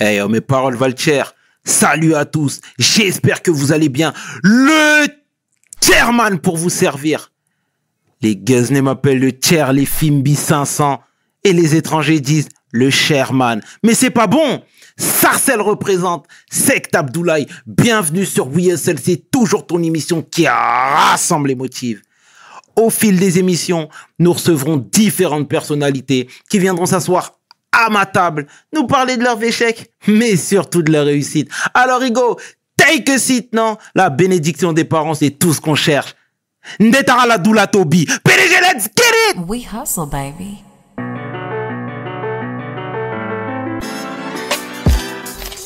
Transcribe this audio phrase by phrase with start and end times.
[0.00, 1.34] Hey, oh, mes paroles valent cher.
[1.64, 2.60] Salut à tous.
[2.78, 4.12] J'espère que vous allez bien.
[4.44, 5.08] Le
[5.82, 7.32] chairman pour vous servir.
[8.22, 11.00] Les Guzney m'appellent le chair, les Fimbi 500.
[11.42, 13.60] Et les étrangers disent le chairman.
[13.82, 14.62] Mais c'est pas bon.
[14.96, 17.48] Sarcel représente Sect Abdoulaye.
[17.66, 19.00] Bienvenue sur WSL.
[19.00, 22.02] C'est toujours ton émission qui rassemble les motifs.
[22.76, 23.88] Au fil des émissions,
[24.20, 27.37] nous recevrons différentes personnalités qui viendront s'asseoir
[27.72, 31.50] à ma table, nous parler de leurs échecs, mais surtout de leur réussite.
[31.74, 32.38] Alors, Hugo,
[32.76, 33.76] take a seat, non?
[33.94, 36.14] La bénédiction des parents, c'est tout ce qu'on cherche.
[36.80, 38.06] Ndetara la doula Tobi.
[38.06, 40.62] PDG, let's get it We hustle, baby.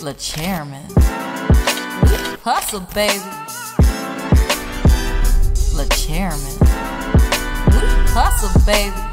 [0.05, 0.83] Le chairman.
[2.45, 3.21] Hustle, baby.
[5.77, 6.59] Le chairman.
[8.15, 9.12] Hustle, baby.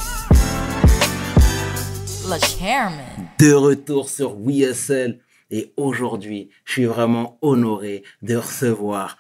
[2.30, 3.28] Le chairman.
[3.40, 5.20] De retour sur WSL.
[5.52, 9.18] Et aujourd'hui, je suis vraiment honoré de recevoir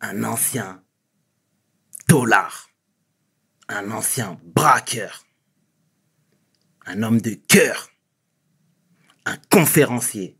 [0.00, 0.80] un ancien
[2.08, 2.68] dollar,
[3.68, 5.24] un ancien braqueur,
[6.86, 7.88] un homme de cœur,
[9.24, 10.38] un conférencier,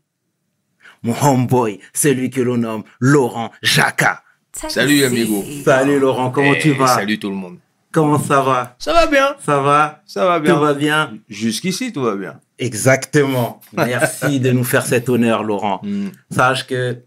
[1.03, 4.23] mon homeboy, celui que l'on nomme Laurent Jacquat.
[4.53, 5.43] Salut, amigo.
[5.65, 6.95] Salut Laurent, comment Eh, tu vas?
[6.95, 7.59] Salut tout le monde.
[7.91, 8.75] Comment ça va?
[8.79, 9.35] Ça va bien.
[9.43, 10.01] Ça va?
[10.05, 10.53] Ça va bien.
[10.53, 11.17] Tout va bien?
[11.29, 12.39] Jusqu'ici, tout va bien.
[12.59, 13.61] Exactement.
[13.73, 15.79] Merci de nous faire cet honneur, Laurent.
[15.83, 16.09] Hmm.
[16.29, 16.97] Sache que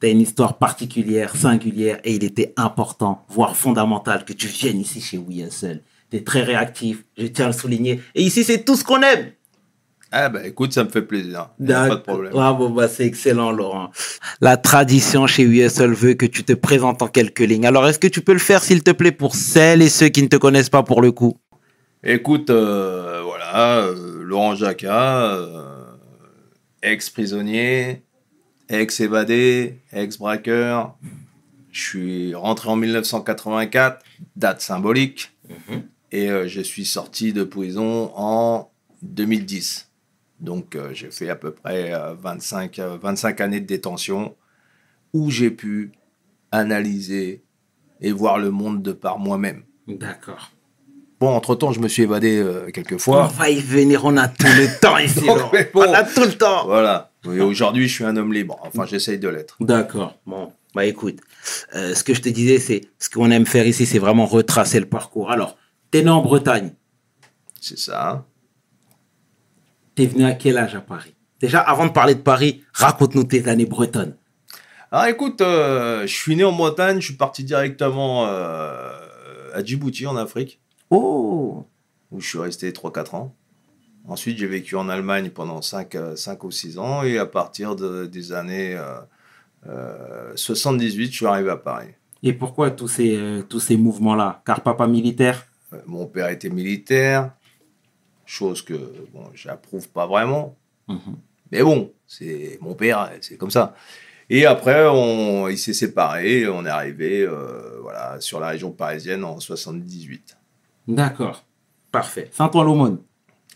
[0.00, 4.80] tu as une histoire particulière, singulière, et il était important, voire fondamental, que tu viennes
[4.80, 5.82] ici chez WSL.
[6.10, 8.00] Tu es très réactif, je tiens à le souligner.
[8.14, 9.32] Et ici, c'est tout ce qu'on aime.
[10.16, 11.48] Ah bah écoute, ça me fait plaisir.
[11.66, 12.32] Pas de problème.
[12.36, 13.90] Ah, bah, c'est excellent, Laurent.
[14.40, 17.66] La tradition chez USL veut que tu te présentes en quelques lignes.
[17.66, 20.22] Alors, est-ce que tu peux le faire, s'il te plaît, pour celles et ceux qui
[20.22, 21.36] ne te connaissent pas pour le coup?
[22.04, 25.84] Écoute, euh, voilà, euh, Laurent Jacquat, euh,
[26.84, 28.04] ex-prisonnier,
[28.68, 30.96] ex-évadé, ex-braqueur.
[31.72, 34.04] Je suis rentré en 1984,
[34.36, 35.32] date symbolique,
[36.12, 38.70] et euh, je suis sorti de prison en
[39.02, 39.83] 2010.
[40.44, 44.36] Donc euh, j'ai fait à peu près euh, 25, euh, 25 années de détention
[45.12, 45.92] où j'ai pu
[46.52, 47.42] analyser
[48.00, 49.62] et voir le monde de par moi-même.
[49.88, 50.50] D'accord.
[51.20, 53.26] Bon, entre-temps, je me suis évadé euh, quelques On fois.
[53.28, 55.84] va y venir, on a tout le temps ici, Donc, bon.
[55.88, 56.66] On a tout le temps.
[56.66, 57.12] Voilà.
[57.24, 58.58] Et aujourd'hui, je suis un homme libre.
[58.62, 59.56] Enfin, j'essaye de l'être.
[59.60, 60.18] D'accord.
[60.26, 61.20] Bon, bah écoute,
[61.74, 64.80] euh, ce que je te disais, c'est ce qu'on aime faire ici, c'est vraiment retracer
[64.80, 65.30] le parcours.
[65.30, 65.56] Alors,
[65.90, 66.74] t'es né en Bretagne.
[67.60, 68.26] C'est ça.
[69.94, 71.14] T'es venu à quel âge à Paris?
[71.40, 74.16] Déjà, avant de parler de Paris, raconte-nous tes années bretonnes.
[74.90, 77.00] Alors, écoute, euh, je suis né en Bretagne.
[77.00, 78.90] Je suis parti directement euh,
[79.52, 80.60] à Djibouti, en Afrique,
[80.90, 81.66] Oh
[82.10, 83.34] où je suis resté 3-4 ans.
[84.06, 87.02] Ensuite, j'ai vécu en Allemagne pendant 5, euh, 5 ou 6 ans.
[87.02, 89.00] Et à partir de- des années euh,
[89.68, 91.88] euh, 78, je suis arrivé à Paris.
[92.22, 94.42] Et pourquoi tous ces, euh, tous ces mouvements-là?
[94.46, 95.46] Car papa militaire?
[95.72, 97.32] Euh, Mon père était militaire,
[98.26, 98.74] chose que
[99.12, 100.56] bon, j'approuve pas vraiment.
[100.88, 100.98] Mhm.
[101.52, 103.74] Mais bon, c'est mon père, c'est comme ça.
[104.30, 109.22] Et après, on, il s'est séparé, on est arrivé euh, voilà, sur la région parisienne
[109.24, 110.36] en 78.
[110.88, 111.44] D'accord.
[111.92, 112.28] Parfait.
[112.32, 112.98] Saint-Ouen-l'Aumône.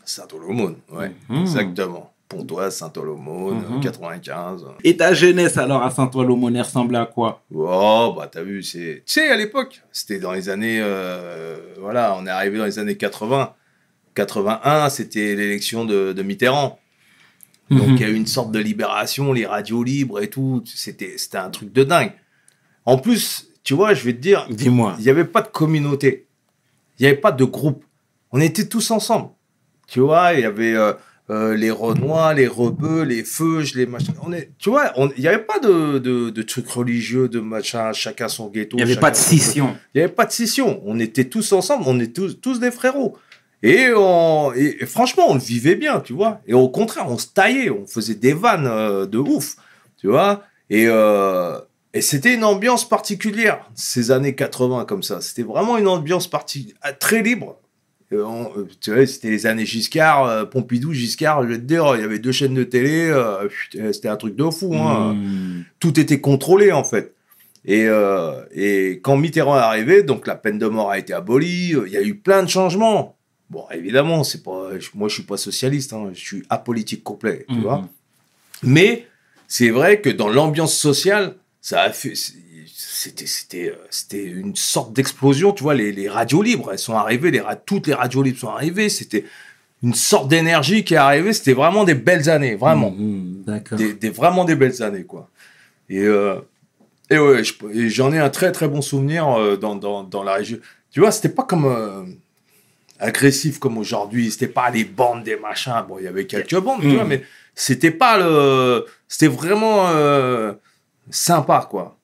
[0.04, 1.40] Saint-Olomoun, ouais, Mhm.
[1.42, 2.12] exactement.
[2.28, 3.80] Pontoise, Mhm.
[3.80, 4.66] 95.
[4.84, 7.42] Et ta jeunesse alors à Saint-Ouen-l'Aumône, elle ressemblait à quoi?
[7.54, 9.02] Oh, bah t'as vu, c'est...
[9.06, 10.78] Tu sais, à l'époque, c'était dans les années...
[10.82, 13.54] euh, voilà, on est arrivé dans les années 80.
[14.26, 16.78] 81, c'était l'élection de, de Mitterrand.
[17.70, 17.96] Donc Mhm.
[17.96, 20.62] il y a eu une sorte de libération, les radios libres et tout.
[20.66, 22.12] C'était, un truc de dingue.
[22.86, 24.96] En plus, tu vois, je vais te dire, Dis-moi.
[24.98, 26.26] il n'y avait pas de communauté.
[26.98, 27.84] Il n'y avait pas de groupe.
[28.32, 29.28] On était tous ensemble.
[29.86, 30.92] Tu vois, il y avait euh,
[31.30, 34.14] euh, les Renois, les Rebeux, les Feuges, les machins.
[34.22, 37.92] On est, tu vois, il n'y avait pas de, de, de trucs religieux, de machin,
[37.92, 38.76] chacun son ghetto.
[38.78, 39.76] Il n'y avait pas de scission.
[39.94, 40.80] il n'y avait pas de scission.
[40.86, 43.16] On était tous ensemble, on était tous, tous des frérots.
[43.62, 46.40] Et, on, et, et franchement, on le vivait bien, tu vois.
[46.46, 49.56] Et au contraire, on se taillait, on faisait des vannes euh, de ouf,
[50.00, 50.42] tu vois.
[50.70, 51.58] Et, euh,
[51.92, 55.20] et c'était une ambiance particulière, ces années 80 comme ça.
[55.20, 57.56] C'était vraiment une ambiance parti très libre.
[58.12, 62.00] On- euh, tu vois, c'était les années Giscard, Pompidou, Giscard, je vais te dire, il
[62.00, 63.12] y avait deux chaînes de télé,
[63.48, 64.74] putain, c'était un truc de fou.
[64.76, 65.64] Hein Mhm.
[65.80, 67.14] tout était contrôlé en fait.
[67.66, 71.74] Et, euh, et quand Mitterrand est arrivé, donc la peine de mort a été abolie,
[71.86, 73.17] il y a eu plein de changements.
[73.50, 77.44] Bon, évidemment, c'est pas, je- moi je suis pas socialiste, hein, je suis apolitique complet,
[77.48, 77.62] tu Mhm.
[77.62, 77.88] vois.
[78.62, 79.06] Mais
[79.46, 82.12] c'est vrai que dans l'ambiance sociale, ça a fait,
[82.66, 85.74] c'était, c'était, euh, c'était une sorte d'explosion, tu vois.
[85.74, 88.88] Les, les radios libres, elles sont arrivées, les toutes les radios libres sont arrivées.
[88.88, 89.24] C'était,
[89.82, 91.32] une sorte d'énergie qui est arrivée.
[91.32, 92.90] C'était vraiment des belles années, vraiment.
[92.90, 93.78] Mhm, D'accord.
[93.78, 95.30] Des, des- vraiment des belles années, quoi.
[95.88, 96.40] Et, euh,
[97.10, 97.42] et ouais,
[97.88, 100.58] j'en ai un très très bon souvenir euh, dans, dans, dans la région.
[100.90, 102.02] Tu vois, c'était pas comme euh,
[102.98, 104.30] agressif comme aujourd'hui.
[104.30, 105.84] C'était pas les bandes, des machins.
[105.88, 106.94] Bon, il y avait quelques bandes, tu Mm.
[106.94, 107.22] vois, mais
[107.54, 108.86] c'était pas le.
[109.06, 110.52] C'était vraiment euh,
[111.10, 111.96] sympa, quoi.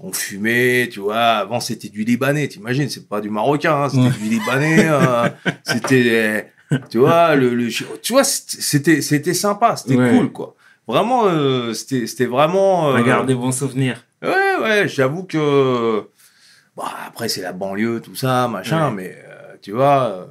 [0.00, 1.18] On fumait, tu vois.
[1.18, 4.10] Avant, c'était du Libanais, t'imagines, c'est pas du Marocain, hein, c'était Ouais.
[4.10, 4.86] du Libanais.
[4.88, 5.28] euh,
[5.64, 6.52] c'était.
[6.90, 7.68] Tu vois, le, le-
[8.02, 10.10] tu vois, c'était, c'était sympa, c'était Ouais.
[10.10, 10.54] cool, quoi.
[10.86, 12.92] Vraiment, euh, c'était, c'était vraiment.
[12.92, 14.04] Regarde des bons souvenirs.
[14.22, 16.08] Ouais, ouais, j'avoue que.
[16.76, 18.94] Bon, après, c'est la banlieue, tout ça, machin, Ouais.
[18.94, 19.18] mais
[19.62, 20.28] tu vois.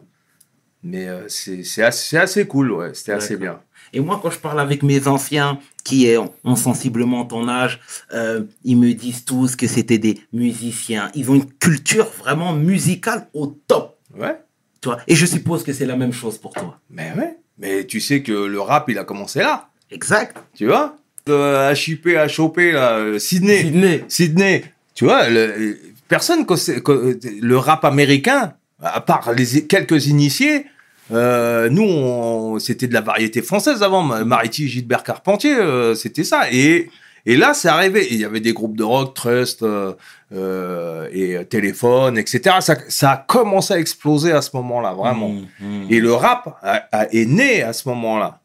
[0.85, 3.59] Euh, mais euh, c'est, assez, assez cool, ouais, c'était assez bien.
[3.94, 6.09] Et moi, quand je parle avec mes anciens qui
[6.44, 7.79] ont sensiblement ton âge,
[8.13, 11.09] euh, ils me disent tous que c'était des musiciens.
[11.15, 13.97] Ils ont une culture vraiment musicale au top.
[14.18, 14.35] Ouais,
[14.81, 16.80] Tu vois Et je suppose que c'est la même chose pour toi.
[16.89, 17.38] mais ouais.
[17.59, 20.38] Mais tu sais que le rap, il a commencé là, Exact.
[20.53, 20.95] tu vois.
[21.25, 23.62] De HIP à choper, là, euh, Sydney.
[23.63, 24.03] Sydney.
[24.07, 24.63] Sydney,
[24.94, 25.77] tu vois, le-
[26.07, 30.65] personne le rap américain, à part les quelques initiés,
[31.12, 34.03] euh, nous, c'était de la variété française avant.
[34.03, 36.51] Ma- Mariti, Gilbert Carpentier, euh, c'était ça.
[36.51, 36.89] Et,
[37.25, 38.07] et là, c'est arrivé.
[38.12, 42.57] Il y avait des groupes de rock, Trust euh, et Téléphone, etc.
[42.59, 45.30] Ça, ça a commencé à exploser à ce moment-là, vraiment.
[45.30, 45.88] Mhm.
[45.89, 48.41] Et le rap a- a- est né à ce moment-là.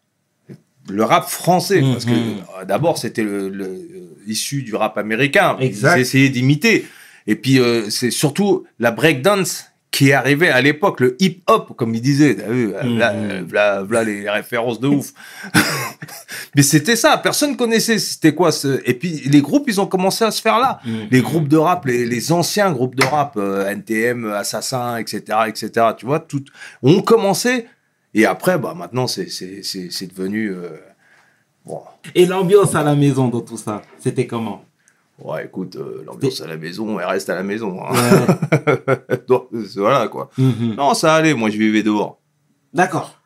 [0.89, 3.89] Le rap français, parce que d'abord c'était le, le-
[4.27, 5.57] issu du rap américain.
[5.61, 5.97] Exact.
[5.97, 6.87] Ils essayaient d'imiter.
[7.29, 12.35] Et puis c'est surtout la breakdance qui arrivée à l'époque, le hip-hop, comme ils disaient.
[12.35, 12.97] T'as vu, Mhm.
[12.97, 13.13] V'là,
[13.45, 15.13] v'là- v'là les références de ouf.
[16.57, 18.81] Mais c'était ça, personne connaissait c'était quoi ce...
[18.85, 21.09] Et puis les groupes, ils ont commencé à se faire là Mhm.
[21.11, 25.71] les groupes de rap, les, les anciens groupes de rap, euh, NTM, Assassin, etc., etc.,
[25.97, 26.43] tu vois, tout,
[26.83, 27.67] ont commencé.
[28.15, 30.71] Et après, bah, maintenant, c'est, c'est, c'est, c'est devenu, euh,
[31.67, 31.81] bon,
[32.15, 34.65] Et l'ambiance à la maison dans tout ça, c'était comment?
[35.25, 37.81] Ouais, écoute, euh, l'ambiance à la maison, elle reste à la maison.
[37.85, 37.93] hein.
[37.93, 39.19] Ouais.
[39.29, 40.31] Donc, voilà, quoi.
[40.39, 40.75] Mhm.
[40.77, 42.21] Non, ça allait, moi, je vivais dehors.
[42.73, 43.19] D'accord.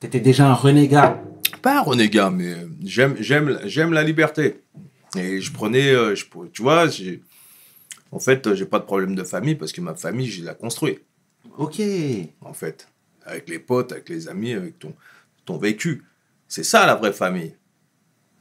[0.00, 1.20] T'étais déjà un renégat.
[1.62, 2.54] Pas un renégat, mais
[2.84, 4.62] j'aime, j'aime, j'aime la liberté.
[5.16, 6.86] Et je prenais, euh, je, tu vois,
[8.12, 11.00] en fait, j'ai pas de problème de famille parce que ma famille, je l'ai construite.
[11.56, 11.80] Ok.
[12.42, 12.88] en fait.
[13.24, 14.94] Avec les potes, avec les amis, avec ton,
[15.44, 16.04] ton vécu.
[16.46, 17.54] C'est ça la vraie famille.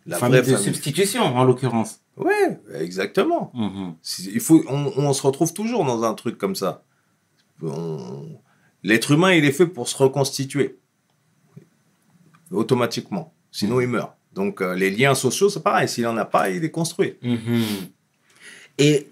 [0.05, 0.73] La famille vraie de famille.
[0.73, 1.99] substitution, en l'occurrence.
[2.17, 3.51] Ouais, exactement.
[3.53, 3.95] Mhm.
[4.33, 6.83] Il faut, on, on se retrouve toujours dans un truc comme ça.
[7.61, 8.39] On-
[8.83, 10.77] L'être humain, il est fait pour se reconstituer.
[12.51, 13.33] Automatiquement.
[13.51, 14.13] Sinon, il meurt.
[14.33, 15.89] Donc, euh, les liens sociaux, c'est pareil.
[15.89, 17.15] S'il n'en a pas, il est construit.
[17.21, 17.63] Mhm.
[18.77, 19.07] Et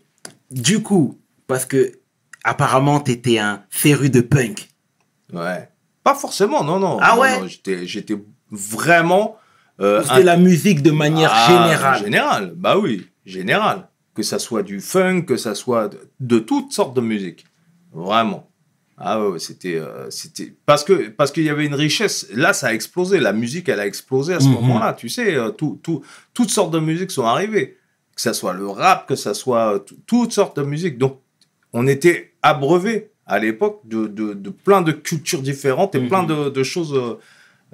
[0.52, 2.00] du coup, parce que
[2.44, 4.70] apparemment t'étais un féru de punk.
[5.34, 5.70] Ouais.
[6.04, 7.00] Pas forcément, non, non.
[7.02, 7.40] Ah Non, ouais?
[7.42, 8.18] non, j'étais
[8.52, 9.38] vraiment...
[9.82, 12.00] euh, C'était la musique de manière Ah, générale.
[12.04, 13.88] Général, bah oui, général.
[14.14, 17.46] Que ça soit du funk, que ça soit de, de toutes sortes de musique.
[17.92, 18.50] Vraiment.
[18.98, 22.28] Ah ouais, c'était, euh, c'était parce que parce qu'il y avait une richesse.
[22.34, 23.20] Là, ça a explosé.
[23.20, 24.54] La musique, elle a explosé à ce Mhm.
[24.54, 24.94] moment-là.
[24.94, 26.02] Tu sais, euh, tout, tout,
[26.34, 27.78] toutes sortes de musiques sont arrivées.
[28.16, 30.98] Que ça soit le rap, que ça soit euh, tout- toutes sortes de musiques.
[30.98, 31.20] Donc,
[31.74, 36.08] on était abreuvé à l'époque de, de, de plein de cultures différentes et Mhm.
[36.08, 36.94] plein de, de choses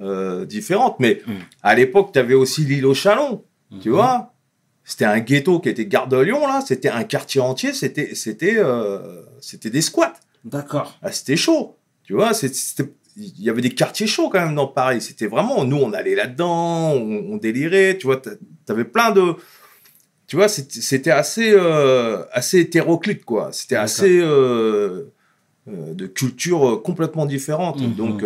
[0.02, 0.96] euh, différentes.
[1.00, 1.34] Mais Mhm.
[1.62, 3.44] à l'époque, tu avais aussi l'île au Chalon.
[3.80, 3.94] Tu Mhm.
[3.94, 4.28] vois
[4.84, 6.60] C'était un ghetto qui était Gare de Lyon, là.
[6.66, 7.72] C'était un quartier entier.
[7.72, 10.14] C'était, c'était, euh, c'était des squats.
[10.44, 10.98] D'accord.
[11.02, 11.76] Ah, c'était chaud.
[12.02, 12.32] Tu vois,
[13.16, 15.00] il y avait des quartiers chauds quand même dans Paris.
[15.00, 17.96] C'était vraiment, nous, on allait là-dedans, on, on délirait.
[17.96, 18.32] Tu vois, t'a-
[18.66, 19.34] t'avais plein de.
[20.26, 23.50] Tu vois, c'était assez, euh, assez hétéroclite, quoi.
[23.52, 25.12] C'était assez euh,
[25.68, 27.80] de cultures euh, complètement différentes.
[27.80, 27.94] Mhm.
[27.94, 28.24] Donc,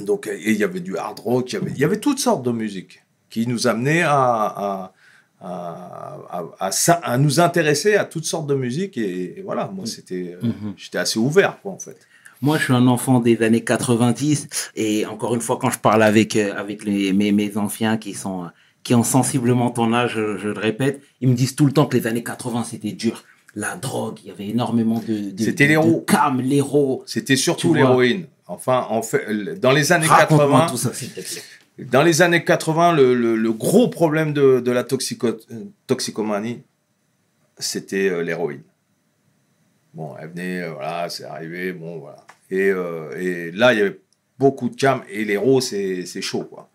[0.00, 2.18] donc, et il y avait du hard rock, il y avait, il y avait toutes
[2.18, 4.92] sortes de musique qui nous amenaient à, à,
[5.40, 8.96] à, à- à ça- à nous intéresser à toutes sortes de musique.
[8.98, 10.74] Et, et voilà, moi, c'était, euh, Mhm.
[10.76, 11.96] j'étais assez ouvert, quoi, en fait.
[12.42, 16.02] Moi, je suis un enfant des années 90 et encore une fois, quand je parle
[16.02, 18.48] avec euh, avec les, mes, mes anciens qui sont
[18.82, 21.84] qui ont sensiblement ton âge, je, je le répète, ils me disent tout le temps
[21.84, 23.24] que les années 80 c'était dur.
[23.54, 26.00] La drogue, il y avait énormément de, de C'était l'héros.
[26.06, 27.02] de cam, l'héros.
[27.04, 28.24] C'était surtout l'héroïne.
[28.52, 30.90] Enfin, en fait, dans les années Raconte-moi 80, tout ça,
[31.78, 36.62] dans les années 80, le, le- le gros problème de, de la toxico- euh, toxicomanie,
[37.58, 38.62] c'était euh, l'héroïne.
[39.94, 42.24] Bon, elle venait, euh, voilà, c'est arrivé, bon, voilà.
[42.50, 44.00] Et, euh, et là, il y avait
[44.38, 46.68] beaucoup de cam, et l'héros, c'est chaud, quoi.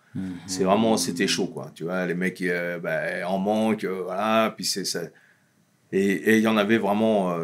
[0.48, 1.72] C'est vraiment, c'était chaud, quoi.
[1.76, 5.02] Tu vois, les mecs, euh, ben, en manque, euh, voilà, puis c'est ça.
[5.92, 7.38] Et il y en avait vraiment,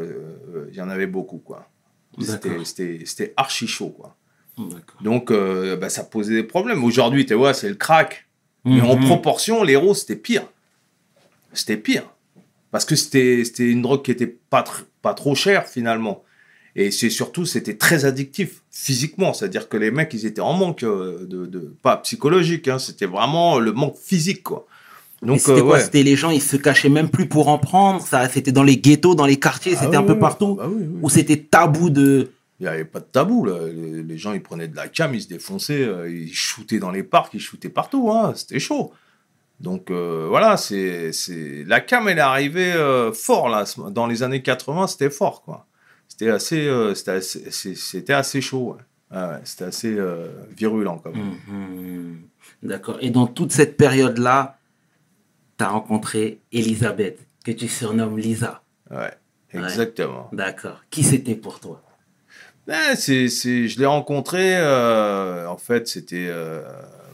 [0.69, 1.67] il y en avait beaucoup, quoi.
[3.05, 4.15] C'était archi chaud, quoi.
[5.01, 6.83] Donc, euh, bah, ça posait des problèmes.
[6.83, 8.27] Aujourd'hui, tu vois, c'est le crack.
[8.65, 9.05] Mais en Mhm.
[9.05, 10.43] proportion, l'héros, c'était pire.
[11.53, 12.03] C'était pire.
[12.71, 16.23] Parce que c'était c'était une drogue qui était pas, tr- pas trop chère, finalement.
[16.75, 19.33] Et c'est surtout, c'était très addictif, physiquement.
[19.33, 21.45] C'est-à-dire que les mecs, ils étaient en manque euh, de...
[21.45, 24.65] de- pas psychologique, hein, c'était vraiment le manque physique, quoi.
[25.21, 25.73] Donc, c'était euh, quoi?
[25.75, 25.81] ouais.
[25.83, 28.01] C'était les gens, ils se cachaient même plus pour en prendre.
[28.01, 30.19] Ça, c'était dans les ghettos, dans les quartiers, Ah c'était un peu oui.
[30.19, 30.57] partout.
[30.61, 30.99] Ah oui, oui.
[31.01, 32.31] Ou c'était tabou de.
[32.61, 33.43] Il n'y avait pas de tabou.
[33.43, 33.57] Là.
[33.67, 37.01] Les, gens, ils prenaient de la cam, ils se défonçaient, euh, ils shootaient dans les
[37.01, 38.11] parcs, ils shootaient partout.
[38.11, 38.33] Hein.
[38.35, 38.93] C'était chaud.
[39.59, 41.63] Donc euh, voilà, c'est, c'est...
[41.65, 43.63] la cam, elle est arrivée euh, fort là.
[43.89, 45.41] Dans les années 80, c'était fort.
[45.41, 45.65] quoi.
[46.07, 48.75] C'était assez, euh, c'était assez, assez chaud.
[48.75, 48.83] ouais.
[49.09, 49.97] Ah ouais, c'était assez
[50.55, 51.35] virulent quand même.
[51.47, 52.21] Mhm.
[52.61, 52.97] D'accord.
[53.01, 54.59] Et dans toute cette période-là,
[55.57, 58.61] tu as rencontré Elisabeth, que tu surnommes Lisa.
[58.91, 59.11] Ouais,
[59.51, 60.29] exactement.
[60.31, 60.81] D'accord.
[60.91, 61.81] Qui c'était pour toi?
[62.67, 66.61] Ouais, c'est, c'est, je l'ai rencontré, euh, en fait, c'était, euh,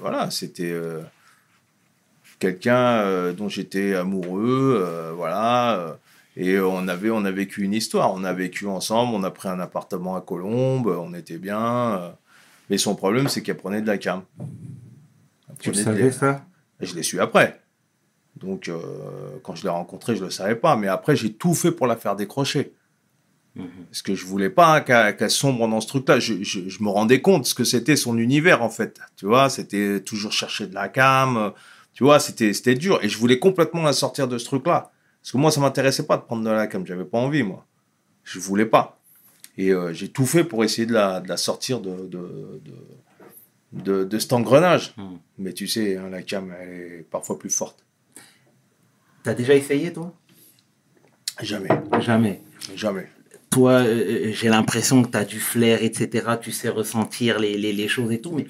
[0.01, 1.01] voilà, c'était euh,
[2.39, 5.97] quelqu'un dont j'étais amoureux, voilà,
[6.35, 9.47] et on avait, on a vécu une histoire, on a vécu ensemble, on a pris
[9.49, 12.13] un appartement à Colombes, on était bien,
[12.69, 14.21] mais son problème, c'est qu'elle prenait de la cam.
[14.39, 16.45] Elle prenait de- ça?
[16.79, 17.59] Et je l'ai su après.
[18.35, 18.69] Donc,
[19.41, 21.87] quand je l'ai rencontrée, je ne le savais pas, mais après, j'ai tout fait pour
[21.87, 22.73] la faire décrocher.
[23.89, 26.19] Parce que je voulais pas qu'elle sombre dans ce truc-là.
[26.19, 28.99] Je, je- je me rendais compte ce que c'était son univers, en fait.
[29.15, 31.37] Tu vois, c'était toujours chercher de la cam.
[31.37, 31.49] euh,
[31.93, 32.99] Tu vois, c'était c'était dur.
[33.03, 34.91] Et je voulais complètement la sortir de ce truc-là.
[35.21, 36.85] Parce que moi, ça m'intéressait pas de prendre de la cam.
[36.85, 37.65] J'avais pas envie, moi.
[38.23, 38.99] Je voulais pas.
[39.57, 42.73] Et euh, j'ai tout fait pour essayer de la, de la sortir de, de, de,
[43.73, 44.93] de, de cet engrenage.
[44.97, 45.17] Mhm.
[45.39, 47.83] Mais tu sais, hein, la cam, elle est parfois plus forte.
[49.23, 50.13] T'as déjà essayé, toi?
[51.41, 51.69] Jamais.
[51.99, 52.41] Jamais.
[52.75, 53.07] Jamais.
[53.57, 56.27] Toi, euh, j'ai l'impression que tu as du flair, etc.
[56.39, 58.45] Tu sais ressentir les, les, les choses et tout, mais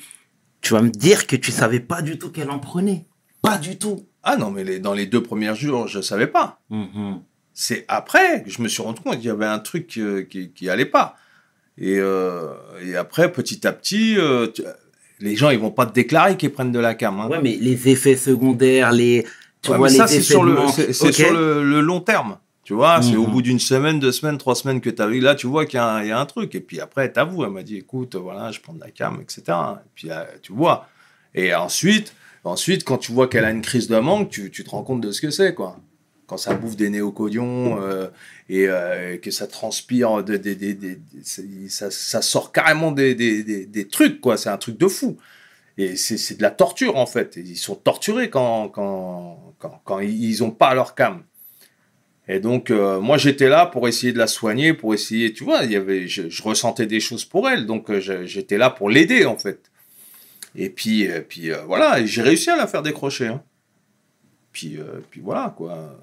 [0.60, 3.06] tu vas me dire que tu savais pas du tout qu'elle en prenait.
[3.42, 4.06] Pas du tout.
[4.22, 6.60] Ah non, mais les- dans les deux premiers jours, je savais pas.
[6.70, 7.22] Mhm.
[7.54, 10.52] C'est après que je me suis rendu compte qu'il y avait un truc euh, qui,
[10.52, 11.16] qui allait pas.
[11.78, 12.50] Et, euh,
[12.84, 14.64] et après, petit à petit, euh, tu-
[15.22, 17.18] les gens, ils vont pas te déclarer qu'ils prennent de la cam.
[17.22, 17.30] hein.
[17.30, 19.26] Ouais, mais les effets secondaires, les.
[19.62, 22.40] Tu Ouais, vois, mais les ça, c'est sur, c'est, le long terme.
[22.68, 23.32] Tu vois, c'est au Mhm.
[23.32, 25.22] bout d'une semaine, deux semaines, trois semaines que tu as vu.
[25.22, 26.54] Là, tu vois qu'il y a, un, il y a un truc.
[26.54, 29.44] Et puis après, t'avoues, elle m'a dit, écoute, voilà, je prends de la cam, etc.
[29.48, 30.86] Et puis là, tu vois.
[31.34, 34.70] Et ensuite, ensuite, quand tu vois qu'elle a une crise de manque, tu, tu te
[34.72, 35.80] rends compte de ce que c'est, quoi.
[36.26, 38.08] Quand ça bouffe des néocodions euh,
[38.50, 40.38] et euh, que ça transpire, de,
[41.70, 44.36] ça, ça sort carrément des, des, des, des trucs, quoi.
[44.36, 45.16] C'est un truc de fou.
[45.78, 47.38] Et c'est c'est de la torture, en fait.
[47.38, 51.24] Ils sont torturés quand, quand, quand, quand ils n'ont pas leur cam.
[52.30, 55.64] Et donc, euh, moi, j'étais là pour essayer de la soigner, pour essayer, tu vois,
[55.64, 59.72] y je, ressentais des choses pour elle, donc euh, j'étais là pour l'aider, en fait.
[60.56, 63.28] Et puis, euh, puis euh, voilà, et j'ai réussi à la faire décrocher.
[63.28, 63.42] hein.
[64.52, 64.80] Puis,
[65.12, 65.98] puis voilà, quoi.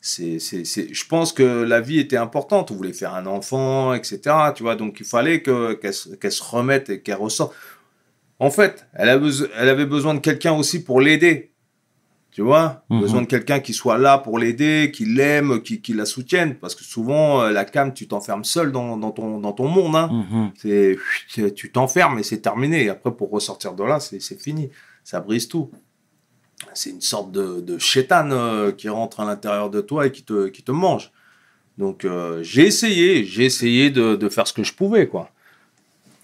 [0.00, 2.70] C'est, je pense que la vie était importante.
[2.70, 4.20] On voulait faire un enfant, etc.
[4.54, 7.54] Tu vois, donc il fallait que, qu'elle, se- remette et qu'elle ressorte.
[8.38, 11.52] En fait, elle avait besoin de quelqu'un aussi pour l'aider.
[12.36, 13.00] Tu vois Mhm.
[13.00, 16.54] Besoin de quelqu'un qui soit là pour l'aider, qui l'aime, qui, qui la soutienne.
[16.56, 19.96] Parce que souvent, euh, la cam, tu t'enfermes seul dans, dans, ton, dans ton monde.
[19.96, 20.10] Hein.
[20.30, 20.50] Mhm.
[20.54, 22.84] C'est, tu t'enfermes et c'est terminé.
[22.84, 24.68] Et après, pour ressortir de là, c'est, c'est fini.
[25.02, 25.70] Ça brise tout.
[26.74, 30.22] C'est une sorte de, de chétane euh, qui rentre à l'intérieur de toi et qui
[30.22, 31.12] te, qui te mange.
[31.78, 33.24] Donc, euh, j'ai essayé.
[33.24, 35.30] J'ai essayé de, de faire ce que je pouvais, quoi.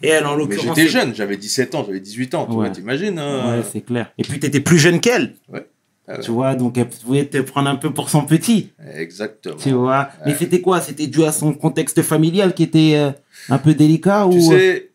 [0.02, 0.76] Et elle, en Mais l'occurrence.
[0.76, 2.56] j'étais jeune, j'avais 17 ans, j'avais 18 ans, tu Ouais.
[2.56, 4.12] vois, t'imagines hein Ouais, c'est clair.
[4.18, 5.36] Et puis, tu étais plus jeune qu'elle.
[5.48, 5.66] Ouais.
[6.08, 6.20] Ah ouais.
[6.20, 8.72] Tu vois, donc elle pouvait te prendre un peu pour son petit.
[8.94, 9.56] Exactement.
[9.56, 10.08] Tu vois.
[10.26, 10.80] Mais c'était quoi?
[10.80, 13.10] C'était dû à son contexte familial qui était euh,
[13.48, 14.50] un peu délicat Tu ou...
[14.50, 14.90] sais,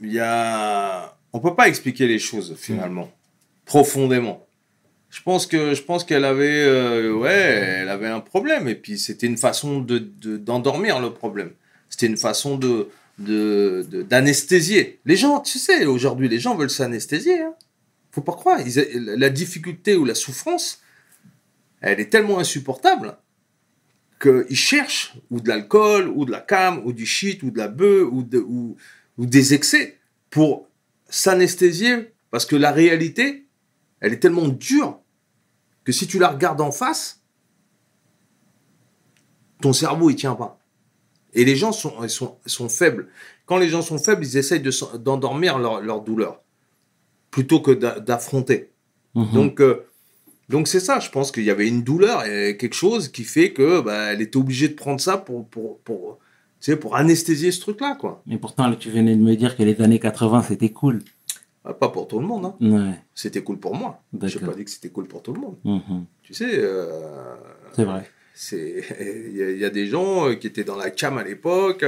[0.00, 1.16] il y a...
[1.32, 3.10] On peut pas expliquer les choses, finalement,
[3.64, 4.46] profondément.
[5.10, 7.30] Je pense que je pense qu'elle avait euh, ouais
[7.80, 11.50] elle avait un problème et puis c'était une façon de de- d'endormir le problème
[11.88, 12.88] c'était une façon de
[13.20, 17.54] de de- d'anesthésier les gens tu sais aujourd'hui les gens veulent s'anesthésier hein.
[18.14, 18.60] Faut pas croire
[18.94, 20.80] la difficulté ou la souffrance
[21.80, 23.18] elle est tellement insupportable
[24.20, 27.68] qu'ils cherchent ou de l'alcool ou de la cam ou du shit ou de la
[27.68, 28.76] bœuf ou de ou,
[29.18, 29.98] ou des excès
[30.30, 30.68] pour
[31.08, 33.48] s'anesthésier parce que la réalité
[34.00, 35.00] elle est tellement dure
[35.82, 37.20] que si tu la regardes en face,
[39.60, 40.58] ton cerveau il tient pas.
[41.32, 43.08] Et les gens sont, faibles.
[43.44, 46.43] Quand les gens sont faibles, ils essayent d'endormir leur douleur
[47.34, 48.70] plutôt que d'a- d'affronter.
[49.16, 49.32] Mhm.
[49.34, 49.74] Donc, euh,
[50.48, 51.00] donc c'est ça.
[51.00, 54.22] Je pense qu'il y avait une douleur et quelque chose qui fait que bah, elle
[54.22, 56.18] était obligée de prendre ça pour, pour, pour
[56.60, 58.22] Tu sais, pour anesthésier ce truc-là, quoi.
[58.26, 61.02] Mais pourtant, tu venais de me dire que les années 80, c'était cool.
[61.64, 62.54] Ah, Pas pour tout le monde, hein.
[62.60, 64.00] Ouais, C'était cool pour moi.
[64.12, 64.50] J'ai D'accord.
[64.50, 65.56] pas dit que c'était cool pour tout le monde.
[65.64, 67.34] mhm, Tu sais, euh,
[67.74, 68.08] c'est vrai.
[68.52, 71.24] il y, a- il y a des gens euh, qui étaient dans la cam à
[71.24, 71.84] l'époque,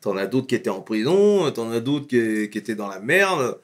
[0.00, 2.98] t'en as d'autres qui étaient en prison, t'en as d'autres qui, qui étaient dans la
[3.00, 3.58] merde.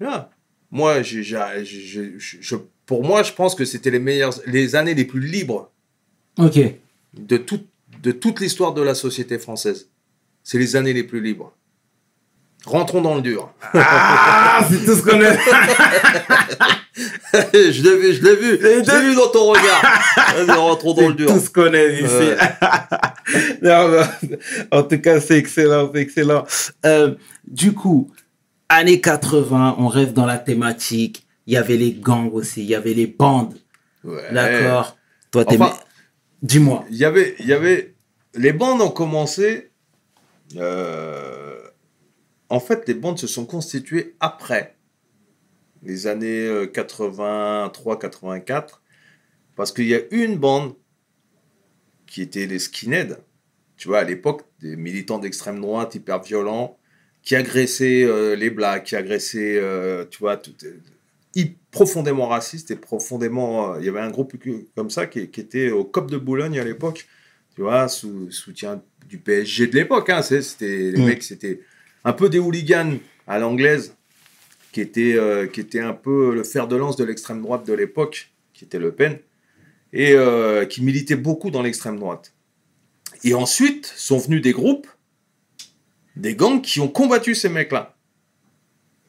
[0.00, 0.30] Voilà.
[0.74, 5.20] Moi, je- je- pour moi, je pense que c'était les meilleures, les années les plus
[5.20, 5.70] libres
[6.38, 6.58] Ok.
[7.14, 7.64] de, toute
[8.02, 9.88] de toute l'histoire de la société française.
[10.42, 11.54] C'est les années les plus libres.
[12.66, 13.50] Rentrons dans le dur.
[13.74, 15.32] Ah, c'est tout ce qu'on a.
[17.52, 19.82] je l'ai vu, je l'ai vu, je l'ai vu dans ton regard.
[20.36, 21.28] Vas-y, rentrons dans le dur.
[21.28, 22.04] tout ce qu'on aime ici.
[22.04, 22.36] Ouais.
[23.62, 24.38] Non, mais,
[24.70, 26.44] en tout cas, c'est excellent, c'est excellent.
[26.84, 27.14] Euh,
[27.46, 28.10] du coup,
[28.68, 31.26] années 80, on rêve dans la thématique.
[31.46, 33.54] Il y avait les gangs aussi, il y avait les bandes.
[34.02, 34.32] Ouais.
[34.32, 34.96] D'accord.
[35.30, 35.60] Toi, t'es.
[35.60, 35.78] Enfin-
[36.42, 36.84] Dis-moi.
[36.90, 37.94] Il y avait, il y avait,
[38.34, 39.70] les bandes ont commencé.
[40.56, 41.60] euh,
[42.50, 44.76] en fait, les bandes se sont constituées après
[45.82, 48.80] les années 83-84,
[49.56, 50.74] parce qu'il y a une bande
[52.06, 53.16] qui était les skinheads.
[53.76, 56.78] Tu vois, à l'époque, des militants d'extrême droite hyper violents
[57.24, 60.52] qui agressaient euh, les blacks, qui agressaient, euh, tu vois, tout,
[61.34, 63.74] hy- profondément raciste et profondément.
[63.74, 64.34] euh, il y avait un groupe
[64.76, 67.06] comme ça qui, qui était au COP de Boulogne à l'époque,
[67.54, 70.10] tu vois, sous soutien du PSG de l'époque.
[70.10, 71.06] Hein, c'était les Mm.
[71.06, 71.60] mecs, c'était
[72.04, 73.94] un peu des hooligans à l'anglaise,
[74.72, 77.72] qui était euh, qui était un peu le fer de lance de l'extrême droite de
[77.72, 79.18] l'époque, qui était Le Pen,
[79.92, 82.34] et euh, qui militait beaucoup dans l'extrême droite.
[83.22, 84.88] Et ensuite sont venus des groupes,
[86.16, 87.94] des gangs qui ont combattu ces mecs-là.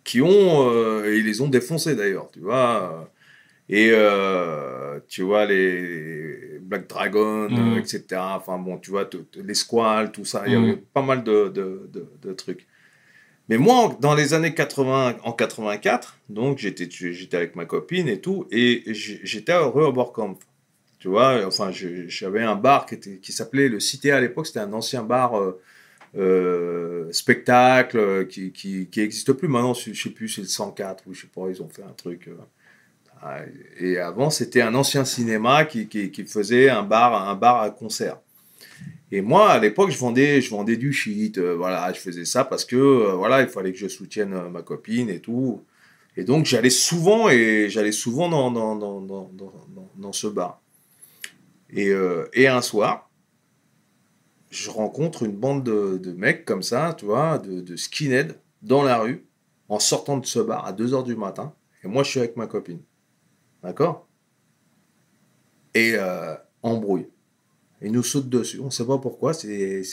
[0.04, 3.10] Qui ont euh, ils les ont défoncés d'ailleurs tu vois.
[3.70, 7.74] Et euh, tu vois les Black Dragon Mhm.
[7.76, 10.44] euh, etc enfin bon tu vois les squales tout ça.
[10.46, 10.64] Il y Mhm.
[10.70, 12.68] avait pas mal de, de, de- de trucs.
[13.50, 18.20] Mais moi dans les années 80 en 84 donc j'étais j'étais avec ma copine et
[18.22, 20.14] tout et j'étais à Rehoboth
[21.00, 24.48] tu vois enfin j'avais un bar qui était qui s'appelait le Cité à l'époque.
[24.48, 25.60] C'était un ancien bar euh,
[26.18, 30.48] euh, spectacle euh, qui, qui, qui existe plus maintenant, je je sais plus, c'est le
[30.48, 32.30] 104 ou je sais pas, ils ont fait un truc.
[32.30, 32.36] euh,
[33.22, 33.40] ah,
[33.80, 38.20] et avant, c'était un ancien cinéma qui, qui, faisait un bar, un bar à concert.
[39.12, 41.38] Et moi, à l'époque, je vendais, je vendais du shit.
[41.40, 42.76] voilà, je faisais ça parce que
[43.14, 45.64] voilà, il fallait que je soutienne ma copine et tout.
[46.18, 49.32] Et donc, j'allais souvent et j'allais souvent dans, dans, dans, dans,
[49.96, 50.62] dans, ce bar.
[51.72, 51.92] Et,
[52.34, 53.05] et un soir,
[54.50, 58.98] je rencontre une bande de, mecs comme ça, tu vois, de, de skinheads dans la
[59.00, 59.26] rue,
[59.70, 61.54] en sortant de ce bar à 2h du matin.
[61.84, 62.80] Et moi, je suis avec ma copine.
[63.64, 64.08] D'accord?
[65.74, 67.08] Et euh, embrouille.
[67.82, 68.60] Ils nous sautent dessus.
[68.60, 69.34] On ne sait pas pourquoi.
[69.34, 69.84] C'est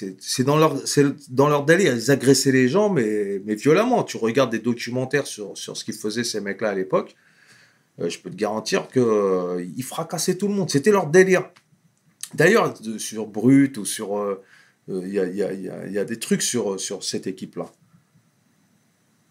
[0.44, 1.94] dans, leur- délire.
[1.94, 4.04] Ils agressaient les gens, mais, violemment.
[4.04, 7.14] Tu regardes des documentaires sur, ce qu'ils faisaient, ces mecs-là, à l'époque.
[8.00, 10.70] euh, je peux te garantir qu'ils fracassaient tout le monde.
[10.70, 11.50] C'était leur délire.
[12.35, 14.16] D'ailleurs, sur Brut ou sur.
[14.18, 14.42] euh,
[14.88, 16.42] euh, Il y, a, il y a- il y a- il y a des trucs
[16.42, 17.66] sur, sur cette équipe-là.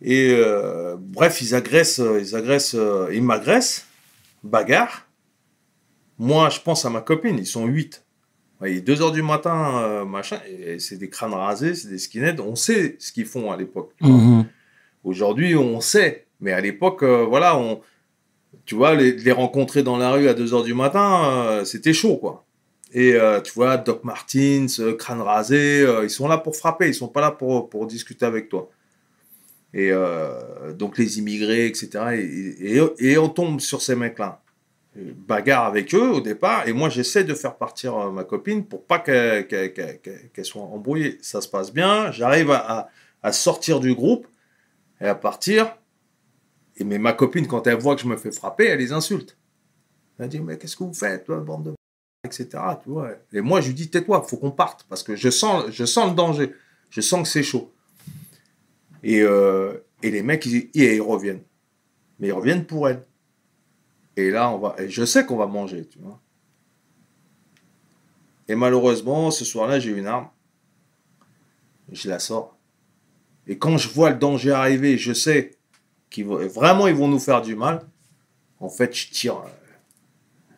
[0.02, 3.86] Et euh, bref, ils agressent, euh, ils agressent, euh, ils m'agressent,
[4.44, 5.08] bagarre.
[6.18, 8.04] Moi, je pense à ma copine, ils sont 8.
[8.64, 11.98] Il est 2 heures du matin, euh, machin, et c'est des crânes rasés, c'est des
[11.98, 12.40] skinheads.
[12.42, 13.92] On sait ce qu'ils font à l'époque.
[14.02, 14.46] Mhm.
[15.04, 17.82] Aujourd'hui, on sait, mais à l'époque, euh, voilà, on,
[18.66, 21.94] tu vois, les, les rencontrer dans la rue à 2 heures du matin, euh, c'était
[21.94, 22.46] chaud, quoi.
[22.93, 26.88] Et euh, tu vois, Doc Martins, euh, crâne rasé, euh, ils sont là pour frapper,
[26.88, 28.69] ils sont pas là pour, pour discuter avec toi.
[29.73, 29.91] Et
[30.75, 31.89] donc les immigrés, etc.
[32.99, 34.41] Et, on tombe sur ces mecs-là.
[34.95, 38.99] Bagarre avec eux au départ, et moi j'essaie de faire partir ma copine pour pas
[38.99, 39.71] qu'elle qu'elle-
[40.34, 41.17] qu'elle soit embrouillée.
[41.21, 42.89] Ça se passe bien, j'arrive à,
[43.23, 44.27] à- sortir du groupe
[44.99, 45.77] et à partir.
[46.84, 49.38] Mais ma copine, quand elle voit que je me fais frapper, elle les insulte.
[50.19, 51.73] Elle dit Mais qu'est-ce que vous faites, toi, bande de.
[52.23, 52.47] Etc.
[53.34, 56.10] Et moi, je lui dis Tais-toi, faut qu'on parte, parce que je sens, je sens
[56.10, 56.53] le danger.
[56.89, 57.73] Je sens que c'est chaud.
[59.03, 61.41] Et, euh, et les mecs, ils, ils- reviennent.
[62.19, 63.03] Mais ils reviennent pour elle.
[64.17, 64.75] Et là, on va.
[64.88, 66.19] Je sais qu'on va manger, tu vois.
[68.47, 70.27] Et malheureusement, ce soir-là, j'ai une arme.
[71.91, 72.57] Je la sors.
[73.47, 75.57] Et quand je vois le danger arriver, je sais
[76.10, 77.88] qu'ils vont vraiment ils vont nous faire du mal.
[78.60, 79.49] En fait, je tire, euh,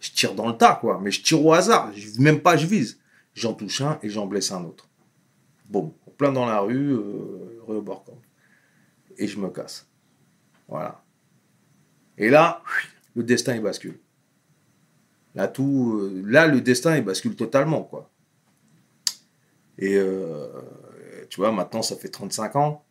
[0.04, 1.00] je tire dans le tas, quoi.
[1.02, 1.92] Mais je tire au hasard.
[1.94, 3.00] Je- même pas je vise.
[3.34, 4.90] J'en touche un et j'en blesse un autre.
[5.74, 7.82] En plein dans la rue, euh, rue.
[9.18, 9.88] Et je me casse.
[10.68, 11.04] Voilà.
[12.18, 12.62] Et là,
[13.16, 14.00] le destin il bascule.
[15.36, 18.12] Là, tout, euh, là, le destin il bascule totalement, quoi.
[19.80, 20.48] Et, euh,
[21.30, 22.86] tu vois, maintenant, ça fait 35 ans,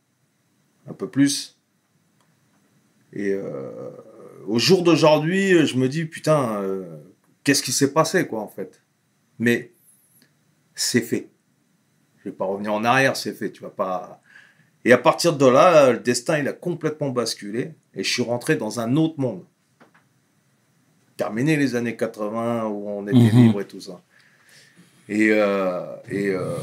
[0.86, 1.56] un peu plus.
[3.12, 3.90] Et euh,
[4.46, 6.84] au jour d'aujourd'hui, je me dis, putain, euh,
[7.44, 8.82] qu'est-ce qui s'est passé, quoi, en fait?
[9.38, 9.72] Mais
[10.74, 11.28] c'est fait.
[12.18, 13.50] Je vais pas revenir en arrière, c'est fait.
[13.50, 14.20] Tu vas pas.
[14.84, 17.72] Et à partir de là, le destin, il a complètement basculé.
[17.94, 19.44] Et je suis rentré dans un autre monde.
[21.16, 23.42] Terminé les années 80 où on était Mhm.
[23.46, 24.02] libre et tout ça.
[25.08, 26.56] Et, euh, et, euh,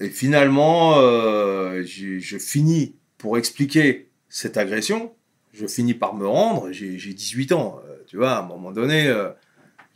[0.00, 5.14] et finalement, euh, je finis pour expliquer cette agression.
[5.52, 6.70] Je finis par me rendre.
[6.72, 7.80] J'ai j'ai 18 ans.
[7.86, 9.30] euh, tu vois, à un moment donné, euh,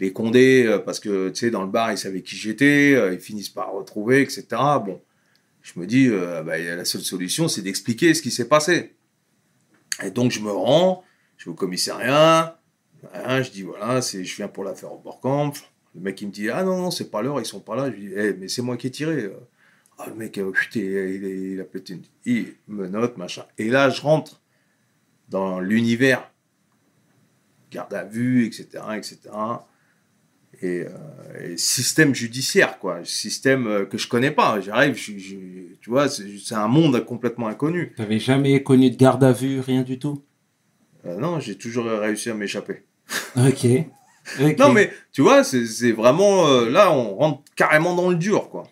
[0.01, 3.21] les condés, euh, parce que tu sais, dans le bar, ils savaient qui j'étais, ils
[3.21, 4.47] finissent par retrouver, etc.
[4.85, 5.01] Bon,
[5.63, 8.95] je me dis, bah, la seule solution, c'est d'expliquer ce qui s'est passé.
[10.03, 11.05] Et donc, je me rends,
[11.37, 12.61] je vais au commissariat,
[13.15, 15.53] hein, je dis, voilà, je viens pour l'affaire au Borkamp.
[15.95, 17.89] Le mec, il me dit, ah non, non, c'est pas l'heure, ils sont pas là.
[17.91, 19.31] Je lui dis, Eh, mais c'est moi qui ai tiré.
[19.99, 22.03] Ah, le mec, putain, il- il a pété une...
[22.27, 23.45] Il me note, machin.
[23.59, 24.41] Et là, je rentre
[25.29, 26.31] dans l'univers,
[27.71, 29.19] garde à vue, etc., etc.
[30.63, 33.01] Et, euh, et système judiciaire, quoi.
[33.05, 34.61] Système euh, que je connais pas.
[34.61, 37.93] J'arrive, tu vois, c'est un monde complètement inconnu.
[37.97, 40.23] Tu n'avais jamais connu de garde à vue, rien du tout?
[41.07, 42.85] Euh, non, j'ai toujours réussi à m'échapper.
[43.37, 43.67] Ok.
[44.59, 46.49] Non, mais tu vois, c'est c'est vraiment.
[46.49, 48.63] euh, là, on rentre carrément dans le dur, quoi.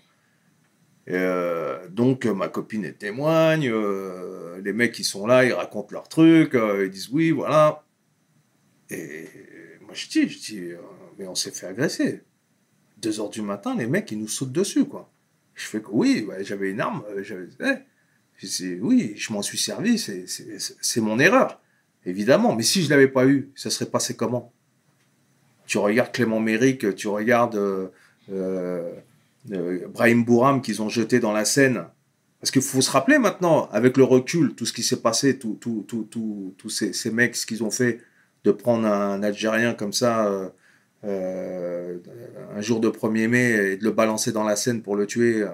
[1.12, 3.68] Euh, donc, euh, ma copine témoigne.
[3.68, 6.54] euh, les mecs qui sont là, ils racontent leurs trucs.
[6.54, 7.84] ils disent oui, voilà.
[8.90, 9.26] Et
[9.80, 10.62] moi, je dis, je dis,
[11.18, 12.22] mais on s'est fait agresser.
[12.98, 15.10] Deux heures du matin, les mecs, ils nous sautent dessus, quoi.
[15.54, 17.02] Je fais que oui, ouais, j'avais une arme.
[17.22, 17.74] j'avais- eh.
[18.36, 21.60] Je dis, oui, je m'en suis servi, c'est- mon erreur,
[22.06, 22.54] évidemment.
[22.54, 24.52] Mais si je l'avais pas eu, ça serait passé comment?
[25.66, 27.90] Tu regardes Clément Méric, tu regardes
[29.44, 31.84] Brahim Bouram qu'ils ont jeté dans la Seine.
[32.40, 35.54] Parce qu'il faut se rappeler maintenant, avec le recul, tout ce qui s'est passé, tous
[35.60, 38.00] tout, tout, tout, tous ces, ces mecs, ce qu'ils ont fait,
[38.44, 40.48] de prendre un Algérien comme ça euh,
[41.04, 41.98] euh,
[42.56, 45.42] un jour de 1er mai et de le balancer dans la Seine pour le tuer,
[45.42, 45.48] euh,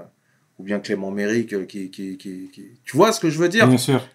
[0.59, 3.49] ou bien Clément Méric euh, qui, qui, qui, qui- Tu vois ce que je veux
[3.51, 3.69] dire?
[3.69, 4.07] Bien sûr.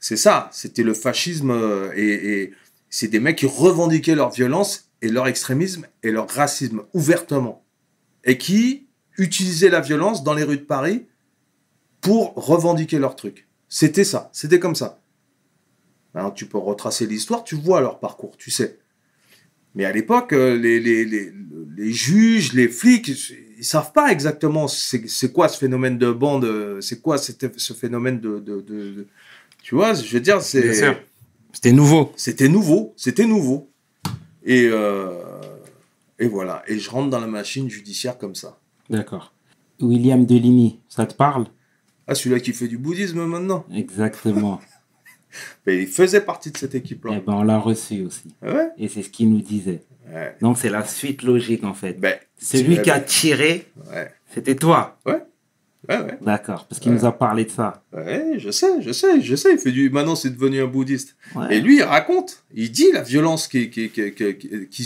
[0.00, 2.52] c'est ça, c'était le fascisme euh, et, et
[2.90, 7.64] c'est des mecs qui revendiquaient leur violence et leur extrémisme et leur racisme ouvertement
[8.24, 8.85] et qui
[9.18, 11.06] utilisaient la violence dans les rues de Paris
[12.00, 13.46] pour revendiquer leur truc.
[13.68, 15.00] C'était ça, c'était comme ça.
[16.14, 18.78] Alors, tu peux retracer l'histoire, tu vois leur parcours, tu sais.
[19.74, 21.30] Mais à l'époque, euh, les, les, les,
[21.76, 23.08] les juges, les flics,
[23.58, 28.18] ils savent pas exactement c'est quoi ce phénomène de bande, euh, c'est quoi ce phénomène
[28.20, 29.06] de, de, de- de-
[29.62, 30.62] tu vois, je veux dire, c'est.
[31.52, 32.12] C'était nouveau.
[32.16, 33.70] c'était nouveau, c'était nouveau.
[34.44, 35.10] Et, euh,
[36.18, 36.62] et voilà.
[36.68, 38.58] Et je rentre dans la machine judiciaire comme ça.
[38.90, 39.32] D'accord.
[39.80, 41.46] William Deligny, ça te parle?
[42.06, 43.64] Ah, celui-là qui fait du bouddhisme maintenant.
[43.74, 44.60] Exactement.
[45.66, 47.20] Mais il faisait partie de cette Eh équipe-là.
[47.26, 48.34] ben, on l'a reçu aussi.
[48.42, 48.68] Ouais?
[48.78, 49.82] Et c'est ce qu'il nous disait.
[50.08, 50.36] Ouais.
[50.40, 51.94] Donc, c'est la suite logique, en fait.
[52.00, 54.10] Ben, Celui ouais, qui a ben, tiré, Ouais.
[54.32, 54.98] c'était toi.
[55.04, 55.20] Ouais,
[55.88, 56.18] ouais.
[56.22, 56.66] D'accord.
[56.66, 56.98] Parce qu'il Ouais.
[56.98, 57.82] nous a parlé de ça.
[57.92, 59.52] Ouais, je sais, je sais, je sais.
[59.52, 59.90] Il fait du.
[59.90, 61.16] Maintenant, c'est devenu un bouddhiste.
[61.34, 61.56] Ouais.
[61.56, 62.44] Et lui, il raconte.
[62.54, 63.68] Il dit la violence qu'ils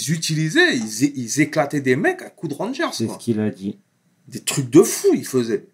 [0.09, 0.77] utilisaient.
[0.77, 2.85] Ils, éclataient des mecs à coups de rangers.
[2.93, 3.79] c'est ce qu'il a dit.
[4.31, 5.67] Des trucs de fou ils faisaient.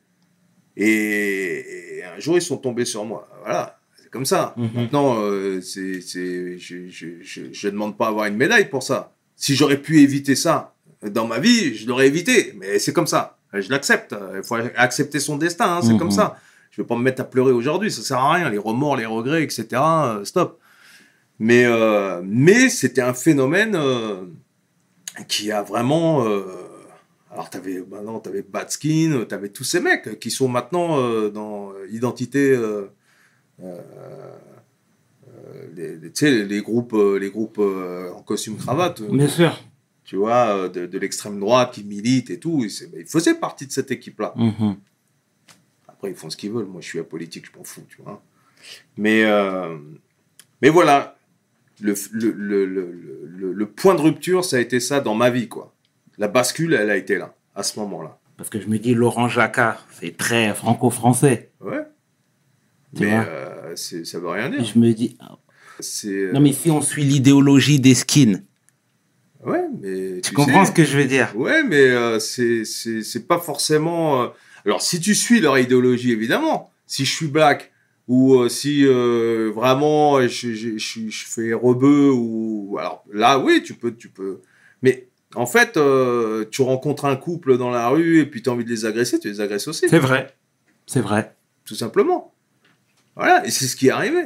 [0.76, 3.28] Et, et un jour, ils sont tombés sur moi.
[3.42, 4.54] Voilà, c'est comme ça.
[4.56, 4.70] Mhm.
[4.74, 9.12] Maintenant, euh, c'est, je, je, je, je demande pas à avoir une médaille pour ça.
[9.36, 12.54] Si j'aurais pu éviter ça dans ma vie, je l'aurais évité.
[12.58, 13.38] Mais c'est comme ça.
[13.52, 14.14] Je l'accepte.
[14.36, 15.76] Il faut accepter son destin.
[15.76, 15.98] hein, c'est Mhm.
[15.98, 16.36] comme ça.
[16.70, 17.90] Je vais pas me mettre à pleurer aujourd'hui.
[17.90, 18.50] Ça sert à rien.
[18.50, 19.66] Les remords, les regrets, etc.
[19.72, 20.58] euh, stop.
[21.38, 23.78] Mais, euh, mais c'était un phénomène
[25.28, 26.24] qui a vraiment.
[27.36, 27.82] Alors, tu avais,
[28.22, 32.50] tu avais Batskin, tu avais tous ces mecs qui sont maintenant euh, dans euh, Identité.
[32.52, 32.86] euh,
[33.62, 34.32] euh,
[35.74, 39.58] les, les- tu sais, les groupes, les groupes en costume cravate, Bien sûr.
[40.04, 42.68] tu vois, de, de l'extrême droite qui milite et tout.
[42.68, 44.32] c'est- Ils faisaient partie de cette équipe-là.
[44.36, 44.76] Mhm.
[45.88, 46.66] Après, ils font ce qu'ils veulent.
[46.66, 48.22] Moi, je suis apolitique, je m'en fous, tu vois.
[48.96, 49.76] Mais, euh,
[50.62, 51.16] mais voilà,
[51.80, 52.92] le, le, le, le,
[53.26, 55.72] le- le point de rupture, ça a été ça dans ma vie, quoi.
[56.18, 58.18] La bascule, elle a été là, à ce moment-là.
[58.36, 61.50] Parce que je me dis, Laurent Jacquard, c'est très franco-français.
[61.60, 61.82] Ouais.
[62.94, 64.64] Tu mais euh, ça veut rien dire.
[64.64, 65.18] je me dis,
[65.80, 68.42] C'est, non mais si on suit l'idéologie des skins,
[69.44, 71.32] ouais, mais tu comprends sais- ce que je veux dire?
[71.36, 74.22] Ouais, mais euh, c'est pas forcément.
[74.22, 74.28] euh,
[74.64, 77.72] Alors, si tu suis leur idéologie, évidemment, si je suis black
[78.08, 83.62] ou euh, si euh, vraiment je, je, je, je fais rebeu ou alors là, oui,
[83.64, 84.40] tu peux, tu peux.
[84.82, 85.05] Mais
[85.36, 88.64] en fait, euh, tu rencontres un couple dans la rue et puis tu as envie
[88.64, 89.88] de les agresser, tu les agresses aussi.
[89.88, 90.34] C'est vrai.
[90.86, 91.34] C'est vrai.
[91.64, 92.32] tout simplement.
[93.16, 94.24] Voilà, et c'est ce qui est arrivé.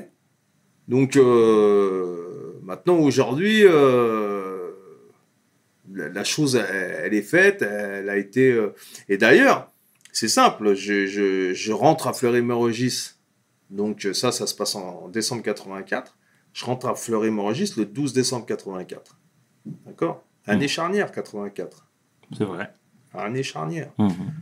[0.89, 4.71] Donc euh, maintenant, aujourd'hui, euh,
[5.93, 8.59] la, la chose, elle, elle est faite, elle a été...
[9.09, 9.71] et d'ailleurs,
[10.13, 13.13] c'est simple, je, je- je rentre à Fleury-Mérogis,
[13.71, 16.17] donc ça, ça se passe en, en décembre 84.
[16.53, 19.17] Je rentre à Fleury-Mérogis le 12 décembre 84.
[19.87, 20.25] D'accord?
[20.51, 21.87] Année charnière 84.
[22.37, 22.73] C'est vrai.
[23.15, 23.93] Année charnière.
[23.99, 24.33] Mhm.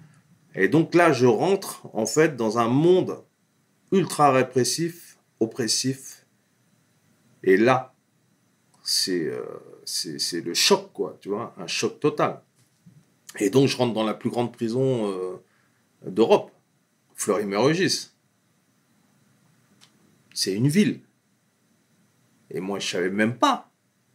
[0.54, 3.22] Et donc là, je rentre en fait dans un monde
[3.92, 6.26] ultra répressif, oppressif.
[7.42, 7.94] Et là,
[8.82, 9.44] c'est euh,
[9.84, 12.42] c'est c'est le choc, quoi, tu vois, un choc total.
[13.38, 15.36] Et donc, je rentre dans la plus grande prison euh,
[16.06, 16.50] d'Europe,
[17.14, 18.10] Fleury-Mérogis.
[20.34, 21.00] C'est une ville.
[22.50, 23.67] Et moi, je savais même pas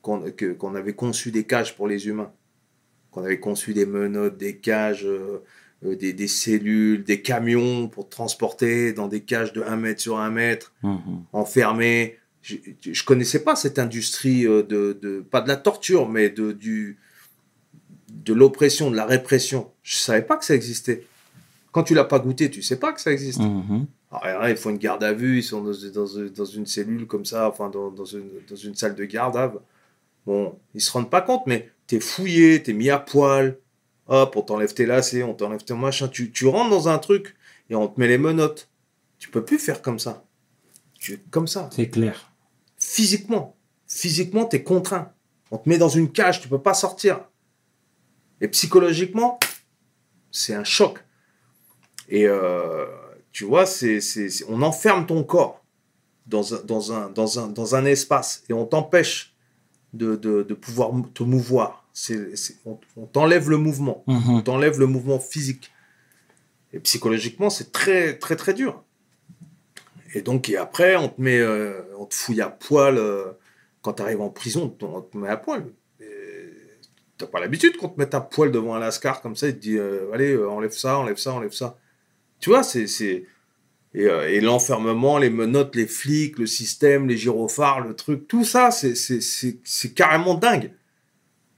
[0.03, 2.31] qu'on avait conçu des cages pour les humains.
[3.09, 5.05] Qu'on avait conçu des menottes, des cages.
[5.05, 5.39] euh,
[5.85, 10.17] euh, des, des cellules, des camions pour transporter dans des cages de 1 mètre sur
[10.17, 11.23] 1 mètre, Mhm.
[11.33, 12.17] enfermés.
[12.41, 12.55] Je,
[12.89, 16.99] je connaissais pas cette industrie euh, de, de- pas de la torture, mais de, du,
[18.09, 19.71] de l'oppression, de la répression.
[19.83, 21.05] Je savais pas que ça existait.
[21.73, 23.39] Quand tu l'as pas goûté, tu sais pas que ça existe.
[23.41, 23.85] Mhm.
[24.11, 27.07] Alors, là, ils font une garde à vue, ils sont dans, dans- dans une cellule
[27.07, 29.59] comme ça, enfin dans, dans une, dans une salle de garde.
[30.25, 33.57] Bon, ils se rendent pas compte, mais t'es fouillé, t'es mis à poil.
[34.07, 36.09] Hop, on t'enlève tes lacets, on t'enlève tes machins.
[36.09, 37.35] Tu, tu rentres dans un truc
[37.69, 38.69] et on te met les menottes.
[39.19, 40.25] Tu peux plus faire comme ça.
[40.99, 41.69] Tu es comme ça.
[41.73, 42.31] C'est clair.
[42.77, 43.55] Physiquement.
[43.87, 45.11] Physiquement, t'es contraint.
[45.51, 47.21] On te met dans une cage, tu peux pas sortir.
[48.41, 49.39] Et psychologiquement,
[50.31, 50.99] c'est un choc.
[52.09, 52.85] Et euh,
[53.31, 55.63] tu vois, c'est, c'est, c'est- on enferme ton corps
[56.25, 59.32] dans un, dans un, dans un, dans un espace et on t'empêche
[59.93, 61.87] de, de, de pouvoir te mouvoir.
[61.93, 64.43] C'est, c'est- on, on t'enlève le mouvement, on Mhm.
[64.43, 65.71] t'enlève le mouvement physique.
[66.73, 68.83] Et psychologiquement, c'est très, très, très dur.
[70.15, 72.97] Et donc, et après, on te met, euh, on te fouille à poil.
[72.97, 73.31] euh,
[73.81, 75.65] quand tu arrives en prison, on te met à poil.
[75.99, 76.05] Et
[77.17, 79.59] T'as pas l'habitude qu'on te mette à poil devant un lascar comme ça, il te
[79.59, 81.77] dit euh, allez, enlève ça, enlève ça, enlève ça.
[82.39, 82.87] Tu vois, c'est.
[82.87, 83.25] c'est-
[83.95, 88.43] Et, euh, et l'enfermement, les menottes, les flics, le système, les gyrophares, le truc, tout
[88.43, 90.73] ça, c'est- carrément dingue.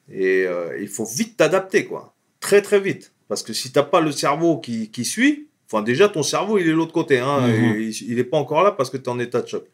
[0.10, 2.14] Et euh, il faut vite t'adapter, quoi.
[2.42, 3.14] Très, très vite.
[3.28, 6.66] Parce que si t'as pas le cerveau qui, qui suit, enfin, déjà, ton cerveau, il
[6.68, 7.20] est de l'autre côté.
[7.20, 7.80] Hein, Mhm.
[7.80, 9.66] il, il est pas encore là parce que tu es en état de choc.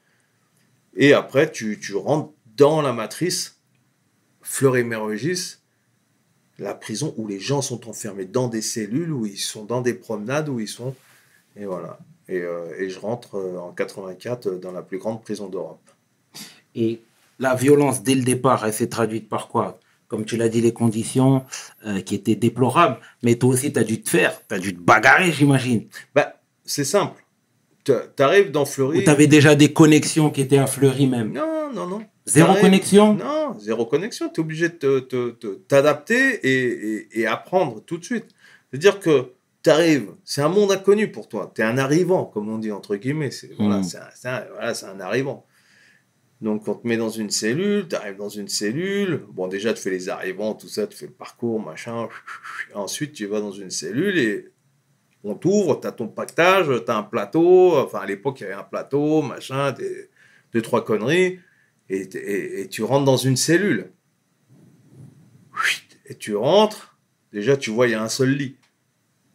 [0.96, 3.60] Et après, tu, tu rentres dans la matrice,
[4.42, 5.58] Fleury-Mérogis,
[6.60, 9.94] la prison où les gens sont enfermés dans des cellules, où ils sont dans des
[9.96, 10.96] promenades, où ils sont.
[11.56, 12.00] Et voilà.
[12.30, 15.82] Et, euh, et je rentre euh, en 84 euh, dans la plus grande prison d'Europe.
[16.76, 17.02] Et
[17.40, 19.80] la violence, dès le départ, elle s'est traduite par quoi?
[20.08, 21.44] Comme tu l'as dit, les conditions
[21.86, 22.98] euh, qui étaient déplorables.
[23.24, 25.88] Mais toi aussi, tu as dû te faire, tu as dû te bagarrer, j'imagine.
[26.14, 27.24] Bah, c'est simple.
[27.84, 29.00] Tu arrives dans Fleury.
[29.00, 31.32] Ou tu avais déjà des connexions qui étaient à Fleury même?
[31.34, 32.06] Non, non, non.
[32.28, 33.16] Zéro connexion?
[33.16, 34.30] Non, zéro connexion.
[34.30, 38.28] Tu es obligé de te- te- te- t'adapter et, et- et apprendre tout de suite.
[38.70, 39.32] C'est-à-dire que
[39.64, 41.52] tu arrives, c'est un monde inconnu pour toi.
[41.54, 43.32] Tu es un arrivant, comme on dit entre guillemets.
[43.32, 43.84] C'est voilà, Mm.
[43.84, 45.46] c'est un, c'est un- voilà, c'est un arrivant.
[46.42, 49.26] Donc, on te met dans une cellule, tu arrives dans une cellule.
[49.30, 52.08] Bon, déjà, tu fais les arrivants, tout ça, tu fais le parcours, machin.
[52.74, 54.48] Ensuite, tu vas dans une cellule et
[55.24, 57.78] on t'ouvre, tu as ton pactage, tu as un plateau.
[57.78, 60.10] Enfin, à l'époque, il y avait un plateau, machin, des,
[60.52, 61.40] deux, trois conneries.
[61.90, 63.92] Et, et- et tu rentres dans une cellule.
[66.08, 66.98] Et tu rentres,
[67.32, 68.58] déjà tu vois, il y a un seul lit.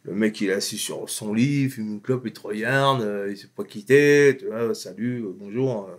[0.07, 3.01] Le mec, il est assis sur son lit, il fume une clope, il te regarde,
[3.01, 5.89] euh, il s'est pas quitté, tu vois, salut, euh, bonjour.
[5.89, 5.95] euh.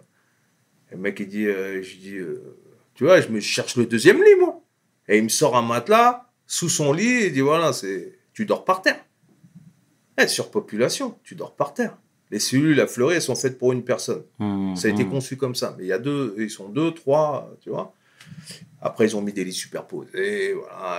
[0.90, 2.16] Et le mec, il dit, euh, je dis,
[2.94, 4.62] tu vois, je me cherche le deuxième lit, moi.
[5.08, 8.64] Et il me sort un matelas sous son lit, il dit, voilà, c'est, tu dors
[8.64, 9.04] par terre.
[10.16, 11.98] Eh, surpopulation, tu dors par terre.
[12.30, 14.22] Les cellules à Fleury, elles sont faites pour une personne.
[14.74, 15.74] Ça a été conçu comme ça.
[15.78, 17.94] Mais il y a deux, ils sont deux, trois, tu vois.
[18.80, 20.54] Après, ils ont mis des lits superposés.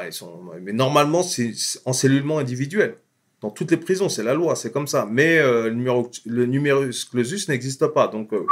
[0.06, 0.44] Ils sont...
[0.62, 2.96] Mais normalement, c'est c'est encellulement individuel.
[3.42, 5.08] Dans toutes les prisons, c'est la loi, c'est comme ça.
[5.10, 8.10] Mais euh, le, numéro, le clausus n'existe pas.
[8.10, 8.46] Donc, euh,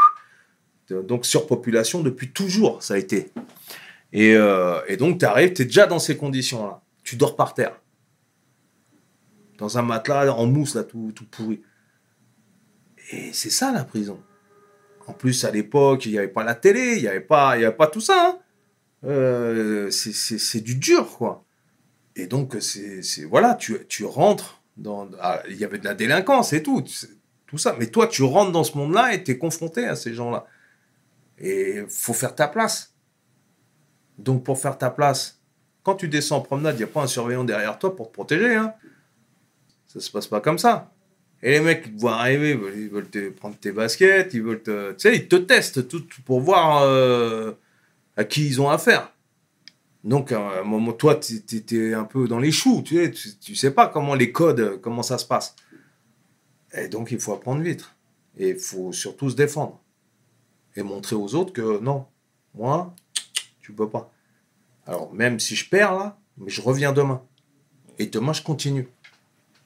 [1.04, 3.32] donc, surpopulation depuis toujours, ça a été.
[4.14, 6.82] Et, euh, donc, tu arrives, tu es déjà dans ces conditions-là.
[7.04, 7.78] Tu dors par terre.
[9.58, 11.62] Dans un matelas en mousse, là, tout, tout pourri.
[13.12, 14.22] Et c'est ça, la prison.
[15.06, 17.66] En plus, à l'époque, il n'y avait pas la télé, il n'y avait, pas- y
[17.66, 18.30] avait pas tout ça.
[18.30, 18.40] hein.
[19.04, 21.44] Euh, c'est- du dur, quoi.
[22.16, 25.10] Et donc, c'est voilà, tu, tu rentres dans.
[25.22, 26.84] ah, Il y avait de la délinquance et tout,
[27.46, 27.76] tout ça.
[27.80, 30.46] Mais toi, tu rentres dans ce monde-là et tu es confronté à ces gens-là.
[31.40, 32.94] Et faut faire ta place.
[34.18, 35.40] Donc, pour faire ta place,
[35.84, 38.14] quand tu descends en promenade, il n'y a pas un surveillant derrière toi pour te
[38.14, 38.56] protéger.
[38.56, 38.74] Hein.
[39.86, 40.92] Ça se passe pas comme ça.
[41.44, 44.64] Et les mecs, ils te voient arriver, ils veulent- te prendre tes baskets, ils veulent
[44.64, 44.94] te.
[44.94, 47.52] Tu sais, ils te testent tout pour voir euh,
[48.18, 49.14] à qui ils ont affaire.
[50.04, 53.36] Donc, à un moment, toi, tu es, un peu dans les choux, tu sais, tu,
[53.38, 55.56] tu sais pas comment les codes, euh, comment ça se passe.
[56.74, 57.90] Et donc, il faut apprendre vite.
[58.38, 59.80] Et il faut surtout se défendre.
[60.76, 62.06] Et montrer aux autres que non,
[62.54, 62.94] moi,
[63.62, 64.12] tu peux pas.
[64.86, 67.22] Alors, même si je perds là, mais je reviens demain.
[68.00, 68.88] Et demain, je continue.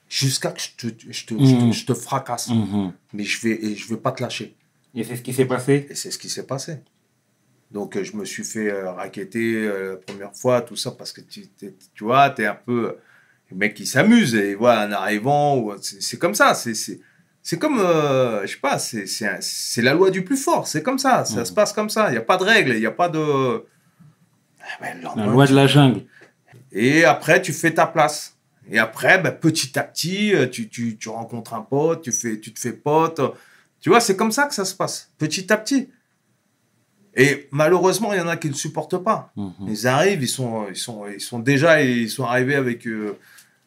[0.07, 2.49] Jusqu'à que je te, je te, je te- je te fracasse.
[2.49, 2.93] Mhm.
[3.13, 4.55] Mais je vais, et je vais pas te lâcher.
[4.95, 5.87] Et c'est ce qui s'est passé?
[5.89, 6.79] Et c'est ce qui s'est passé.
[7.71, 11.11] Donc, euh, je me suis fait euh, raqueter euh, la première fois, tout ça, parce
[11.13, 11.45] que tu,
[11.95, 12.97] tu vois, tu es un peu.
[13.49, 16.53] le mec qui s'amuse, et voilà, en arrivant, ou- c'est comme ça.
[16.53, 20.67] C'est- comme, euh, je sais pas, c'est la loi du plus fort.
[20.67, 22.07] C'est comme ça, ça se passe comme ça.
[22.09, 23.19] Il n'y a pas de règles, il n'y a pas de.
[23.19, 26.01] Ah ben, La loi de la jungle.
[26.71, 28.37] et après, tu fais ta place.
[28.69, 32.53] Et après, bah, petit à petit, tu, tu, tu rencontres un pote, tu, fais, tu
[32.53, 33.19] te fais pote.
[33.81, 35.89] Tu vois, c'est comme ça que ça se passe, petit à petit.
[37.15, 39.33] Et malheureusement, il y en a qui ne supportent pas.
[39.35, 39.53] Mhm.
[39.67, 43.17] Ils arrivent, ils sont, ils sont, ils sont déjà, ils sont arrivés avec, euh,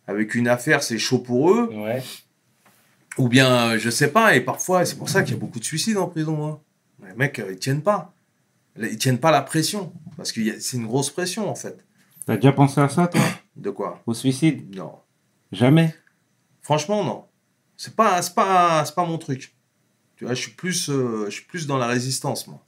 [0.06, 1.70] avec une affaire, c'est chaud pour eux.
[1.74, 2.02] Ouais.
[3.18, 5.60] Ou bien, euh, je sais pas, et parfois, c'est pour ça qu'il y a beaucoup
[5.60, 6.46] de suicides en prison.
[6.46, 6.60] hein.
[7.06, 8.14] Les mecs, euh, ils tiennent pas.
[8.80, 9.92] Ils tiennent pas la pression.
[10.16, 11.84] Parce que c'est une grosse pression, en fait.
[12.26, 13.20] T'as déjà pensé à ça, toi?
[13.56, 14.02] De quoi?
[14.06, 14.74] Au suicide?
[14.74, 14.92] Non.
[15.52, 15.94] Jamais?
[16.62, 17.26] Franchement, non.
[17.76, 19.54] C'est pas, c'est pas, c'est pas mon truc.
[20.16, 22.64] Tu vois, je suis plus, euh, je suis plus dans la résistance, moi.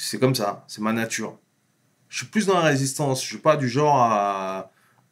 [0.00, 1.36] C'est comme ça, c'est ma nature.
[2.08, 3.20] Je suis plus dans la résistance.
[3.22, 4.70] Je suis pas du genre à,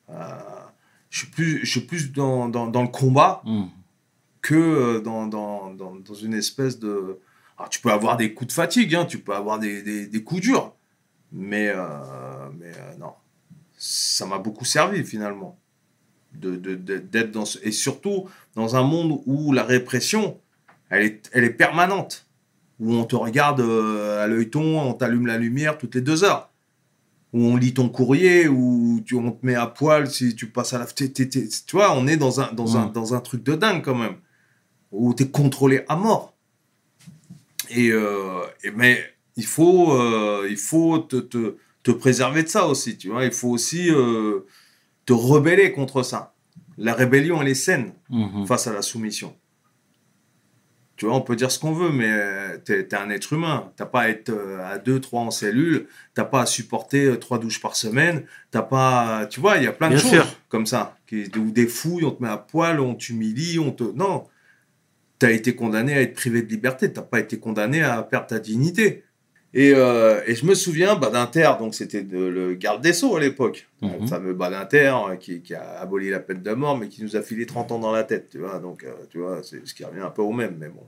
[0.08, 0.72] à-
[1.10, 3.68] je suis plus, je suis plus dans, dans, dans le combat Mhm.
[4.42, 7.18] que euh, dans, dans, dans, dans une espèce de.
[7.58, 10.22] Alors, tu peux avoir des coups de fatigue, hein, tu peux avoir des, des, des
[10.22, 10.72] coups durs,
[11.32, 13.12] mais, euh, mais euh, non.
[13.76, 15.58] Ça m'a beaucoup servi finalement.
[16.32, 20.38] De, de- de- d'être dans ce- et surtout dans un monde où la répression,
[20.90, 22.25] elle est, elle est permanente.
[22.78, 26.24] Où on te regarde euh, à l'œil ton, on t'allume la lumière toutes les deux
[26.24, 26.50] heures.
[27.32, 30.72] Où on lit ton courrier, où tu, on te met à poil si tu passes
[30.74, 30.86] à la.
[30.86, 31.12] tu
[31.72, 34.16] vois, on est dans un, dans, un, dans un truc de dingue quand même.
[34.92, 36.34] Où tu es contrôlé à mort.
[37.70, 38.98] Et, euh, et- mais
[39.36, 43.24] il faut, euh, il faut te, te, te préserver de ça aussi, tu vois.
[43.24, 44.40] Il faut aussi euh,
[45.04, 46.34] te rebeller contre ça.
[46.78, 48.46] La rébellion, elle est saine Mhm.
[48.46, 49.34] face à la soumission.
[50.96, 53.70] Tu vois, on peut dire ce qu'on veut, mais euh, t'es es un être humain.
[53.76, 55.86] T'as pas à être euh, à deux, trois en cellule.
[56.14, 58.24] T'as pas à supporter euh, trois douches par semaine.
[58.50, 60.26] T'as pas, tu vois, il y a plein de Bien choses sûr.
[60.48, 63.84] comme ça, qui, ou des fouilles, on te met à poil, on t'humilie, on te,
[63.84, 64.24] non.
[65.18, 66.92] T'as été condamné à être privé de liberté.
[66.92, 69.04] T'as pas été condamné à perdre ta dignité.
[69.58, 73.66] Et, euh, et je me souviens, Badinter, donc c'était le garde des Sceaux à l'époque,
[73.80, 73.90] Mhm.
[74.02, 77.16] le fameux Badinter euh, qui, qui a aboli la peine de mort, mais qui nous
[77.16, 78.58] a filé 30 ans dans la tête, tu vois.
[78.58, 80.82] Donc, euh, tu vois, c'est ce qui revient un peu au même, mais bon.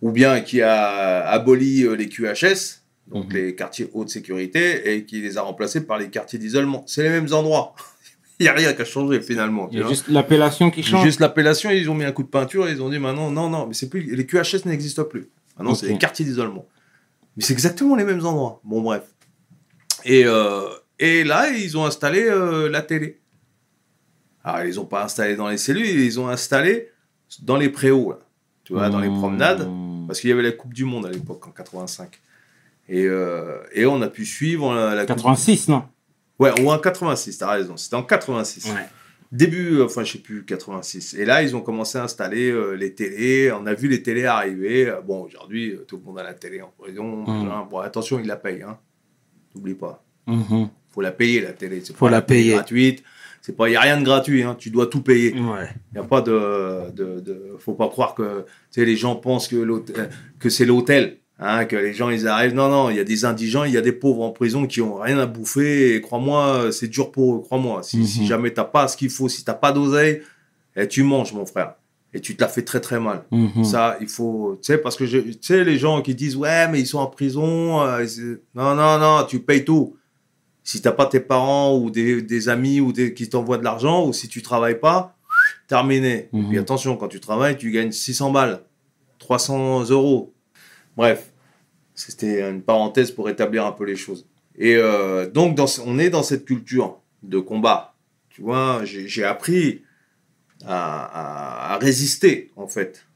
[0.00, 3.32] Ou bien qui a aboli les QHS, donc Mhm.
[3.34, 6.82] les quartiers haute sécurité, et qui les a remplacés par les quartiers d'isolement.
[6.88, 7.74] C'est les mêmes endroits.
[8.40, 9.68] Il n'y a rien qui a changé finalement.
[9.70, 11.04] Il y a juste l'appellation qui change.
[11.04, 13.48] Juste l'appellation, ils ont mis un coup de peinture et ils ont dit maintenant, non,
[13.48, 15.28] non, mais c'est plus, les QHS n'existent plus.
[15.56, 16.66] Maintenant, c'est les quartiers d'isolement.
[17.36, 18.60] Mais c'est exactement les mêmes endroits.
[18.64, 19.02] Bon, bref.
[20.04, 20.68] Et, euh,
[20.98, 23.20] et là, ils ont installé euh, la télé.
[24.44, 26.88] Alors, ils n'ont pas installé dans les cellules, ils ont installé
[27.42, 28.18] dans les préaux, là.
[28.64, 29.18] tu vois, dans les Mhm.
[29.18, 29.68] promenades,
[30.06, 32.20] parce qu'il y avait la Coupe du Monde à l'époque, en 85.
[32.88, 35.84] Et, euh, et on a pu suivre la, la Coupe- 86, non?
[36.38, 38.66] Ouais, ou en 86, t'as raison, c'était en 86.
[38.66, 38.88] Ouais.
[39.32, 41.14] Début, euh, enfin, je sais plus, 86.
[41.14, 43.50] Et là, ils ont commencé à installer euh, les télés.
[43.52, 44.88] On a vu les télés arriver.
[44.88, 47.24] Euh, Bon, aujourd'hui, tout le monde a la télé en prison.
[47.26, 47.48] Mm.
[47.50, 47.66] Hein.
[47.70, 48.62] Bon, attention, ils la payent.
[48.62, 48.78] Hein.
[49.54, 50.04] N'oublie pas.
[50.26, 50.68] Mhm.
[50.90, 51.80] faut la payer, la télé.
[51.82, 52.52] C'est Faut pas la payer.
[52.52, 53.02] gratuite.
[53.40, 54.42] C'est pas, il y a rien de gratuit.
[54.44, 54.54] Hein.
[54.56, 55.32] Tu dois tout payer.
[55.32, 55.68] Ouais.
[55.92, 59.16] Il y a pas de, de, de- faut pas croire que, tu sais, les gens
[59.16, 61.16] pensent que l'hôtel- que c'est l'hôtel.
[61.44, 62.54] Hein, que les gens ils arrivent.
[62.54, 64.80] Non, non, il y a des indigents, il y a des pauvres en prison qui
[64.80, 65.96] ont rien à bouffer.
[65.96, 67.40] Et crois-moi, c'est dur pour eux.
[67.40, 67.82] Crois-moi.
[67.82, 68.04] Si, Mhm.
[68.06, 70.22] si jamais t'as pas ce qu'il faut, si t'as pas d'oseille,
[70.76, 71.74] eh, tu manges, mon frère.
[72.14, 73.24] Et tu te la fais très très mal.
[73.32, 73.64] Mhm.
[73.64, 76.78] Ça, il faut, tu sais, parce que tu sais, les gens qui disent ouais, mais
[76.78, 77.80] ils sont en prison.
[77.82, 78.04] euh,
[78.54, 79.96] non, non, non, tu payes tout.
[80.62, 84.06] Si t'as pas tes parents ou des, des amis ou des, qui t'envoient de l'argent
[84.06, 85.16] ou si tu travailles pas,
[85.66, 86.28] terminé.
[86.32, 86.48] Et Mhm.
[86.50, 88.60] puis attention, quand tu travailles, tu gagnes 600 balles,
[89.18, 90.32] 300 euros.
[90.96, 91.31] Bref,
[91.94, 94.26] c'était une parenthèse pour établir un peu les choses.
[94.56, 97.94] Et euh, donc, on est dans cette culture de combat.
[98.30, 99.82] Tu vois, j'ai appris
[100.64, 103.06] à, résister, en fait,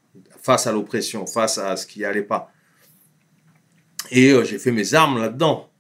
[0.43, 2.53] face à l'oppression, face à ce qui allait pas.
[4.11, 5.71] Et euh, j'ai fait mes armes là-dedans.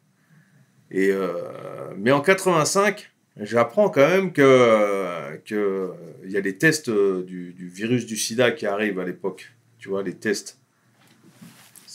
[0.90, 5.92] Et euh, mais en 85, J'apprends quand même que que
[6.24, 9.52] il y a les tests du, du virus du sida qui arrivent à l'époque.
[9.78, 10.58] Tu vois, les tests.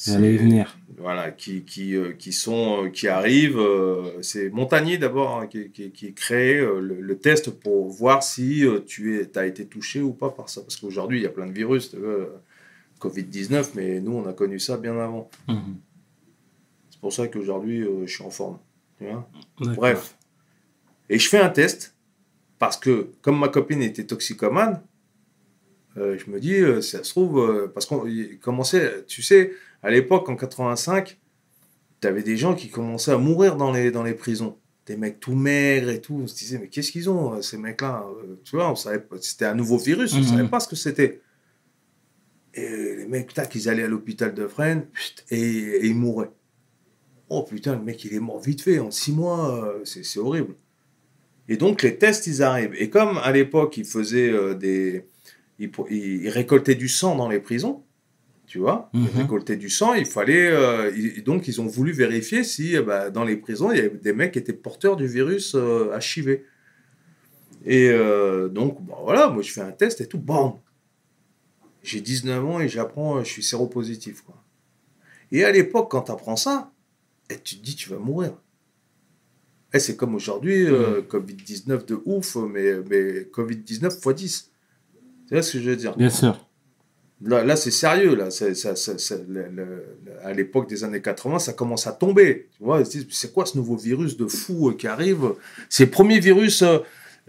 [0.05, 0.77] J'allais y venir.
[0.97, 3.59] Voilà, qui, qui, euh, qui sont, euh, qui arrivent.
[3.59, 8.65] euh, c'est Montagnier d'abord hein, qui, qui, qui crée le, le test pour voir si
[8.87, 10.61] tu es, as été touché ou pas par ça.
[10.61, 12.27] Parce qu'aujourd'hui, il y a plein de virus, tu vois, euh,
[12.99, 15.29] Covid-19, mais nous, on a connu ça bien avant.
[15.47, 15.77] Mhm.
[16.89, 18.59] C'est pour ça qu'aujourd'hui, je suis en forme.
[18.99, 19.27] tu vois.
[19.59, 19.75] D'accord.
[19.75, 20.15] Bref.
[21.09, 21.95] Et je fais un test
[22.59, 24.81] parce que, comme ma copine était toxicomane,
[25.97, 28.05] euh, je me dis, euh, ça se trouve, euh, parce qu'on
[28.39, 29.51] commençait, tu sais,
[29.83, 31.19] à l'époque, en 85,
[32.01, 34.57] tu avais des gens qui commençaient à mourir dans les, dans les prisons.
[34.87, 36.19] Des mecs tout maigres et tout.
[36.23, 38.03] On se disait, mais qu'est-ce qu'ils ont, euh, ces mecs-là?
[38.23, 40.27] Euh, Tu vois, on savait pas, c'était un nouveau virus, on ne Mhm.
[40.29, 41.21] savait pas ce que c'était.
[42.53, 44.85] Et les mecs, tac, ils allaient à l'hôpital de Fresnes
[45.29, 46.31] et, et ils mouraient.
[47.29, 50.55] Oh putain, le mec, il est mort vite fait, en six mois, euh, c'est horrible.
[51.47, 52.73] Et donc, les tests, ils arrivent.
[52.77, 55.05] Et comme à l'époque, ils faisaient des.
[55.59, 57.83] Ils récoltaient du sang dans les prisons,
[58.51, 58.89] tu vois.
[58.91, 59.07] Mhm.
[59.15, 60.51] récoltaient du sang, il fallait.
[60.51, 60.91] euh,
[61.23, 64.11] donc, ils ont voulu vérifier si euh, bah, dans les prisons, il y avait des
[64.11, 66.41] mecs qui étaient porteurs du virus euh, HIV.
[67.65, 70.55] Et euh, donc, bah, voilà, moi, je fais un test et tout, bam
[71.81, 74.35] J'ai 19 ans et j'apprends, euh, je suis séropositif, quoi.
[75.31, 76.73] Et à l'époque, quand tu apprends ça,
[77.29, 78.33] et tu te dis, tu vas mourir.
[79.73, 84.51] Et c'est comme aujourd'hui, euh, Covid-19 de ouf, mais, mais Covid-19 x 10.
[85.29, 85.95] Tu vois ce que je veux dire?
[85.95, 86.50] Bien sûr.
[87.23, 88.15] Là, là c'est sérieux.
[88.15, 88.29] Là.
[89.27, 89.85] Le- le-
[90.23, 92.49] à l'époque des années 80, ça commence à tomber.
[92.57, 95.33] Tu vois, ils se disent, c'est quoi ce nouveau virus de fou euh, qui arrive?
[95.69, 96.79] C'est le premier virus euh,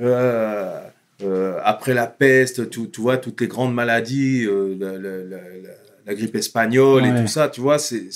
[0.01, 0.81] euh,
[1.23, 5.37] euh, après la peste, tu, tu vois, toutes les grandes maladies, euh, la, la- la-
[5.59, 5.69] la-
[6.05, 8.09] la grippe espagnole et tout ça, tu vois, c'est-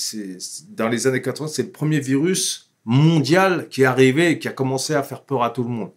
[0.75, 4.51] dans les années 80, c'est le premier virus mondial qui est arrivé et qui a
[4.51, 5.91] commencé à faire peur à tout le monde.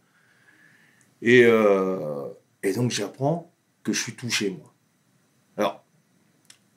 [1.23, 2.27] Et, euh,
[2.63, 3.53] et donc j'apprends
[3.83, 4.70] que je suis touché, moi.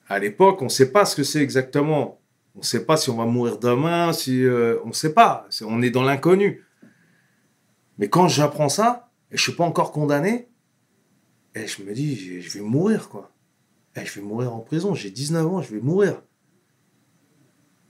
[0.07, 2.19] À l'époque, on ne sait pas ce que c'est exactement.
[2.55, 5.47] On ne sait pas si on va mourir demain, euh, on ne sait pas.
[5.61, 6.63] On est dans l'inconnu.
[7.97, 10.49] Mais quand j'apprends ça, et je suis pas encore condamné,
[11.55, 13.31] et je me dis, je vais mourir, quoi.
[13.95, 14.93] Et je vais mourir en prison.
[14.93, 16.21] J'ai 19 ans, je vais mourir.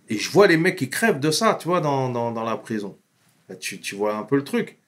[0.09, 2.97] Et je vois les mecs qui crèvent de ça, tu vois, dans, la prison.
[3.59, 4.79] Tu, vois un peu le truc.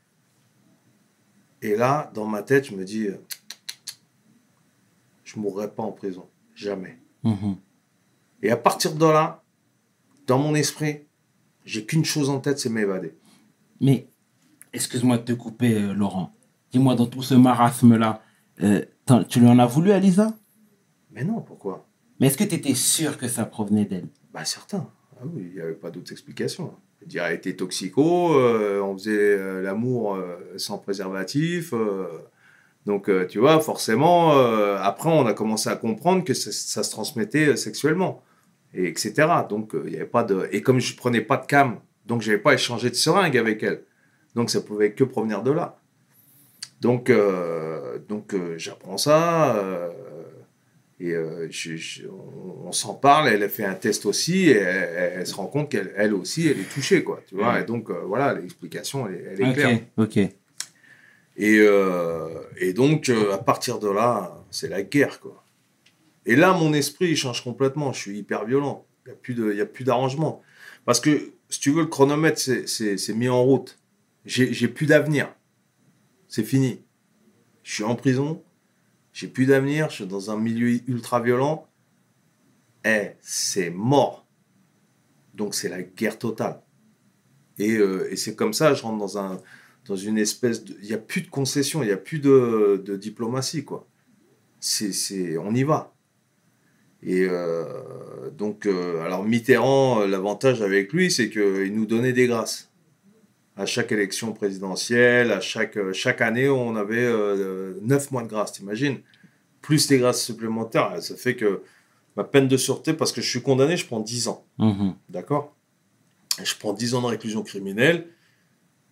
[1.62, 3.18] Et là, dans ma tête, je me dis, euh,
[5.24, 6.28] je mourrai pas en prison.
[6.54, 7.00] Jamais.
[7.26, 7.58] Mhm.
[8.44, 9.44] Et à partir de là,
[10.28, 11.02] dans mon esprit,
[11.66, 13.16] j'ai qu'une chose en tête, c'est m'évader.
[13.82, 14.08] Mais,
[14.72, 16.34] excuse-moi de te couper, euh, Laurent.
[16.72, 18.22] Dis-moi, dans tout ce marasme-là,
[18.62, 18.86] euh,
[19.28, 20.34] tu lui en as voulu à Lisa
[21.12, 21.88] Mais non, pourquoi?
[22.20, 24.08] Mais est-ce que tu étais sûr que ça provenait d'elle?
[24.32, 24.90] Bah certain.
[25.18, 26.74] Ah oui, il n'y avait pas d'autre explication.
[27.02, 30.18] Je dire, elle était toxico, euh, on faisait l'amour
[30.58, 31.74] sans préservatif.
[32.86, 36.84] Donc, euh, tu vois, forcément, euh, après, on a commencé à comprendre que ça, ça
[36.84, 38.22] se transmettait euh, sexuellement,
[38.74, 39.14] et etc.
[39.50, 40.48] Donc, il y avait pas de...
[40.52, 43.64] Et comme je prenais pas de cam, donc je n'avais pas échangé de seringue avec
[43.64, 43.82] elle.
[44.36, 45.78] Donc, ça pouvait que provenir de là.
[46.82, 47.12] Donc,
[48.10, 49.56] donc j'apprends ça.
[51.00, 54.58] et euh, je- je- on, on s'en parle, elle a fait un test aussi, et
[54.58, 57.22] elle, elle se rend compte qu'elle elle aussi, elle est touchée, quoi.
[57.28, 57.62] Tu vois, Ouais.
[57.62, 59.80] et donc, euh, voilà, l'explication, elle, est- elle est Ok, claire.
[59.98, 60.20] ok.
[61.38, 65.44] Et, euh, et donc, euh, à partir de là, c'est la guerre, quoi.
[66.26, 67.94] Et là, mon esprit, change complètement.
[67.94, 68.86] Je suis hyper violent.
[69.06, 70.42] Il n'y a plus d'arrangement.
[70.86, 73.78] Parce que, si tu veux, le chronomètre, c'est- mis en route.
[74.26, 75.32] J'ai plus d'avenir.
[76.28, 76.82] C'est fini.
[77.64, 78.42] Je suis en prison.
[79.14, 79.90] J'ai plus d'avenir.
[79.90, 81.68] Je suis dans un milieu ultra violent.
[82.86, 84.26] Eh, c'est mort.
[85.36, 86.62] Donc, c'est la guerre totale.
[87.60, 89.40] Et, euh, et c'est comme ça, je rentre dans un,
[89.88, 90.76] dans une espèce de...
[90.82, 93.88] Il n'y a plus de concession, il n'y a plus de, de diplomatie, quoi.
[94.60, 95.94] C'est, c'est, on y va.
[97.04, 102.26] Et euh, donc, euh, alors Mitterrand, euh, l'avantage avec lui, c'est qu'il nous donnait des
[102.26, 102.72] grâces.
[103.56, 107.10] À chaque élection présidentielle, à chaque, chaque année, on avait
[107.82, 108.98] 9 mois de grâce, t'imagines?
[109.62, 111.62] Plus les grâces supplémentaires, ça fait que
[112.18, 114.46] ma peine de sûreté, parce que je suis condamné, je prends 10 ans.
[114.58, 114.96] Mhm.
[115.10, 115.56] D'accord?
[116.44, 118.08] Je prends 10 ans de réclusion criminelle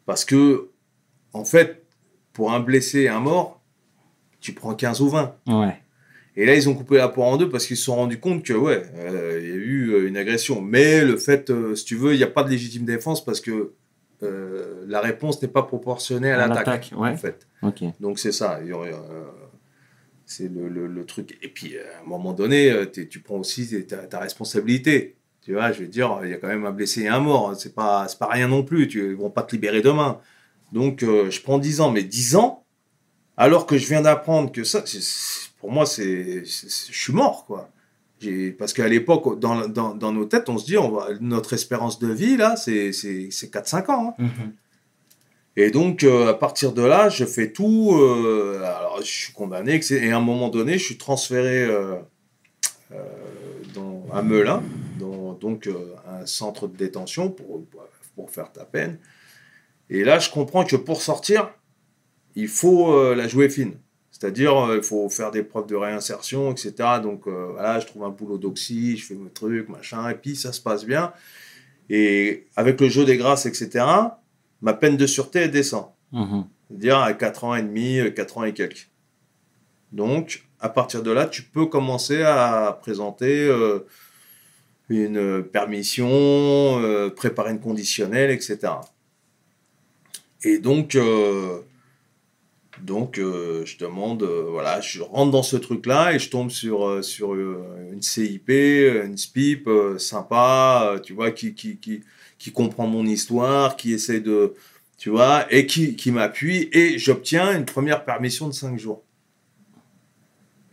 [0.06, 0.70] parce que,
[1.34, 1.84] en fait,
[2.32, 3.62] pour un blessé et un mort,
[4.40, 5.36] tu prends 15 ou 20.
[5.48, 5.78] Ouais.
[6.36, 8.44] Et là, ils ont coupé la poire en deux parce qu'ils se sont rendus compte
[8.44, 10.62] que, ouais, euh, il y a eu euh, une agression.
[10.62, 13.40] Mais le fait, euh, si tu veux, il n'y a pas de légitime défense parce
[13.40, 13.74] que
[14.24, 16.66] euh, la réponse n'est pas proportionnée à À l'attaque.
[16.66, 17.10] l'attaque, ouais.
[17.12, 17.48] En fait.
[17.62, 17.84] Ok.
[18.00, 18.60] Donc c'est ça.
[20.26, 21.38] c'est le, le- le truc.
[21.42, 22.74] Et puis, à un moment donné,
[23.10, 25.18] tu prends aussi ta, ta responsabilité.
[25.42, 27.54] Tu vois, je veux dire, il y a quand même un blessé et un mort.
[27.58, 28.88] C'est pas, c'est pas rien non plus.
[28.88, 30.20] Tu, ils vont pas te libérer demain.
[30.74, 32.64] Donc, euh, je prends 10 ans, mais 10 ans,
[33.38, 34.84] alors que je viens d'apprendre que ça,
[35.60, 37.70] pour moi, c'est, je suis mort, quoi.
[38.58, 42.00] Parce qu'à l'époque, dans, dans, dans nos têtes, on se dit, on va, notre espérance
[42.00, 44.16] de vie, là, c'est, c'est, c'est 4-5 ans.
[44.20, 44.24] hein.
[44.24, 44.54] Mhm.
[45.56, 47.92] Et donc, euh, à partir de là, je fais tout.
[47.94, 49.80] euh, alors, je suis condamné.
[49.92, 51.96] Et à un moment donné, je suis transféré euh,
[53.76, 54.64] dans, à Melun,
[55.00, 55.70] dans donc,
[56.10, 57.64] un centre de détention pour,
[58.16, 58.98] pour faire ta peine.
[59.90, 61.52] Et là, je comprends que pour sortir,
[62.36, 63.74] il faut euh, la jouer fine.
[64.12, 66.74] C'est-à-dire, euh, il faut faire des preuves de réinsertion, etc.
[67.02, 70.36] Donc, euh, voilà, je trouve un boulot d'oxy, je fais mes trucs, machin, et puis
[70.36, 71.14] ça se passe bien.
[71.90, 73.86] Et avec le jeu des grâces, etc.,
[74.62, 75.88] ma peine de sûreté, elle descend.
[76.12, 76.46] Mhm.
[76.68, 78.90] C'est-à-dire à 4 ans et demi, euh, 4 ans et quelques.
[79.92, 83.86] Donc, à partir de là, tu peux commencer à présenter euh,
[84.90, 88.58] une permission, euh, préparer une conditionnelle, etc.
[90.44, 91.62] Et donc, euh,
[92.82, 97.04] donc euh, je demande, euh, voilà, je rentre dans ce truc-là et je tombe sur,
[97.04, 102.02] sur une CIP, une SPIP sympa, tu vois, qui, qui, qui,
[102.38, 104.54] qui comprend mon histoire, qui essaie de,
[104.98, 109.04] tu vois, et qui, qui m'appuie, et j'obtiens une première permission de 5 jours.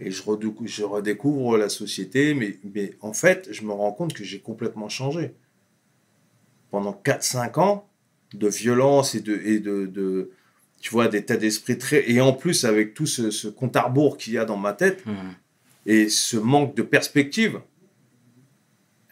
[0.00, 4.14] Et je, redécou- je redécouvre la société, mais, mais en fait, je me rends compte
[4.14, 5.34] que j'ai complètement changé.
[6.70, 7.89] Pendant 4-5 ans
[8.34, 10.30] de violence et de, et de, de
[10.80, 12.10] tu vois, d'état d'esprit très...
[12.10, 14.72] Et en plus, avec tout ce, ce compte à rebours qu'il y a dans ma
[14.72, 15.14] tête, Mhm.
[15.86, 17.60] et ce manque de perspective,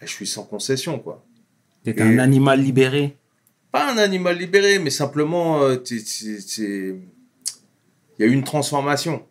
[0.01, 1.25] je suis sans concession, quoi
[1.85, 3.17] T'es un animal libéré.
[3.73, 7.01] pas un animal libéré, mais simplement, euh, il
[8.19, 9.27] y a eu une transformation.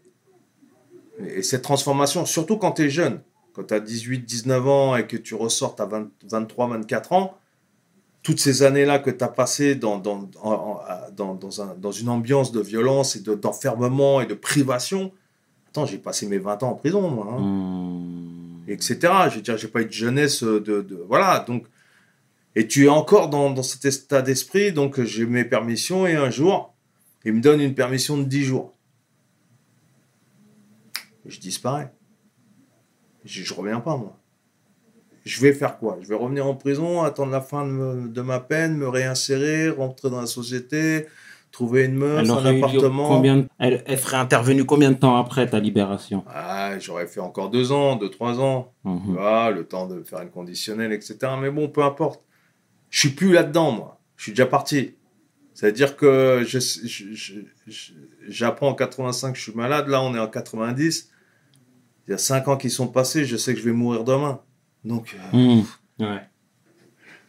[1.25, 3.21] Et cette transformation, surtout quand tu es jeune,
[3.53, 7.37] quand tu as 18, 19 ans et que tu ressortes à 20 23, 24 ans,
[8.27, 11.75] toutes ces années-là que tu as passées dans, dans, en- en- à- dans, dans, un-
[11.75, 15.13] dans une ambiance de violence et de- d'enfermement et de privation.
[15.69, 17.25] Attends, j'ai passé mes 20 ans en prison, moi.
[17.31, 18.65] hein Mhm.
[18.67, 18.97] etc.
[19.29, 21.39] Je veux dire, j'ai pas eu de jeunesse de, de- voilà.
[21.47, 21.67] Donc,
[22.53, 24.73] et tu es encore dans, dans cet état d'esprit.
[24.73, 26.73] Donc, j'ai mes permissions et un jour,
[27.23, 28.73] il me donne une permission de 10 jours.
[31.25, 31.93] Je disparais.
[33.23, 34.16] Je, je reviens pas moi.
[35.27, 35.97] Je vais faire quoi?
[36.01, 39.69] Je vais revenir en prison, attendre la fin de, me- de ma peine, me réinsérer,
[39.69, 41.05] rentrer dans la société,
[41.51, 43.07] trouver une meuf, un appartement.
[43.09, 46.23] combien elle, elle serait intervenue combien de temps après ta libération?
[46.27, 48.73] Ah, j'aurais fait encore deux ans, deux, trois ans.
[48.83, 49.13] Tu Mhm.
[49.17, 51.17] vois, le temps de faire une conditionnelle, etc.
[51.41, 52.23] Mais bon, peu importe.
[52.89, 53.99] Je suis plus là-dedans, moi.
[54.15, 54.95] Je suis déjà parti.
[55.53, 56.43] C'est-à-dire que
[58.27, 59.87] j'apprends en 85 que je suis malade.
[59.87, 61.09] Là, on est en 90.
[62.07, 63.25] Il y a cinq ans qui sont passés.
[63.25, 64.39] Je sais que je vais mourir demain.
[64.85, 65.63] Donc, euh, Mhm.
[65.99, 66.21] Ouais.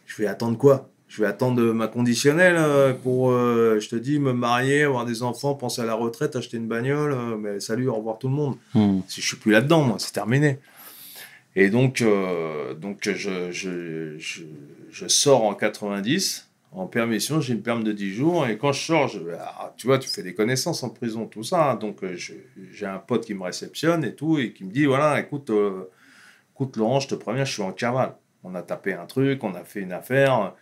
[0.06, 0.90] je vais attendre quoi?
[1.08, 5.22] Je vais attendre ma conditionnelle euh, pour, euh, je te dis, me marier, avoir des
[5.22, 7.12] enfants, penser à la retraite, acheter une bagnole.
[7.12, 8.56] euh, mais salut, au revoir tout le monde.
[8.74, 9.02] Mhm.
[9.08, 10.58] Si je suis plus là-dedans, moi, c'est terminé.
[11.56, 14.42] Et donc, euh, donc je, je, je,
[14.90, 18.80] je sors en 90, en permission, j'ai une perme de 10 jours, et quand je
[18.84, 21.74] sors, je, ah, tu vois, tu fais des connaissances en prison, tout ça, hein.
[21.76, 25.18] donc euh, j'ai un pote qui me réceptionne et tout, et qui me dit, voilà,
[25.18, 25.88] écoute, euh,
[26.58, 28.16] écoute Laurent, je te préviens, je suis en cavale.
[28.42, 30.54] On a tapé un truc, on a fait une affaire,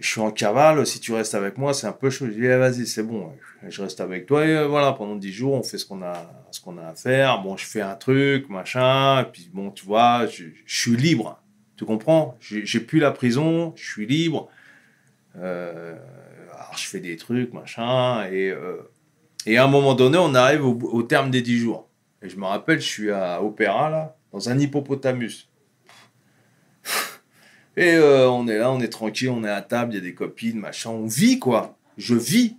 [0.00, 2.26] je suis en cavale, si tu restes avec moi, c'est un peu chaud.
[2.26, 3.32] Je dis, eh, vas-y, c'est bon,
[3.66, 4.46] je reste avec toi.
[4.46, 7.42] Et euh, voilà, pendant 10 jours, on fait ce qu'on a, ce a à faire.
[7.42, 9.26] Bon, je fais un truc, machin.
[9.30, 11.42] Puis, bon, tu vois, je, suis libre.
[11.76, 12.36] Tu comprends?
[12.40, 14.48] J'ai plus la prison, je suis libre.
[15.36, 15.96] Euh,
[16.54, 18.26] alors, je fais des trucs, machin.
[18.30, 18.78] Et, euh,
[19.46, 21.88] à un moment donné, on arrive au, terme des 10 jours.
[22.22, 25.48] Et je me rappelle, je suis à Opéra, là, dans un hippopotamus.
[27.76, 30.02] Et euh, on est là, on est tranquille, on est à table, il y a
[30.02, 31.76] des copines, machin, on vit quoi.
[31.96, 32.56] Je vis,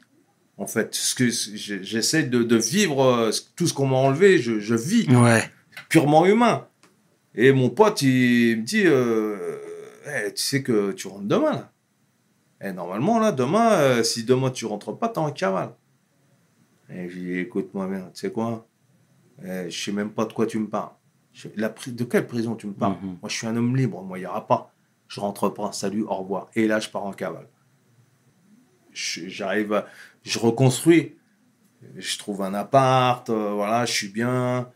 [0.58, 0.94] en fait.
[0.96, 4.76] Ce que j'ai- j'essaie de, de vivre euh, tout ce qu'on m'a enlevé, je, je
[4.76, 5.44] vis Ouais.
[5.90, 6.68] purement humain.
[7.36, 9.58] Et mon pote, il me dit, euh,
[10.08, 11.72] Eh, tu sais que tu rentres demain là.
[12.64, 15.74] Et normalement là, demain, euh, si demain tu rentres pas, t'es en cavale.
[16.90, 18.68] Et je lui dis, écoute-moi bien, tu sais quoi?
[19.46, 20.92] Eh, Je sais même pas de quoi tu me parles.
[21.34, 23.18] Je- La de quelle prison tu me parles Mhm.
[23.22, 24.74] Moi, je suis un homme libre, moi, il n'y aura pas.
[25.08, 26.50] Je rentre pas, salut, au revoir.
[26.56, 27.48] Et là, je pars en cavale.
[28.94, 29.84] J'arrive,
[30.24, 31.16] je reconstruis.
[31.98, 34.70] Je trouve un appart, euh, voilà, je suis bien.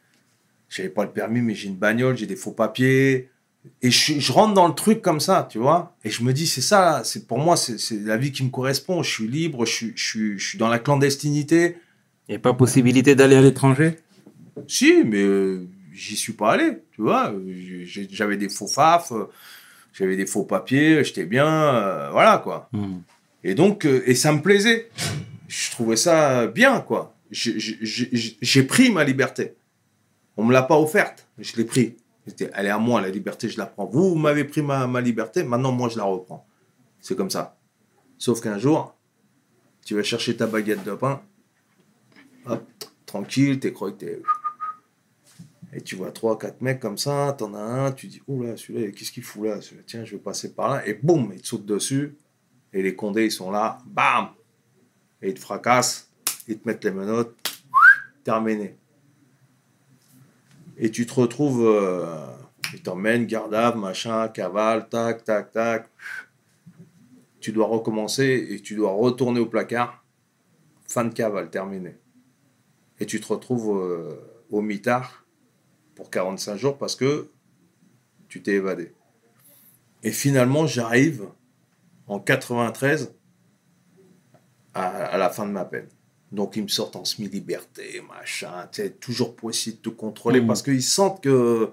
[0.69, 3.29] J'avais pas le permis, mais j'ai une bagnole, j'ai des faux papiers.
[3.81, 5.95] Et je, je rentre dans le truc comme ça, tu vois.
[6.03, 8.49] Et je me dis, c'est ça, c'est pour moi, c'est c'est la vie qui me
[8.49, 9.03] correspond.
[9.03, 11.77] Je suis libre, je suis, je suis, je suis dans la clandestinité.
[12.27, 13.97] Il n'y a pas possibilité d'aller à l'étranger?
[14.67, 17.33] Si, mais euh, j'y suis pas allé, tu vois.
[18.11, 19.25] J'avais des faux faf, euh,
[19.93, 22.69] j'avais des faux papiers, j'étais bien, euh, voilà quoi.
[22.73, 23.01] Mhm.
[23.43, 24.89] Et donc, euh, et ça me plaisait.
[25.47, 27.15] Je trouvais ça bien, quoi.
[27.31, 29.55] J'ai- pris ma liberté.
[30.37, 31.95] On me l'a pas offerte, je l'ai pris.
[32.53, 33.85] Elle est à moi, la liberté, je la prends.
[33.85, 36.45] Vous, vous m'avez pris ma, ma liberté, maintenant, moi, je la reprends.
[36.99, 37.57] C'est comme ça.
[38.17, 38.95] Sauf qu'un jour,
[39.85, 41.21] tu vas chercher ta baguette de pain,
[42.47, 42.63] hop,
[43.05, 44.21] tranquille, t'es croqué, t'es...
[45.76, 48.91] Et tu vois trois, quatre mecs comme ça, t'en as un, tu dis, là, celui-là,
[48.91, 49.59] qu'est-ce qu'il fout là?
[49.86, 50.88] Tiens, je vais passer par là.
[50.88, 52.15] Et boum, ils te sautent dessus.
[52.71, 54.30] Et les condés, ils sont là, bam
[55.21, 56.09] Et ils te fracassent,
[56.47, 57.36] ils te mettent les menottes,
[58.23, 58.78] terminé.
[60.78, 62.26] Et tu te retrouves, euh,
[62.73, 65.89] ils t'emmènent, gardave, machin, cavale, tac, tac, tac.
[67.41, 70.05] Tu dois recommencer et tu dois retourner au placard.
[70.88, 71.97] Fin de cavale, terminé.
[73.01, 74.15] Et tu te retrouves euh,
[74.49, 75.24] au mitard
[75.95, 77.29] pour 45 jours parce que
[78.27, 78.93] tu t'es évadé.
[80.03, 81.27] Et finalement, j'arrive
[82.07, 83.13] en 93
[84.73, 85.87] à, à la fin de ma peine.
[86.31, 88.67] Donc, ils me sortent en semi-liberté, machin,
[88.99, 90.47] toujours pour essayer de te contrôler Mhm.
[90.47, 91.71] parce qu'ils sentent que,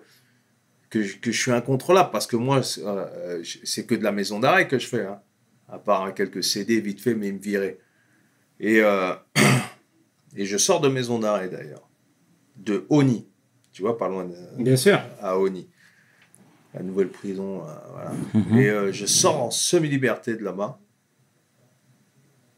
[0.89, 2.11] que, je, que je suis incontrôlable.
[2.11, 5.21] Parce que moi, c'est euh, c'est que de la maison d'arrêt que je fais, hein.
[5.69, 7.79] à part hein, quelques CD vite fait, mais ils me viraient.
[8.61, 9.15] Et, euh,
[10.37, 11.89] et je sors de maison d'arrêt d'ailleurs,
[12.57, 13.27] de Oni,
[13.73, 15.01] tu vois, pas loin de, Bien sûr.
[15.21, 15.69] à Oni,
[16.75, 17.67] la nouvelle prison.
[17.67, 18.13] euh, voilà.
[18.61, 20.79] Et euh, je sors en semi-liberté de là-bas.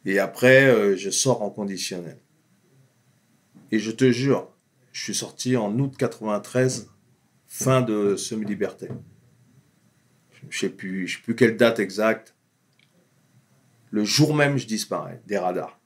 [0.05, 2.19] Et après, euh, je sors en conditionnel.
[3.73, 4.51] Et je te jure,
[4.93, 6.91] je suis sorti en août 93,
[7.47, 8.89] fin de semi-liberté.
[10.33, 12.35] Je ne sais plus, je sais plus quelle date exacte.
[13.91, 15.81] Le jour même, je disparais des radars.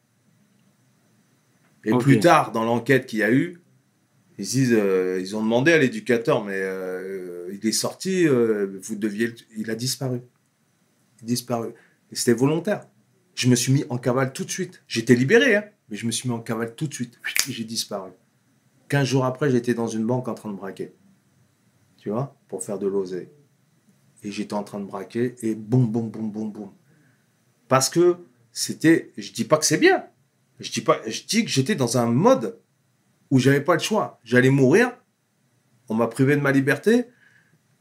[1.85, 3.63] Et plus tard, dans l'enquête qu'il y a eu,
[4.39, 8.95] ils disent, euh, ils ont demandé à l'éducateur, mais euh, il est sorti, euh, vous
[8.95, 10.21] deviez, il a disparu,
[11.21, 11.71] il a disparu.
[12.13, 12.87] C'était volontaire.
[13.35, 14.83] Je me suis mis en cavale tout de suite.
[14.87, 17.21] J'étais libéré, hein, mais je me suis mis en cavale tout de suite.
[17.49, 18.11] J'ai disparu.
[18.89, 20.93] 15 jours après, j'étais dans une banque en train de braquer.
[21.99, 23.29] Tu vois, pour faire de l'oseille.
[24.23, 26.71] Et j'étais en train de braquer et boum, boum, boum, boum, boum.
[27.67, 28.17] Parce que
[28.53, 30.07] c'était, je dis pas que c'est bien.
[30.61, 32.59] Je dis pas, je dis que j'étais dans un mode
[33.31, 34.19] où j'avais pas le choix.
[34.25, 34.93] J'allais mourir.
[35.89, 37.07] On m'a privé de ma liberté.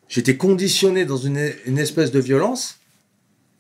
[0.08, 2.80] J'étais conditionné dans une, une espèce de violence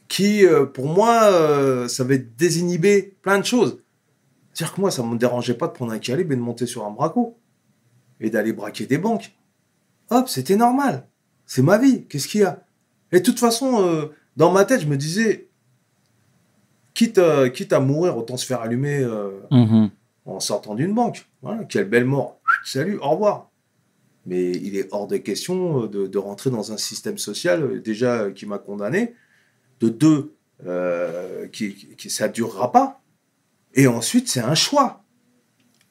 [0.08, 3.80] qui, euh, pour moi, euh, ça avait désinhibé plein de choses.
[4.54, 6.66] C'est-à-dire que moi, ça ne me dérangeait pas de prendre un calibre et de monter
[6.66, 7.38] sur un braco
[8.22, 9.34] et d'aller braquer des banques.
[10.10, 11.08] Hop, c'était normal.
[11.46, 12.06] C'est ma vie.
[12.08, 12.64] Qu'est-ce qu'il y a?
[13.12, 14.06] Et de toute façon, euh,
[14.38, 15.50] dans ma tête, je me disais,
[16.94, 19.90] quitte, euh, quitte à mourir, autant se faire allumer euh, Mhm.
[20.28, 21.28] En sortant d'une banque.
[21.42, 22.40] Voilà, quelle belle mort.
[22.64, 23.50] Salut, au revoir.
[24.26, 27.80] Mais il est hors de question euh, de, de rentrer dans un système social, euh,
[27.82, 29.16] déjà, euh, qui m'a condamné.
[29.80, 30.34] De deux,
[30.66, 33.02] euh, qui, qui, ça durera pas.
[33.74, 35.04] Et ensuite, c'est un choix.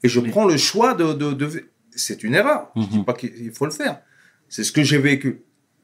[0.03, 1.13] Et je prends le choix de...
[1.15, 2.71] de, de- C'est une erreur.
[2.77, 3.05] Je dis Mhm.
[3.05, 4.03] pas qu'il faut le faire.
[4.49, 5.43] C'est ce que j'ai vécu.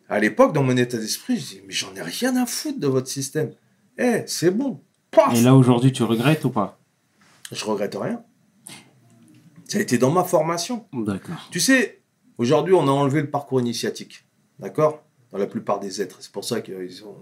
[0.09, 2.87] À l'époque, dans mon état d'esprit, je dis, mais j'en ai rien à foutre de
[2.87, 3.53] votre système.
[3.97, 4.81] Eh, c'est bon.
[5.11, 6.79] Paf Et là, aujourd'hui, tu regrettes ou pas?
[7.51, 8.23] Je regrette rien.
[9.73, 10.87] Ça a été dans ma formation.
[10.93, 11.49] D'accord.
[11.51, 12.03] Tu sais,
[12.37, 14.27] aujourd'hui, on a enlevé le parcours initiatique.
[14.59, 15.03] D'accord?
[15.31, 16.19] Dans la plupart des êtres.
[16.21, 17.17] C'est pour ça qu'ils ont.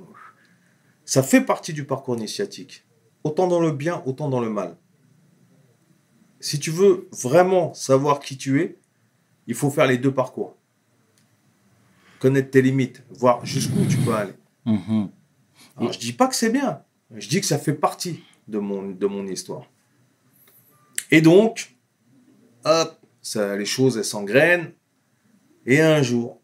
[1.05, 2.85] Ça fait partie du parcours initiatique.
[3.23, 4.77] Autant dans le bien, autant dans le mal.
[6.41, 8.81] Si tu veux vraiment savoir qui tu es,
[9.47, 10.57] il faut faire les deux parcours.
[12.19, 14.35] Connaître tes limites, voir jusqu'où tu peux aller.
[14.67, 15.09] Mhm.
[15.77, 16.83] Alors, je dis pas que c'est bien.
[17.15, 19.67] Je dis que ça fait partie de mon, de mon histoire.
[21.13, 21.70] Et donc,
[22.65, 24.73] hop, ça, les choses, elles s'engrainent.
[25.67, 26.41] Et un jour,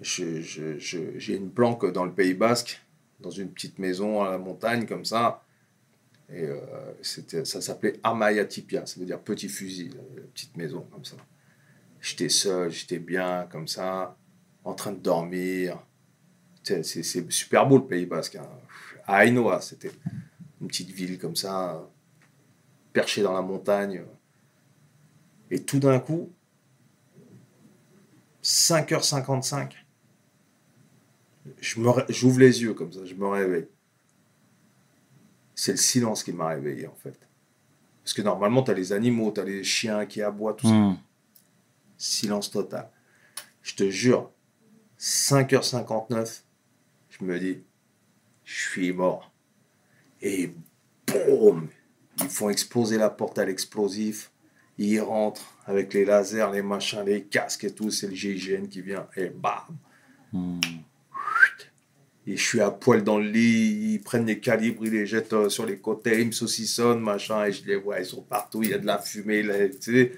[0.00, 2.80] je- je- je- j'ai une planque dans le Pays Basque,
[3.20, 5.44] dans une petite maison à la montagne, comme ça.
[6.32, 6.62] Et euh,
[7.44, 11.16] ça s'appelait Amayatipia, ça veut dire petit fusil, la petite maison, comme ça.
[12.00, 14.16] J'étais seul, j'étais bien, comme ça,
[14.64, 15.78] en train de dormir.
[16.62, 16.82] C'est
[17.30, 18.36] super beau le Pays Basque.
[18.36, 18.48] hein.
[19.08, 19.90] Ainoa, c'était
[20.60, 21.84] une petite ville comme ça,
[22.92, 24.02] perchée dans la montagne.
[25.50, 26.30] Et tout d'un coup,
[28.42, 29.72] 5h55,
[31.60, 33.68] je me ré- j'ouvre les yeux comme ça, je me réveille.
[35.54, 37.18] C'est le silence qui m'a réveillé en fait.
[38.02, 40.72] Parce que normalement, tu as les animaux, tu as les chiens qui aboient, tout ça.
[40.72, 40.96] Mhm.
[41.98, 42.88] Silence total.
[43.62, 44.30] Je te jure,
[44.98, 46.44] 5h59,
[47.10, 47.58] je me dis,
[48.44, 49.30] je suis mort.
[50.22, 50.54] Et
[51.06, 51.68] boum,
[52.20, 54.30] ils font exploser la porte à l'explosif.
[54.82, 57.90] Ils rentrent avec les lasers, les machins, les casques et tout.
[57.90, 59.76] C'est le GIGN qui vient et bam.
[62.26, 65.32] Et je suis à poil dans le lit, ils prennent les calibres, ils les jettent
[65.32, 68.62] euh, sur les côtés, ils me saucissonnent, machin, et je les vois, ils sont partout,
[68.62, 70.12] il y a de la fumée, là, tu sais.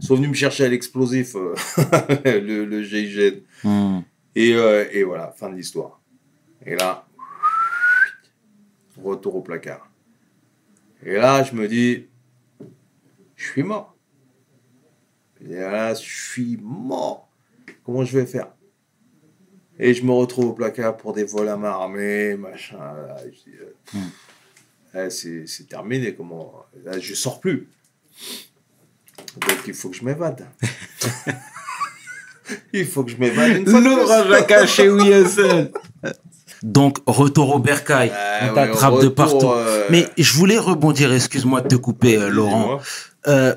[0.00, 1.54] Ils sont venus me chercher à l'explosif, euh,
[2.24, 3.40] le, le GIGN.
[3.64, 4.00] Hmm.
[4.34, 6.00] Et, euh, et voilà, fin de l'histoire.
[6.64, 7.06] Et là,
[8.96, 9.90] retour au placard.
[11.04, 12.06] Et là, je me dis,
[13.36, 13.97] je suis mort.
[15.44, 17.28] Et là, je suis mort.
[17.84, 18.48] Comment je vais faire?
[19.78, 22.78] Et je me retrouve au placard pour des vols à main armée, machin.
[22.78, 24.08] là, je dis, euh, Hmm.
[24.94, 26.14] là, c'est c'est terminé.
[26.14, 26.52] Comment?
[26.84, 27.68] Là, je sors plus.
[29.40, 30.46] Donc, il faut que je m'évade.
[32.72, 35.70] il faut que je m'évade caché où il est seul.
[36.62, 38.10] Donc, retour au bercail.
[38.12, 39.50] Ah On t'attrape de partout.
[39.52, 42.80] euh, Mais je voulais rebondir, excuse-moi de te couper, euh, Laurent.
[43.28, 43.54] Euh,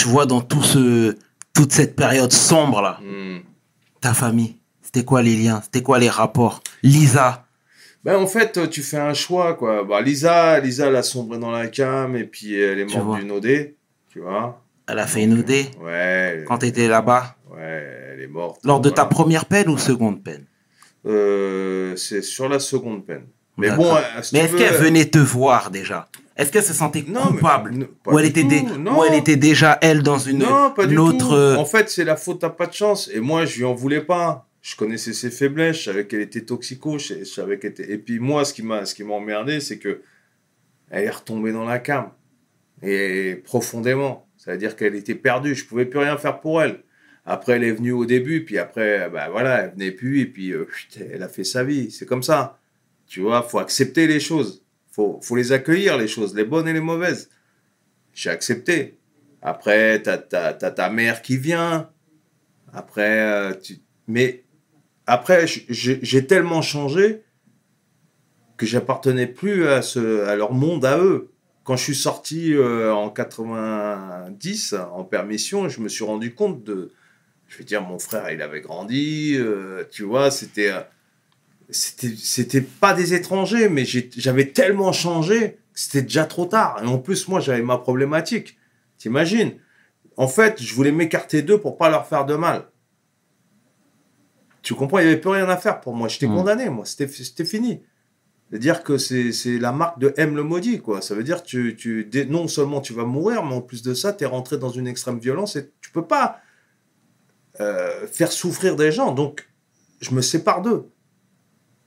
[0.00, 1.14] tu vois, dans tout ce,
[1.54, 3.40] toute cette période sombre, là, Hmm.
[4.00, 6.62] ta famille, c'était quoi les liens C'était quoi les rapports?
[6.82, 7.44] Lisa,
[8.02, 9.84] Ben, en fait, tu fais un choix, quoi.
[9.84, 13.30] Bah, Lisa, Lisa, elle a sombré dans la cam et puis elle est morte d'une
[13.30, 13.74] OD,
[14.08, 14.62] tu vois.
[14.88, 15.50] elle a fait une OD
[15.82, 16.44] Ouais.
[16.48, 17.36] quand tu étais là-bas?
[17.54, 18.60] Ouais, elle est morte.
[18.64, 20.46] Lors de ta première peine ou seconde peine?
[21.06, 23.26] Euh, c'est sur la seconde peine.
[23.58, 26.08] Mais bon, euh, si Mais est-ce qu'elle venait te voir déjà?
[26.40, 27.88] Est-ce qu'elle se sentait Non, mais- coupable?
[28.02, 28.98] pas ou, elle était tout, dé- non.
[28.98, 31.18] ou elle était déjà, elle, dans une, Non, pas du une autre...
[31.28, 31.34] tout.
[31.34, 33.10] euh, En fait, c'est la faute à pas de chance.
[33.12, 34.48] Et moi, je lui en voulais pas.
[34.62, 35.76] Je connaissais ses faiblesses.
[35.78, 36.98] Je savais qu'elle était toxico.
[36.98, 37.92] Je savais qu'elle était...
[37.92, 40.00] Et puis moi, ce qui m'a, ce qui m'a emmerdé, c'est que
[40.90, 42.10] elle est retombée dans la cam.
[42.82, 44.26] Et profondément.
[44.38, 45.54] C'est-à-dire qu'elle était perdue.
[45.54, 46.82] Je pouvais plus rien faire pour elle.
[47.26, 48.44] Après, elle est venue au début.
[48.44, 50.20] Puis après, bah voilà, elle venait plus.
[50.20, 50.66] Et puis, euh,
[51.12, 51.90] elle a fait sa vie.
[51.90, 52.58] C'est comme ça.
[53.06, 54.59] Tu vois, faut accepter les choses.
[54.90, 57.30] Faut, faut les accueillir, les choses, les bonnes et les mauvaises.
[58.12, 58.98] J'ai accepté.
[59.42, 61.90] Après, t'as, t'as ta mère qui vient.
[62.72, 63.78] Après, euh, tu...
[64.06, 64.44] mais
[65.06, 67.22] après, j'ai tellement changé
[68.56, 71.30] que j'appartenais plus à, ce, à leur monde à eux.
[71.64, 76.92] Quand je suis sorti euh, en 90 en permission, je me suis rendu compte de.
[77.48, 79.34] Je veux dire, mon frère, il avait grandi.
[79.36, 80.72] euh, tu vois, c'était.
[81.72, 86.80] C'était c'était pas des étrangers, mais j'avais tellement changé que c'était déjà trop tard.
[86.82, 88.56] Et en plus, moi, j'avais ma problématique.
[88.98, 89.54] T'imagines?
[90.16, 92.68] En fait, je voulais m'écarter d'eux pour pas leur faire de mal.
[94.62, 94.98] Tu comprends?
[94.98, 96.08] Il n'y avait plus rien à faire pour moi.
[96.08, 96.34] J'étais Mm.
[96.34, 96.84] condamné, moi.
[96.84, 97.06] C'était
[97.44, 97.80] fini.
[98.50, 101.00] C'est-à-dire que c'est la marque de M le maudit, quoi.
[101.00, 103.94] Ça veut dire que tu, tu, non seulement tu vas mourir, mais en plus de
[103.94, 106.40] ça, tu es rentré dans une extrême violence et tu peux pas
[107.60, 109.12] euh, faire souffrir des gens.
[109.12, 109.48] Donc,
[110.00, 110.88] je me sépare d'eux.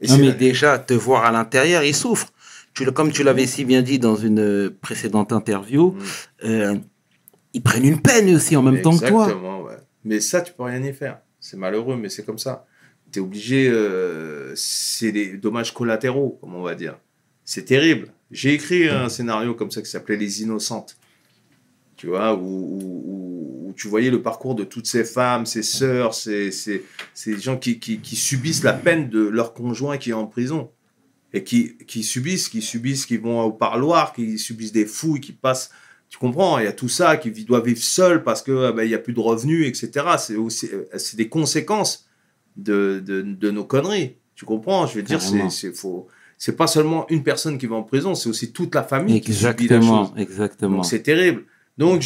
[0.04, 2.32] Et c'est mais déjà, te voir à l'intérieur, il souffre.
[2.74, 6.00] Tu, comme tu l'avais si bien dit dans une euh, précédente interview, Mm.
[6.46, 6.76] euh,
[7.54, 9.24] ils prennent une peine aussi en même temps que toi.
[9.26, 9.78] Exactement, ouais.
[10.04, 11.20] Mais ça, tu peux rien y faire.
[11.40, 12.66] C'est malheureux, mais c'est comme ça.
[13.12, 13.70] Tu es obligé.
[13.70, 16.98] euh, c'est des dommages collatéraux, comme on va dire.
[17.46, 18.08] C'est terrible.
[18.32, 20.98] J'ai écrit un scénario comme ça qui s'appelait Les Innocentes.
[21.96, 23.33] Tu vois, où, où- où-
[23.74, 27.58] où tu voyais le parcours de toutes ces femmes, ces sœurs, ces, ces, ces gens
[27.58, 30.70] qui, qui, qui subissent la peine de leur conjoint qui est en prison.
[31.36, 35.32] Et qui, qui subissent, qui subissent, qui vont au parloir, qui subissent des fouilles, qui
[35.32, 35.72] passent
[36.10, 38.84] tu comprends, il y a tout ça qui doit vivre seul parce que euh, ben,
[38.84, 40.06] il y a plus de revenus, etc.
[40.20, 42.08] C'est aussi euh, c'est des conséquences
[42.56, 44.18] de, de, de nos conneries.
[44.36, 45.74] Tu comprends Je veux dire, c'est c'est.
[46.38, 49.34] C'est pas seulement une personne qui va en prison, c'est aussi toute la famille qui
[49.34, 50.14] subit la Exactement, chose.
[50.18, 50.84] exactement.
[50.84, 51.46] C'est terrible.
[51.78, 52.04] Donc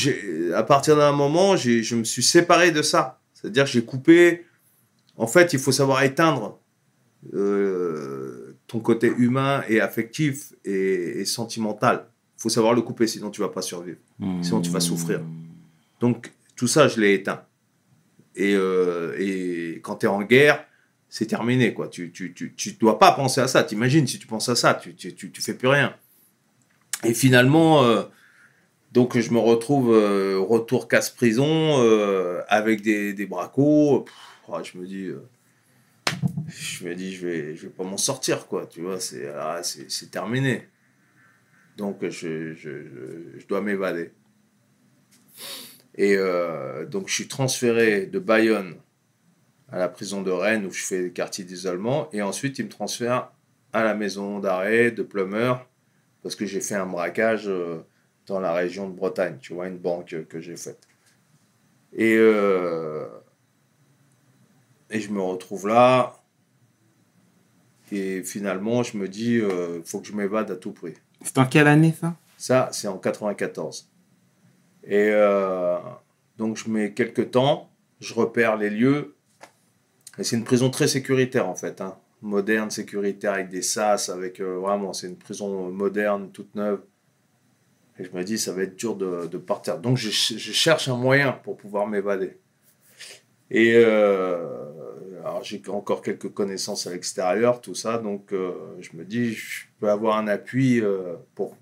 [0.55, 3.19] à partir d'un moment, je me suis séparé de ça.
[3.33, 4.45] C'est-à-dire j'ai coupé.
[5.15, 6.59] En fait, il faut savoir éteindre
[7.33, 12.07] euh, ton côté humain et affectif et, sentimental.
[12.37, 13.97] Il faut savoir le couper, sinon tu vas pas survivre.
[14.41, 15.21] sinon tu vas souffrir.
[15.99, 17.43] Donc tout ça, je l'ai éteint.
[18.35, 20.63] Et, euh, et quand tu es en guerre,
[21.09, 21.73] c'est terminé.
[21.73, 21.87] quoi.
[21.87, 23.63] Tu tu, tu, tu dois pas penser à ça.
[23.63, 25.95] T'imagines, si tu penses à ça, tu, tu, tu, tu fais plus rien.
[27.03, 28.03] Et finalement, euh,
[28.97, 31.45] donc je me retrouve euh, retour casse-prison
[31.83, 34.05] euh, avec des, des bracos.
[34.51, 35.05] Ah, je me dis...
[35.05, 35.21] euh,
[36.47, 38.65] je me dis, je vais, je vais pas m'en sortir, quoi.
[38.65, 39.61] Tu vois, c'est ah,
[40.11, 40.67] terminé.
[41.77, 42.69] Donc, je, je,
[43.37, 44.13] je, dois m'évader.
[45.93, 46.17] Et
[46.89, 48.77] donc, je suis transféré de Bayonne
[49.71, 52.09] à la prison de Rennes où je fais le quartier d'isolement.
[52.13, 53.29] Et ensuite, ils me transfèrent
[53.73, 55.67] à la maison d'arrêt de Plumeur
[56.23, 57.47] parce que j'ai fait un braquage
[58.27, 60.87] dans la région de Bretagne, tu vois, une banque euh, que j'ai faite.
[61.93, 63.07] Et, euh,
[64.89, 66.13] et je me retrouve là.
[67.91, 70.93] Et finalement, je me dis, il faut que je m'évade à tout prix.
[71.23, 72.15] C'est en quelle année ça?
[72.35, 73.89] Ça, c'est en 94.
[74.83, 75.77] Et euh,
[76.37, 77.69] donc, je mets quelques temps,
[78.01, 79.15] je repère les lieux.
[80.19, 81.79] Et c'est une prison très sécuritaire, en fait.
[81.81, 81.97] hein.
[82.21, 86.81] moderne, sécuritaire, avec des sas, avec euh, vraiment, c'est une prison moderne, toute neuve.
[87.99, 89.79] Et je me dis, ça va être dur de, partir.
[89.79, 92.37] Donc, je, ch- je cherche un moyen pour pouvoir m'évader.
[93.49, 97.97] Et euh, alors, j'ai encore quelques connaissances à l'extérieur, tout ça.
[97.97, 101.57] Donc, euh, je me dis, je peux avoir un appui euh, pour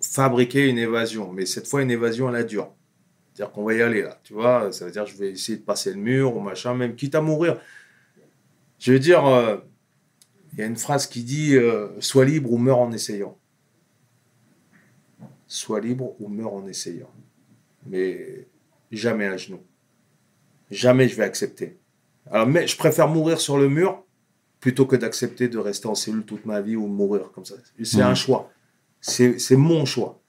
[0.00, 1.32] fabriquer une évasion.
[1.32, 2.72] Mais cette fois, une évasion à la dure.
[3.34, 4.70] C'est-à-dire qu'on va y aller là, tu vois.
[4.72, 7.16] Ça veut dire que je vais essayer de passer le mur ou machin, même quitte
[7.16, 7.60] à mourir.
[8.78, 9.24] Je veux dire,
[10.52, 11.56] il y a une phrase qui dit
[11.98, 13.36] Sois libre ou meurs en essayant.
[15.54, 17.10] Sois libre ou meurs en essayant.
[17.86, 18.48] Mais
[18.90, 19.62] jamais à genoux.
[20.70, 21.78] Jamais je vais accepter.
[22.28, 24.02] Alors, mais je préfère mourir sur le mur
[24.58, 27.54] plutôt que d'accepter de rester en cellule toute ma vie ou mourir comme ça.
[27.84, 28.02] C'est Mhm.
[28.02, 28.50] un choix.
[29.00, 30.20] C'est c'est mon choix.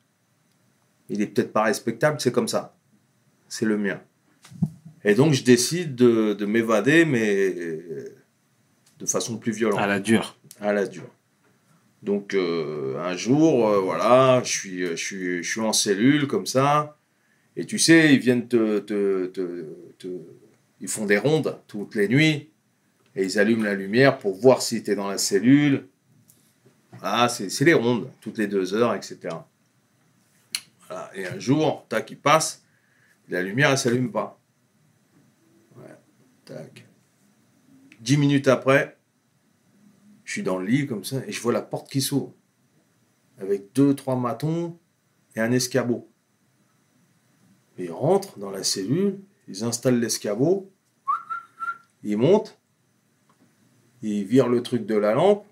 [1.09, 2.75] Il est peut-être pas respectable, c'est comme ça.
[3.47, 3.99] C'est le mien.
[5.03, 7.51] Et donc, je décide de, de m'évader, mais
[8.99, 10.37] de façon plus violente À la dure.
[10.59, 11.09] à la dure.
[12.05, 16.45] Donc euh, un jour, euh, voilà, je suis, je, suis, je suis en cellule comme
[16.45, 16.99] ça,
[17.55, 19.31] et tu sais, ils viennent te,
[20.81, 22.51] Ils font des rondes toutes les nuits,
[23.15, 25.87] et ils allument la lumière pour voir si tu es dans la cellule.
[26.99, 29.37] Voilà, c'est les rondes, toutes les deux heures, etc.
[31.15, 32.63] Et un jour, tac, il passe,
[33.29, 34.39] la lumière, elle s'allume pas.
[35.75, 35.95] Ouais,
[36.45, 36.85] tac.
[37.99, 38.94] Dix minutes après,
[40.25, 42.33] je suis dans le lit comme ça et je vois la porte qui s'ouvre
[43.37, 44.77] avec deux, trois matons
[45.35, 46.09] et un escabeau.
[47.77, 50.71] Ils rentrent dans la cellule, ils installent l'escabeau,
[52.03, 52.57] ils montent,
[54.01, 55.45] ils virent le truc de la lampe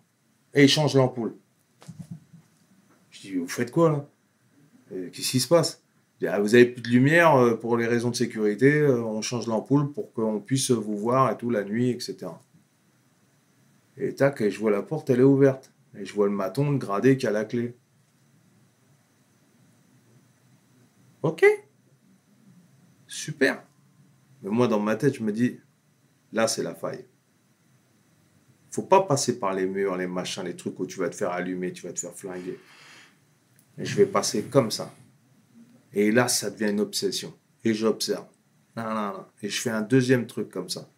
[0.53, 1.35] et ils changent l'ampoule.
[3.11, 4.09] Je dis, vous faites quoi là?
[4.91, 5.81] Euh, Qu'est-ce qui se passe?
[6.19, 9.21] Dis, Ah, Vous avez plus de lumière euh, pour les raisons de sécurité, euh, on
[9.21, 12.27] change l'ampoule pour qu'on puisse vous voir et tout la nuit, etc.
[13.97, 15.71] Et tac, et je vois la porte, elle est ouverte.
[15.95, 17.75] Et je vois le maton, le gradé qui a la clé.
[21.21, 21.45] Ok.
[23.07, 23.63] Super.
[24.41, 25.59] Mais moi, dans ma tête, je me dis,
[26.31, 27.05] là, c'est la faille.
[28.71, 31.31] Faut pas passer par les murs, les machins, les trucs où tu vas te faire
[31.31, 32.59] allumer, tu vas te faire flinguer.
[33.77, 34.93] Et je vais passer comme ça.
[35.93, 37.33] Et là, ça devient une obsession.
[37.63, 38.25] Et j'observe.
[39.43, 40.89] Et je fais un deuxième truc comme ça.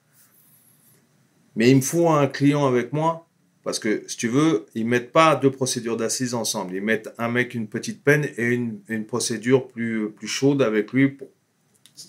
[1.55, 3.27] Mais il me faut un client avec moi
[3.63, 6.75] parce que, si tu veux, ils mettent pas deux procédures d'assises ensemble.
[6.75, 10.91] Ils mettent un mec une petite peine et une, une procédure plus, plus chaude avec
[10.93, 11.07] lui.
[11.09, 11.27] Pour...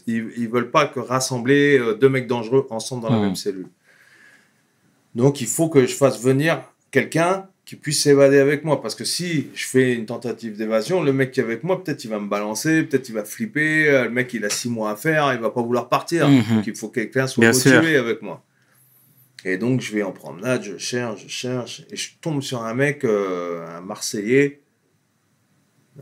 [0.07, 3.23] Ils, ils veulent pas que rassembler euh, deux mecs dangereux ensemble dans la Mhm.
[3.25, 3.69] même cellule.
[5.15, 8.83] Donc, il faut que je fasse venir quelqu'un qui puisse s'évader avec moi.
[8.83, 12.05] Parce que si je fais une tentative d'évasion, le mec qui est avec moi, peut-être
[12.05, 13.89] il va me balancer, peut-être il va flipper.
[13.89, 16.29] euh, Le mec, il a six mois à faire, il va pas vouloir partir.
[16.29, 16.43] Mhm.
[16.57, 18.01] Donc, il faut que quelqu'un soit Bien motivé sûr.
[18.05, 18.43] avec moi.
[19.45, 22.75] Et donc, je vais en promenade, je cherche, je cherche, et je tombe sur un
[22.75, 24.63] mec, euh, un Marseillais,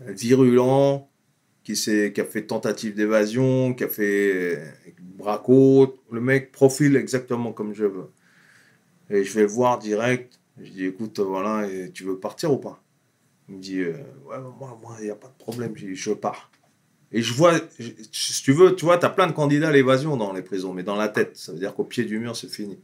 [0.07, 1.09] virulent,
[1.63, 4.63] qui, qui a fait tentative d'évasion, qui a fait
[5.01, 5.97] braco.
[6.11, 8.11] Le mec profile exactement comme je veux.
[9.11, 10.41] Et je vais le voir direct.
[10.61, 12.83] Je dis, écoute, voilà, tu veux partir ou pas?
[13.49, 13.93] Il me dit, euh,
[14.27, 16.51] ouais, moi, moi, il n'y a pas de problème, je, je pars.
[17.13, 17.55] Et je vois,
[18.13, 20.73] si tu veux, tu vois, tu as plein de candidats à l'évasion dans les prisons,
[20.73, 21.37] mais dans la tête.
[21.37, 22.79] Ça veut dire qu'au pied du mur, c'est fini.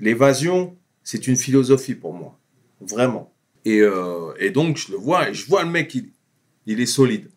[0.00, 2.38] L'évasion, c'est une philosophie pour moi.
[2.80, 3.32] Vraiment.
[3.64, 6.10] Et, euh, et donc, je le vois, et je vois le mec, il,
[6.66, 7.30] il est solide.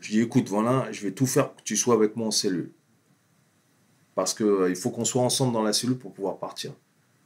[0.00, 2.30] Je dis, écoute, voilà, je vais tout faire pour que tu sois avec moi en
[2.30, 2.72] cellule.
[4.14, 6.72] Parce qu'il faut qu'on soit ensemble dans la cellule pour pouvoir partir.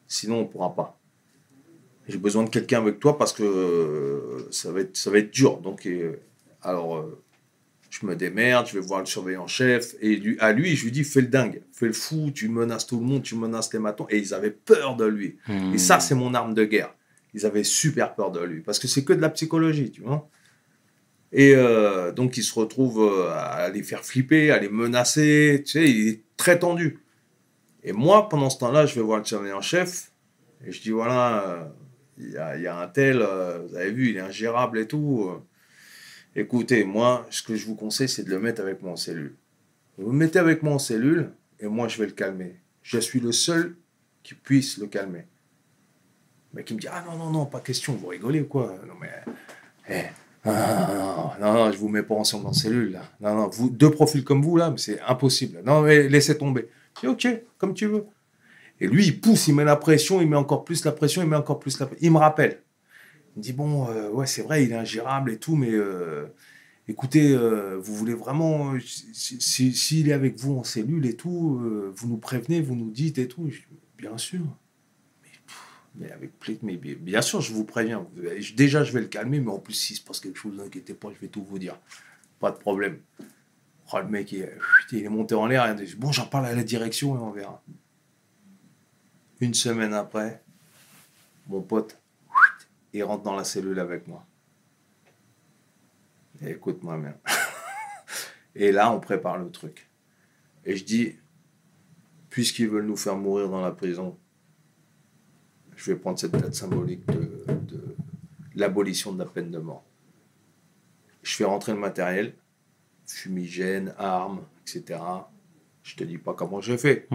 [0.09, 0.99] Sinon, on ne pourra pas.
[2.09, 5.31] J'ai besoin de quelqu'un avec toi parce que euh, ça, va être, ça va être
[5.31, 5.59] dur.
[5.59, 6.17] Donc, euh,
[6.63, 7.23] alors, euh,
[7.91, 9.97] je me démerde, je vais voir le surveillant-chef.
[10.01, 12.87] Et lui, à lui, je lui dis, fais le dingue, fais le fou, tu menaces
[12.87, 14.07] tout le monde, tu menaces les matons.
[14.09, 15.37] Et ils avaient peur de lui.
[15.49, 15.75] Hmm.
[15.75, 16.95] Et ça, c'est mon arme de guerre.
[17.35, 18.61] Ils avaient super peur de lui.
[18.61, 20.29] Parce que c'est que de la psychologie, tu vois.
[21.33, 25.63] Et euh, donc, il se retrouve euh, à les faire flipper, à les menacer.
[25.65, 27.01] Tu sais, il est très tendu.
[27.83, 30.13] Et moi, pendant ce temps-là, je vais voir le surveillant-chef.
[30.65, 31.65] Et je dis, voilà, euh,
[32.19, 34.79] il y, a, il y a un tel, euh, vous avez vu, il est ingérable
[34.79, 35.31] et tout.
[36.37, 39.35] Écoutez, moi, ce que je vous conseille, c'est de le mettre avec moi en cellule.
[39.99, 42.57] Vous le mettez avec moi en cellule, et moi, je vais le calmer.
[42.83, 43.75] Je suis le seul
[44.23, 45.27] qui puisse le calmer.
[46.55, 48.77] Mais qui me dit, ah non, non, non, pas question, vous rigolez ou quoi?
[48.87, 49.11] Non, mais...
[49.89, 50.05] eh,
[50.45, 53.03] ah, non, non, non, je vous mets pas ensemble en cellule, là.
[53.21, 55.63] Non, non, vous, deux profils comme vous, là, c'est impossible.
[55.65, 56.69] Non, mais laissez tomber.
[57.01, 57.27] Dis, ok,
[57.59, 58.07] comme tu veux.
[58.81, 61.29] Et lui, il pousse, il met la pression, il met encore plus la pression, il
[61.29, 62.07] met encore plus la pression.
[62.07, 62.63] Il me rappelle.
[63.41, 66.27] Il me dit, bon, euh, ouais, c'est vrai, il est ingérable et tout, mais euh,
[66.89, 71.15] écoutez, euh, vous voulez vraiment, euh, si- si- s'il est avec vous en cellule et
[71.15, 71.59] tout,
[71.97, 73.51] vous nous prévenez, vous nous dites et tout.
[73.97, 74.45] Bien sûr.
[75.95, 78.07] Mais avec plaisir, mais bien sûr, je vous préviens.
[78.57, 81.09] Déjà, je vais le calmer, mais en plus, s'il se passe quelque chose, n'inquiétez pas,
[81.15, 81.79] je vais tout vous dire.
[82.41, 82.99] Pas de problème.
[83.93, 84.43] Oh, le mec, il,
[84.93, 85.67] est monté en l'air.
[85.79, 87.63] Il dit, bon, j'en parle à la direction et on verra.
[89.41, 90.43] Une semaine après,
[91.49, 92.00] mon pote,
[92.93, 94.27] il rentre dans la cellule avec moi.
[96.43, 97.17] Et écoute-moi bien.
[98.55, 99.89] Et là, on prépare le truc.
[100.65, 101.17] Et je dis,
[102.31, 104.19] puisqu'ils veulent nous faire mourir dans la prison,
[105.77, 107.97] je vais prendre cette date symbolique de, de
[108.55, 109.85] l'abolition de la peine de mort.
[111.23, 112.35] Je fais rentrer le matériel,
[113.07, 114.99] fumigène, armes, etc.
[115.83, 117.07] Je te dis pas comment j'ai fait.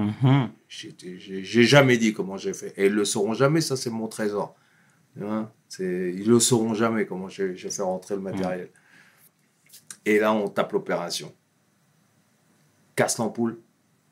[0.68, 2.74] J'étais- J'ai j'ai jamais dit comment j'ai fait.
[2.78, 4.56] Et ils le sauront jamais, ça c'est mon trésor.
[5.22, 5.50] Hein,
[5.80, 8.70] ils le sauront jamais comment j'ai fait rentrer le matériel.
[10.06, 11.34] Et là, on tape l'opération.
[12.96, 13.60] Casse l'ampoule,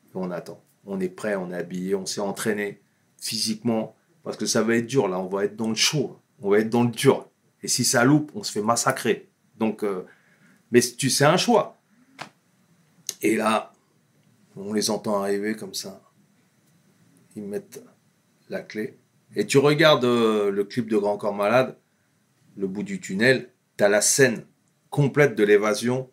[0.06, 0.60] et on attend.
[0.86, 2.80] On est prêt, on est habillé, on s'est entraîné
[3.18, 3.94] physiquement.
[4.22, 6.18] Parce que ça va être dur, là, on va être dans le chaud.
[6.40, 7.28] On va être dans le dur.
[7.62, 9.28] Et si ça loupe, on se fait massacrer.
[9.58, 10.04] Donc, euh,
[10.70, 11.78] mais tu c'est un choix.
[13.22, 13.72] Et là,
[14.56, 16.00] on les entend arriver comme ça
[17.36, 17.82] ils mettent
[18.48, 18.98] la clé.
[19.36, 21.76] Et tu regardes euh, le clip de Grand Corps Malade,
[22.56, 24.44] le bout du tunnel, tu as la scène
[24.90, 26.08] complète de l'évasion,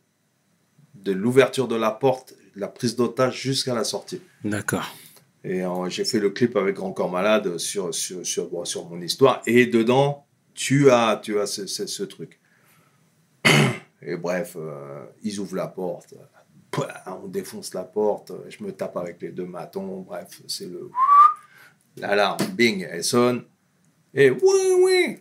[0.96, 4.22] de l'ouverture de la porte, la prise d'otage jusqu'à la sortie.
[4.44, 4.96] D'accord.
[5.44, 8.88] Et euh, j'ai fait le clip avec Grand Corps Malade sur, sur, sur, bon, sur
[8.90, 9.42] mon histoire.
[9.46, 12.40] Et dedans, tu as, tu as ce, ce- ce truc.
[14.04, 16.16] Et bref, euh, ils ouvrent la porte.
[16.72, 18.32] Pouah, On défonce la porte.
[18.50, 20.02] Je me tape avec les deux matons.
[20.02, 20.90] Bref, c'est le.
[22.02, 23.44] L'alarme, bing, elle sonne.
[24.14, 24.40] Et oui,
[24.80, 25.18] oui.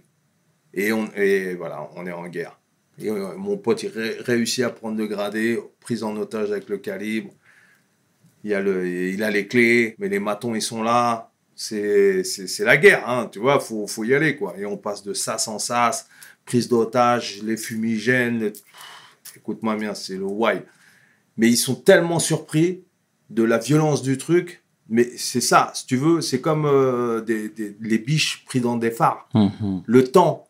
[0.72, 2.58] Et, on, et voilà, on est en guerre.
[3.02, 6.78] Euh, mon pote, il ré- réussit à prendre le gradé, prise en otage avec le
[6.78, 7.32] calibre.
[8.42, 11.30] Il, a les clés, mais les matons, ils sont là.
[11.54, 12.24] C'est
[12.60, 14.54] la guerre, hein, tu vois, faut, faut y aller, quoi.
[14.56, 16.08] Et on passe de sas en sas,
[16.46, 18.52] prise d'otage, les fumigènes.
[19.36, 20.62] Écoute-moi bien, c'est le why.
[21.36, 22.84] Mais ils sont tellement surpris
[23.28, 24.62] de la violence du truc.
[24.92, 28.76] Mais c'est ça, si tu veux, c'est comme euh, des, des- les biches pris dans
[28.76, 29.82] des phares Mhm.
[29.86, 30.48] le temps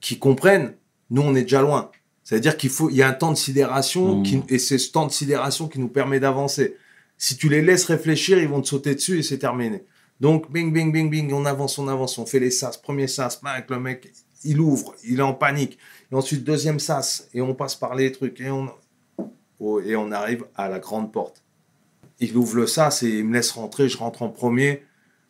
[0.00, 0.74] qu'ils comprennent,
[1.10, 1.90] nous, on est déjà loin.
[2.24, 5.06] C'est-à-dire qu'il faut, il y a un temps de sidération, qui, et c'est ce temps
[5.06, 6.76] de sidération qui nous permet d'avancer.
[7.16, 9.84] Si tu les laisses réfléchir, ils vont te sauter dessus et c'est terminé.
[10.20, 12.76] Donc, bing, bing, bing, bing, on avance, on avance, on fait les sas.
[12.76, 14.12] Premier sas, avec le mec,
[14.44, 15.78] il ouvre, il est en panique.
[16.10, 18.68] Et ensuite, deuxième sas, et on passe par les trucs, et on,
[19.60, 21.42] oh, et on arrive à la grande porte.
[22.20, 24.82] Il ouvre le sas il me laisse rentrer, je rentre en premier.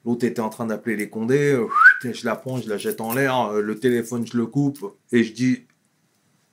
[0.04, 1.52] L'autre était en train d'appeler les condés.
[1.52, 1.66] euh,
[2.02, 3.36] Je la prends, je la jette en l'air.
[3.50, 4.96] euh, Le téléphone, je le coupe.
[5.10, 5.66] Et je dis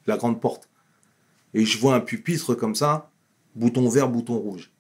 [0.08, 0.70] la grande porte.
[1.54, 3.12] Et je vois un pupitre comme ça.
[3.56, 4.72] Bouton vert, bouton rouge.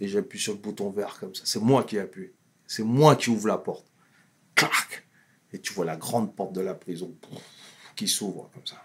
[0.00, 1.42] Et j'appuie sur le bouton vert comme ça.
[1.44, 2.32] C'est moi qui appuie.
[2.66, 3.86] C'est moi qui ouvre la porte.
[4.54, 5.06] Clac
[5.52, 7.14] Et tu vois la grande porte de la prison
[7.96, 8.82] qui s'ouvre comme ça.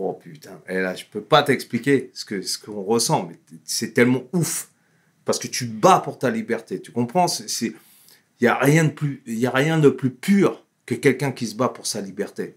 [0.00, 0.60] Oh putain.
[0.68, 3.26] Et là, je peux pas t'expliquer ce que ce qu'on ressent.
[3.26, 4.70] Mais c'est tellement ouf
[5.24, 6.80] parce que tu bats pour ta liberté.
[6.80, 7.26] Tu comprends?
[7.26, 7.74] Il
[8.40, 11.48] y a rien de plus il y a rien de plus pur que quelqu'un qui
[11.48, 12.56] se bat pour sa liberté,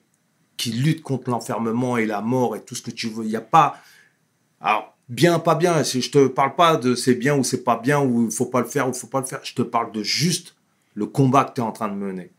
[0.55, 3.25] qui lutte contre l'enfermement et la mort et tout ce que tu veux.
[3.25, 3.81] Il y a pas
[4.59, 7.99] alors bien pas bien, je te parle pas de c'est bien ou c'est pas bien
[8.01, 10.03] ou il faut pas le faire ou faut pas le faire, je te parle de
[10.03, 10.55] juste
[10.93, 12.31] le combat que tu es en train de mener.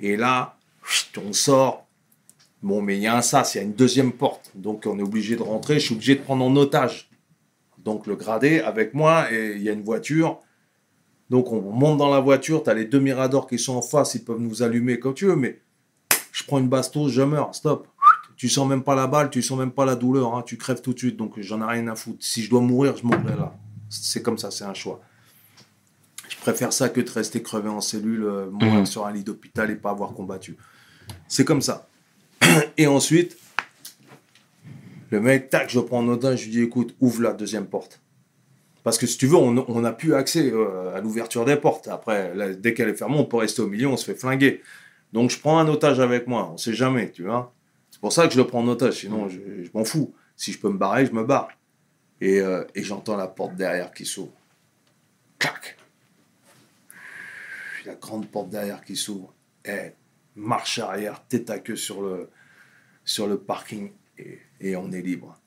[0.00, 0.56] Et là,
[1.22, 1.89] on sort
[2.62, 4.50] Bon, mais il y a un sas, il y a une deuxième porte.
[4.54, 5.74] Donc, on est obligé de rentrer.
[5.80, 7.10] Je suis obligé de prendre en otage.
[7.78, 10.40] Donc, le gradé avec moi et il y a une voiture.
[11.30, 12.62] Donc, on monte dans la voiture.
[12.62, 14.14] Tu as les deux miradors qui sont en face.
[14.14, 15.36] Ils peuvent nous allumer comme tu veux.
[15.36, 15.60] Mais
[16.32, 17.54] je prends une bastos, je meurs.
[17.54, 17.86] Stop.
[18.36, 20.34] Tu sens même pas la balle, tu sens même pas la douleur.
[20.34, 20.42] hein.
[20.44, 21.16] Tu crèves tout de suite.
[21.16, 22.18] Donc, j'en ai rien à foutre.
[22.20, 23.54] Si je dois mourir, je mourrai là.
[23.88, 25.00] C'est comme ça, c'est un choix.
[26.28, 28.86] Je préfère ça que de rester crevé en cellule, euh, mourir Mhm.
[28.86, 30.56] sur un lit d'hôpital et pas avoir combattu.
[31.28, 31.88] C'est comme ça.
[32.76, 33.36] Et ensuite,
[35.10, 38.00] le mec, tac, je prends en otage, je lui dis, écoute, ouvre la deuxième porte.
[38.82, 41.88] Parce que si tu veux, on n'a plus accès euh, à l'ouverture des portes.
[41.88, 44.62] Après, dès qu'elle est fermée, on peut rester au milieu, on se fait flinguer.
[45.12, 47.52] Donc je prends un otage avec moi, on sait jamais, tu vois.
[47.90, 49.38] C'est pour ça que je le prends en otage, sinon je,
[49.74, 50.14] m'en fous.
[50.36, 51.48] Si je peux me barrer, je me barre.
[52.20, 54.32] Et, euh, et j'entends la porte derrière qui s'ouvre.
[55.38, 55.76] Clac
[57.84, 59.34] La grande porte derrière qui s'ouvre.
[59.64, 59.92] Et
[60.40, 62.28] marche arrière, tête à queue sur le,
[63.04, 63.92] sur le parking
[64.60, 65.38] et, on est libre.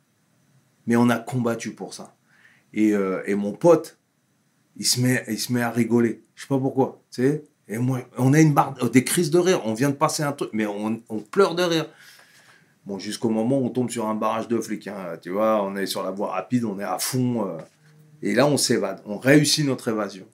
[0.87, 2.15] Mais on a combattu pour ça.
[2.73, 3.97] Et, euh, et mon pote,
[4.75, 6.23] il se, met, il se met à rigoler.
[6.35, 7.01] Je sais pas pourquoi.
[7.11, 9.61] Tu sais et moi, on a une barre, des crises de rire.
[9.65, 11.85] On vient de passer un truc, mais on, on pleure de rire.
[12.85, 14.87] Bon, jusqu'au moment où on tombe sur un barrage de flics.
[14.87, 15.17] hein.
[15.21, 17.47] Tu vois, on est sur la voie rapide, on est à fond.
[17.47, 17.57] euh,
[18.21, 19.01] et là, on s'évade.
[19.05, 20.25] On réussit notre évasion.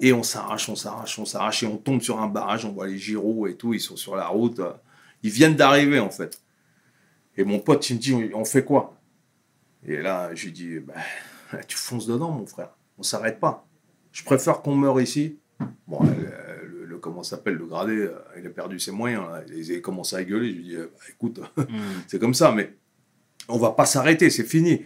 [0.00, 2.86] Et on s'arrache, on s'arrache, on s'arrache, et on tombe sur un barrage, on voit
[2.86, 4.58] les gyros et tout, ils sont sur la route.
[4.60, 4.72] euh,
[5.22, 6.40] Ils viennent d'arriver, en fait.
[7.36, 8.98] Et mon pote, il me dit, on fait quoi?
[9.86, 10.94] Et là, je lui dis, bah,
[11.68, 12.70] tu fonces dedans, mon frère.
[12.98, 13.66] On s'arrête pas.
[14.12, 15.38] Je préfère qu'on meure ici.
[15.86, 19.22] Bon, le, le- le- comment s'appelle, le gradé, euh, il a perdu ses moyens.
[19.30, 19.42] là.
[19.54, 20.50] Il a commencé à gueuler.
[20.50, 21.40] Je lui dis, euh, bah, écoute,
[22.08, 22.74] c'est comme ça, mais
[23.48, 24.84] on va pas s'arrêter, c'est fini.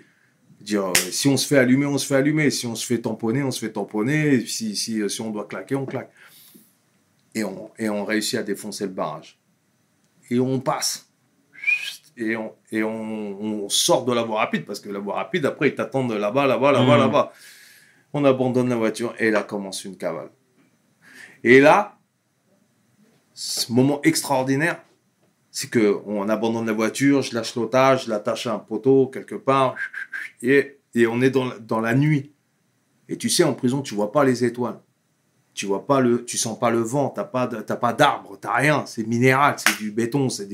[0.61, 2.51] Dire, euh, si on se fait allumer, on se fait allumer.
[2.51, 4.45] Si on se fait tamponner, on se fait tamponner.
[4.47, 6.11] Si, si, euh, si on doit claquer, on claque.
[7.35, 9.39] Et on, et on réussit à défoncer le barrage.
[10.31, 11.09] Et on passe.
[12.17, 12.91] Et on, et on,
[13.65, 16.47] on sort de la voie rapide, parce que la voie rapide, après, ils t'attendent là-bas,
[16.47, 17.01] là-bas, là-bas, Mhm.
[17.01, 17.33] là-bas.
[18.13, 20.31] On abandonne la voiture et là commence une cavale.
[21.45, 21.97] Et là,
[23.33, 24.83] ce moment extraordinaire,
[25.51, 29.35] c'est que on abandonne la voiture, je lâche l'otage, je l'attache à un poteau quelque
[29.35, 29.75] part,
[30.43, 32.33] et, et on est dans, dans la nuit.
[33.09, 34.81] Et tu sais, en prison, tu vois pas les étoiles.
[35.53, 38.55] Tu vois pas le, tu sens pas le vent, t'as pas, t'as pas d'arbre, t'as
[38.55, 38.87] rien.
[38.87, 40.49] C'est minéral, c'est du béton, c'est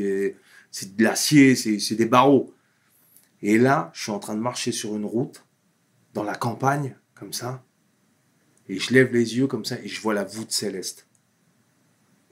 [0.71, 2.53] c'est de l'acier, c'est, des barreaux.
[3.41, 5.45] Et là, je suis en train de marcher sur une route,
[6.13, 7.63] dans la campagne, comme ça,
[8.69, 11.07] et je lève les yeux comme ça, et je vois la voûte céleste.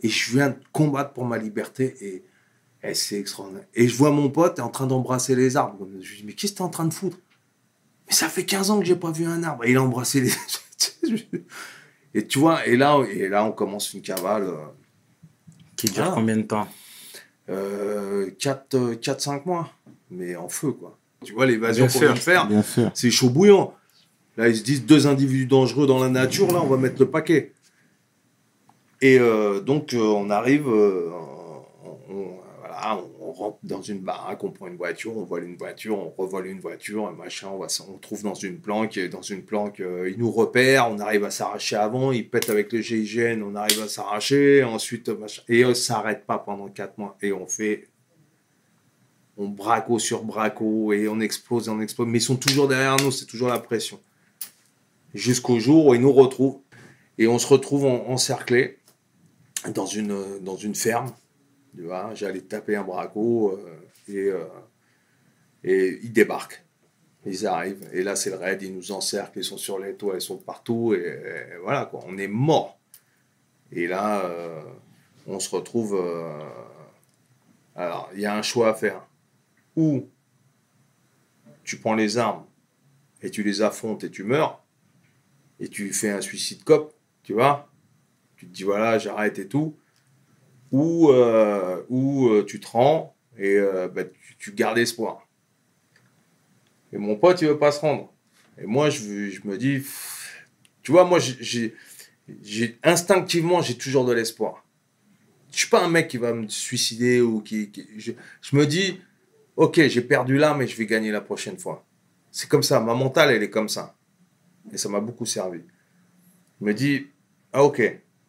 [0.03, 2.25] Et je viens de combattre pour ma liberté,
[2.85, 3.65] et c'est extraordinaire.
[3.75, 5.87] Et je vois mon pote en train d'embrasser les arbres.
[6.01, 7.19] Je lui dis, mais qu'est-ce que t'es en train de foutre?
[8.07, 9.65] Mais ça fait 15 ans que j'ai pas vu un arbre.
[9.65, 10.31] Et il a embrassé les...
[12.15, 14.45] et tu vois, et là, et là, on commence une cavale.
[14.45, 14.57] euh,
[15.77, 16.13] Qui dure Ah.
[16.15, 16.69] combien de temps?
[17.51, 19.71] Euh, 4-5 mois,
[20.11, 20.99] mais en feu, quoi.
[21.25, 22.49] Tu vois, l'évasion qu'on vient de faire,
[22.95, 23.75] c'est chaud bouillant.
[24.37, 27.09] Là, ils se disent deux individus dangereux dans la nature, là, on va mettre le
[27.11, 27.53] paquet.
[29.01, 31.11] Et euh, donc, euh, on arrive, euh,
[32.11, 32.39] on-
[33.21, 36.47] on rentre dans une baraque, on prend une voiture, on vole une voiture, on revole
[36.47, 40.19] une voiture, machin, on, va, on trouve dans une planque, dans une planque, euh, ils
[40.19, 43.89] nous repèrent, on arrive à s'arracher avant, ils pètent avec le GIGN, on arrive à
[43.89, 47.89] s'arracher, ensuite, euh, et on s'arrête pas pendant quatre mois, et on fait
[49.37, 52.07] on braco sur braco et on explose et on explose.
[52.09, 54.01] Mais ils sont toujours derrière nous, c'est toujours la pression.
[55.13, 56.59] Jusqu'au jour où ils nous retrouvent
[57.19, 58.79] et on se retrouve en- encerclés
[59.75, 61.13] dans une, dans une ferme.
[62.15, 64.47] J'allais taper un braco euh, et, euh,
[65.63, 66.65] et ils débarquent.
[67.27, 70.15] Ils arrivent et là c'est le raid, ils nous encerclent, ils sont sur les toits,
[70.15, 72.79] ils sont partout et, voilà quoi, on est mort.
[73.73, 74.61] Et là, euh,
[75.27, 75.99] on se retrouve.
[77.75, 79.07] alors, il y a un choix à faire
[79.75, 80.07] ou
[81.65, 82.45] tu prends les armes
[83.23, 84.63] et tu les affrontes et tu meurs,
[85.59, 87.73] et tu fais un suicide cop, tu vois,
[88.37, 89.75] tu te dis voilà, j'arrête et tout,
[90.75, 94.03] ou, euh, ou euh, tu te rends et euh, bah,
[94.41, 95.25] tu, gardes espoir.
[96.93, 98.13] Et mon pote, il veut pas se rendre.
[98.61, 99.87] Et moi, je, me dis,
[100.83, 101.21] tu vois, moi,
[102.83, 104.65] instinctivement, j'ai toujours de l'espoir.
[105.53, 107.71] Je suis pas un mec qui va me suicider ou qui.
[107.97, 109.01] je me dis,
[109.55, 111.87] ok, j'ai perdu là, mais je vais gagner la prochaine fois.
[112.33, 113.95] C'est comme ça, ma mentale, elle est comme ça.
[114.73, 115.61] Et ça m'a beaucoup servi.
[116.61, 117.07] Je me dis,
[117.53, 117.81] ah ok,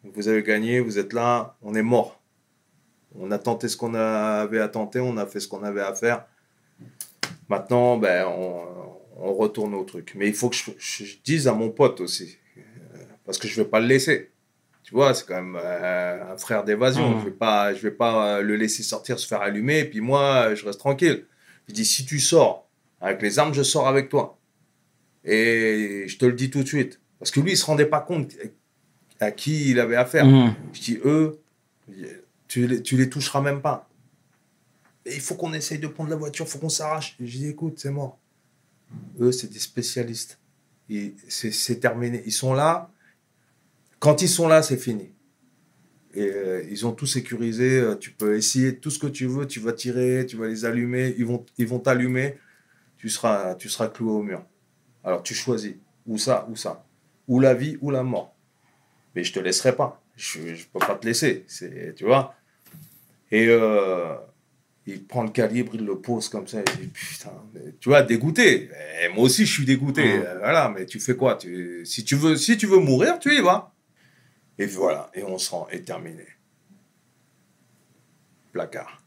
[0.04, 2.14] vous avez gagné, vous êtes là, on est mort.
[3.20, 5.93] On a tenté ce qu'on avait à tenter, on a fait ce qu'on avait à
[5.93, 6.26] faire.
[7.49, 8.61] Maintenant, ben, on,
[9.18, 10.13] on retourne au truc.
[10.16, 12.61] Mais il faut que je, je- je dise à mon pote aussi, euh,
[13.26, 14.32] parce que je ne vais pas le laisser.
[14.84, 17.09] Tu vois, c'est quand même euh, un frère d'évasion.
[17.09, 17.16] Mhm.
[17.20, 19.86] Je ne vais pas, je vais pas euh, le laisser sortir, se faire allumer, et
[19.86, 21.26] puis moi, je reste tranquille.
[21.68, 22.68] Je dis, si tu sors
[23.02, 24.38] avec les armes, je sors avec toi.
[25.23, 26.99] Et je te le dis tout de suite.
[27.19, 28.31] Parce que lui, il ne se rendait pas compte
[29.19, 30.26] à qui il avait affaire.
[30.26, 30.53] Mhm.
[30.73, 31.40] Je dis, eux,
[32.47, 33.89] tu les, tu les toucheras même pas.
[35.05, 37.15] Il faut qu'on essaye de prendre la voiture, il faut qu'on s'arrache.
[37.19, 38.19] Je dis, écoute, c'est mort.
[39.19, 40.39] Eux, c'est des spécialistes.
[41.27, 42.23] C'est terminé.
[42.26, 42.91] Ils sont là.
[43.99, 45.11] Quand ils sont là, c'est fini.
[46.13, 47.80] Et euh, ils ont tout sécurisé.
[47.80, 49.47] Euh, Tu peux essayer tout ce que tu veux.
[49.47, 51.13] Tu vas tirer, tu vas les allumer.
[51.17, 52.38] Ils vont ils vont t'allumer.
[52.97, 54.45] Tu seras, tu seras cloué au mur.
[55.03, 55.76] Alors tu choisis.
[56.05, 56.85] Ou ça, ou ça.
[57.27, 58.35] Ou la vie, ou la mort.
[59.15, 60.01] Mais je te laisserai pas.
[60.16, 61.46] Je ne peux pas te laisser.
[61.96, 62.36] Tu vois.
[63.32, 64.16] Et euh,
[64.86, 66.60] il prend le calibre, il le pose comme ça.
[66.80, 68.70] Il dit, putain, mais tu vois, dégoûté.
[69.04, 70.20] Et moi aussi, je suis dégoûté.
[70.20, 71.36] Euh, Voilà, mais tu fais quoi?
[71.36, 73.74] Tu, si, tu veux, si tu veux mourir, tu y vas.
[74.58, 76.26] Et voilà, et on se rend, et terminé.
[78.54, 79.02] Placard.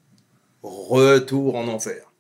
[0.63, 2.13] Retour en enfer.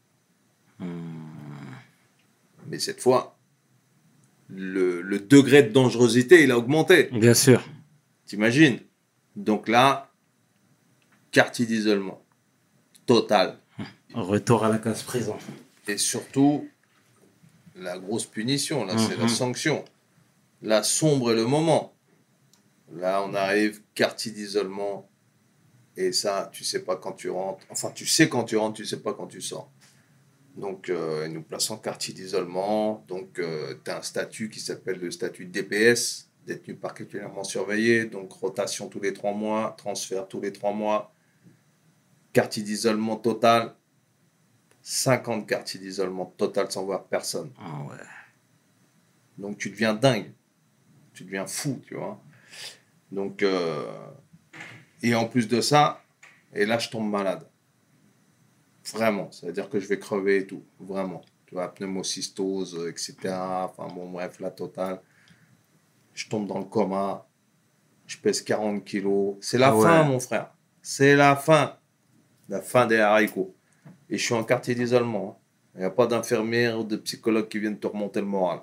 [2.67, 3.37] Mais cette fois,
[4.49, 7.11] le, le degré de dangerosité, il a augmenté.
[7.13, 7.63] Bien sûr.
[8.29, 8.79] T'imagines?
[9.35, 10.13] Donc là,
[11.33, 12.23] quartier d'isolement.
[13.07, 13.59] Total.
[14.15, 15.37] Retour à la case prison.
[15.87, 16.69] Et surtout,
[17.75, 19.29] la grosse punition, là, c'est la Mhm.
[19.29, 19.85] sanction.
[20.61, 21.95] La sombre est le moment.
[22.93, 25.09] Là, on arrive, quartier d'isolement.
[25.97, 27.65] Et ça, tu sais pas quand tu rentres.
[27.71, 29.71] Enfin, tu sais quand tu rentres, tu sais pas quand tu sors.
[30.57, 33.05] Donc, euh, ils nous placent en quartier d'isolement.
[33.09, 33.41] Donc,
[33.85, 38.07] tu as un statut qui s'appelle le statut DPS, détenu particulièrement surveillé.
[38.07, 41.13] Donc, rotation tous les trois mois, transfert tous les trois mois.
[42.33, 43.75] Quartier d'isolement total.
[44.83, 47.53] 50 quartiers d'isolement total sans voir personne.
[47.59, 48.05] Ah ouais.
[49.37, 50.33] Donc tu deviens dingue.
[51.13, 52.21] Tu deviens fou, tu vois.
[53.11, 53.87] Donc, euh,
[55.03, 56.03] et en plus de ça,
[56.55, 57.47] et là je tombe malade.
[58.93, 59.31] Vraiment.
[59.31, 60.65] C'est-à-dire que je vais crever et tout.
[60.81, 61.23] Vraiment.
[61.47, 63.17] Tu vois, pneumocystose, etc.
[63.25, 65.01] Enfin bon, bref, la totale.
[66.19, 67.29] Je tombe dans le coma.
[68.07, 69.37] Je pèse 40 kilos.
[69.41, 69.83] C'est la Ah ouais.
[69.87, 70.53] fin, mon frère.
[70.83, 71.77] C'est la fin.
[72.49, 73.55] La fin des haricots.
[74.11, 75.39] Et je suis en quartier d'isolement.
[75.39, 75.71] hein.
[75.77, 78.63] Il n'y a pas d'infirmière ou de psychologue qui viennent te remonter le moral.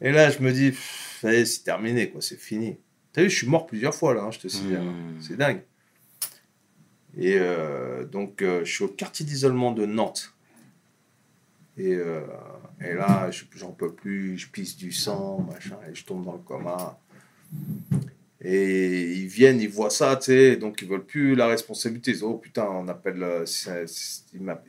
[0.00, 2.78] Et là, je me dis, pff, ça y est, c'est terminé, quoi, c'est fini.
[3.12, 4.84] T'as vu, je suis mort plusieurs fois, là, hein, je te signale.
[4.84, 5.20] Mmh.
[5.20, 5.64] C'est dingue.
[7.16, 10.32] Et euh, donc, euh, je suis au quartier d'isolement de Nantes.
[11.80, 12.20] Et, euh,
[12.86, 16.34] et là, je- j'en peux plus, je pisse du sang, machin, et je tombe dans
[16.34, 16.98] le coma.
[18.42, 22.10] Et ils viennent, ils voient ça, tu sais, donc ils veulent plus la responsabilité.
[22.10, 23.44] Ils disent, oh putain, on appelle, euh,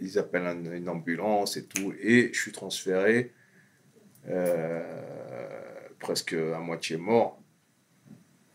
[0.02, 1.94] ils appellent un- une ambulance et tout.
[2.02, 3.34] Et je suis transféré,
[4.30, 4.82] euh,
[6.00, 7.42] presque à moitié mort,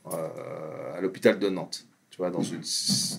[0.06, 1.86] à l'hôpital de Nantes.
[2.10, 2.62] Tu vois, dans une,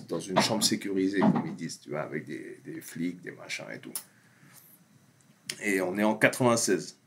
[0.08, 3.78] dans une chambre sécurisée, comme ils disent, tu vois, avec des flics, des machins et
[3.78, 3.92] tout.
[5.62, 6.98] Et on est en 96.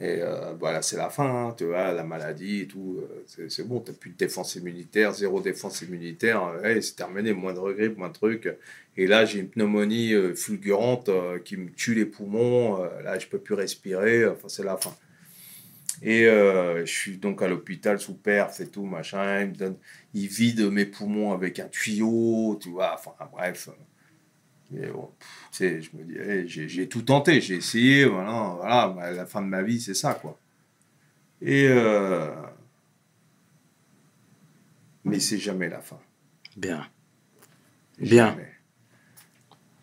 [0.00, 3.00] Et euh, voilà, c'est la fin, hein, tu vois, la maladie et tout.
[3.00, 6.42] euh, c'est bon, tu n'as plus de défense immunitaire, zéro défense immunitaire.
[6.44, 8.52] euh, ouais, c'est terminé, moins de grippe, moins de trucs.
[8.96, 11.10] Et là, j'ai une pneumonie fulgurante
[11.44, 12.78] qui me tue les poumons.
[13.02, 14.26] là, je peux plus respirer.
[14.26, 14.94] Enfin, c'est la fin.
[16.02, 19.50] Et je suis donc à l'hôpital sous perf et tout, machin.
[20.14, 22.94] Il, me vide mes poumons avec un tuyau, tu vois.
[22.94, 23.68] Enfin, bref.
[24.82, 25.10] Et bon,
[25.50, 29.46] pff, je me dis, j'ai tout tenté, j'ai essayé, voilà, voilà, bah, la fin de
[29.46, 30.38] ma vie, c'est ça, quoi.
[31.40, 31.66] Et.
[31.68, 32.30] euh,
[35.04, 35.98] mais c'est jamais la fin.
[36.56, 36.86] Bien.
[37.98, 38.30] Bien.
[38.30, 38.52] Jamais.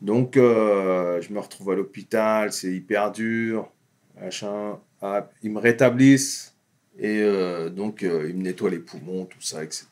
[0.02, 3.72] Donc, euh, je me retrouve à l'hôpital, c'est hyper dur,
[4.20, 4.80] machin.
[5.02, 6.56] Ah, ils me rétablissent
[6.98, 9.88] et euh, donc ils me nettoient les poumons, tout ça, etc.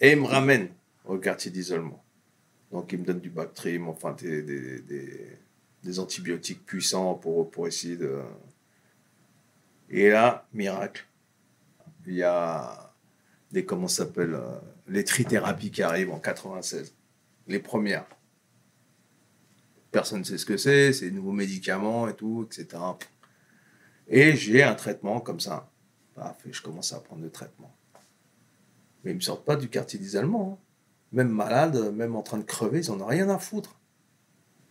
[0.00, 0.68] Et ils me ramènent
[1.06, 2.02] au quartier d'isolement.
[2.76, 5.38] Donc, ils me donnent du Bactrim, enfin des, des, des-
[5.82, 8.20] des antibiotiques puissants pour, pour essayer de.
[9.88, 11.06] Et là, miracle,
[12.06, 12.92] il y a
[13.50, 14.58] des, comment ça s'appelle, euh,
[14.88, 16.94] les trithérapies qui arrivent en 96.
[17.48, 18.04] Les premières.
[19.90, 22.82] Personne ne sait ce que c'est, c'est des nouveaux médicaments et tout, etc.
[24.06, 25.72] Et j'ai un traitement comme ça.
[26.50, 27.74] Je commence à prendre le traitement.
[29.02, 30.60] Mais ils ne me sortent pas du quartier d'isolement.
[30.60, 30.65] hein.
[31.12, 33.78] Même malade, même en train de crever, ils n'en ont rien à foutre.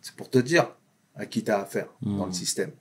[0.01, 0.75] C'est pour te dire
[1.15, 2.71] à qui tu as affaire dans le système.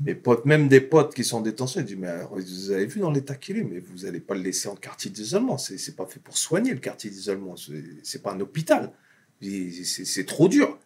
[0.00, 2.86] Mes potes, même des potes qui sont en détention, ils disent Mais alors, vous avez
[2.86, 5.58] vu dans l'état qu'il est, mais vous n'allez pas le laisser en quartier d'isolement.
[5.58, 7.56] C'est c'est pas fait pour soigner le quartier d'isolement.
[7.56, 8.92] C'est c'est pas un hôpital.
[9.40, 10.78] C'est trop dur.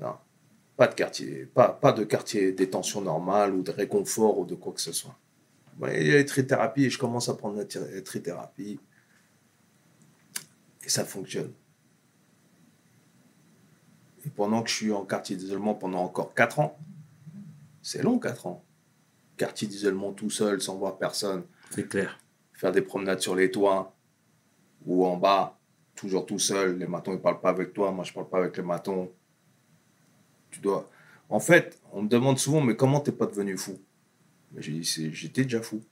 [0.00, 0.14] Non.
[0.78, 4.72] Pas de quartier, pas, pas de quartier détention normal ou de réconfort ou de quoi
[4.72, 5.18] que ce soit.
[5.82, 8.80] Il y a les trithérapies et je commence à prendre la tri- trithérapie.
[10.84, 11.52] Et ça fonctionne.
[14.24, 16.78] Et pendant que je suis en quartier d'isolement pendant encore 4 ans,
[17.82, 18.64] c'est long 4 ans.
[19.36, 22.18] Quartier d'isolement tout seul, sans voir personne, C'est clair.
[22.52, 23.94] faire des promenades sur les toits
[24.86, 25.58] ou en bas,
[25.96, 26.78] toujours tout seul.
[26.78, 29.10] Les matons, ils parlent pas avec toi, moi je parle pas avec les matons.
[30.50, 30.88] Tu dois.
[31.28, 33.80] En fait, on me demande souvent, mais comment t'es pas devenu fou?
[34.52, 35.82] Mais J'ai dit, j'étais déjà fou.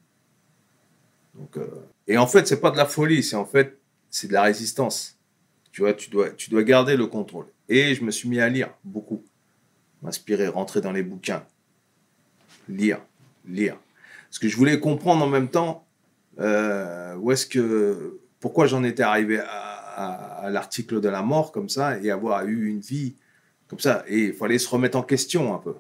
[1.35, 3.80] Donc, euh, Et en fait, c'est pas de la folie, c'est en fait,
[4.11, 5.19] c'est de la résistance.
[5.73, 7.47] Tu vois, tu dois, tu dois garder le contrôle.
[7.69, 9.25] Et je me suis mis à lire beaucoup,
[10.03, 11.45] m'inspirer, rentrer dans les bouquins,
[12.69, 13.01] lire,
[13.47, 13.79] lire.
[14.29, 15.87] Parce que je voulais comprendre en même temps
[16.41, 21.99] euh, où est-ce que, pourquoi j'en étais arrivé à, l'article de la mort comme ça
[21.99, 23.15] et avoir eu une vie
[23.69, 24.03] comme ça.
[24.09, 25.75] Et il fallait se remettre en question un peu.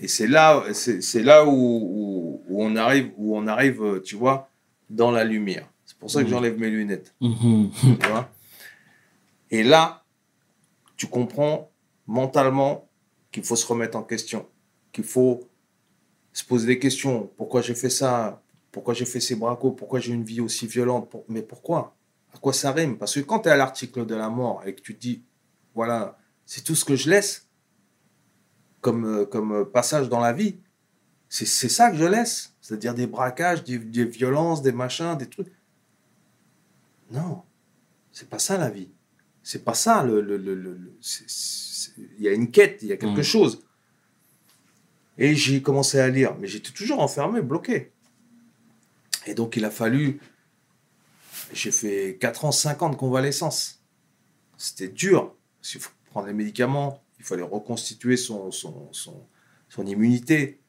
[0.00, 4.50] Et c'est là, c'est là où, on arrive, où on arrive, tu vois,
[4.88, 5.68] dans la lumière.
[6.00, 6.30] C'est pour ça que Mhm.
[6.30, 7.14] j'enlève mes lunettes.
[7.20, 7.70] Mhm.
[8.00, 8.30] tu vois.
[9.50, 10.02] Et là,
[10.96, 11.70] tu comprends
[12.06, 12.88] mentalement
[13.30, 14.46] qu'il faut se remettre en question,
[14.92, 15.46] qu'il faut
[16.32, 17.30] se poser des questions.
[17.36, 18.42] Pourquoi j'ai fait ça?
[18.72, 19.72] Pourquoi j'ai fait ces bracos?
[19.72, 21.10] Pourquoi j'ai une vie aussi violente?
[21.10, 21.94] Pour- Mais pourquoi?
[22.32, 22.96] À quoi ça rime?
[22.96, 25.22] Parce que quand tu es à l'article de la mort et que tu te dis,
[25.74, 26.16] voilà,
[26.46, 27.46] c'est tout ce que je laisse
[28.80, 30.56] comme, euh, comme euh, passage dans la vie,
[31.28, 32.54] c'est c'est ça que je laisse.
[32.62, 35.52] C'est-à-dire des braquages, des, des violences, des machins, des trucs.
[37.10, 37.42] Non,
[38.12, 38.88] c'est pas ça la vie.
[39.42, 40.04] C'est pas ça.
[40.04, 42.96] Le, le- le- le- le- c'est- c'est- Il y a une quête, il y a
[42.96, 43.24] quelque Mm.
[43.24, 43.64] chose.
[45.18, 47.92] Et j'ai commencé à lire, mais j'étais toujours enfermé, bloqué.
[49.26, 50.20] Et donc il a fallu.
[51.52, 53.82] J'ai fait 4 ans, 5 ans de convalescence.
[54.56, 55.34] C'était dur.
[55.60, 59.26] Parce qu'il faut prendre les médicaments, il fallait reconstituer son, son, son,
[59.68, 60.60] son immunité.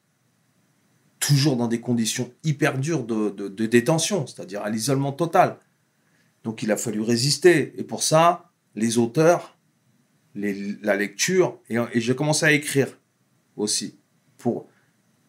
[1.20, 5.58] Toujours dans des conditions hyper dures de, de- de détention, c'est-à-dire à l'isolement total.
[6.44, 7.74] Donc il a fallu résister.
[7.78, 9.56] Et pour ça, les auteurs,
[10.34, 12.88] la lecture, et, j'ai commencé à écrire
[13.56, 13.98] aussi.
[14.38, 14.68] Pour,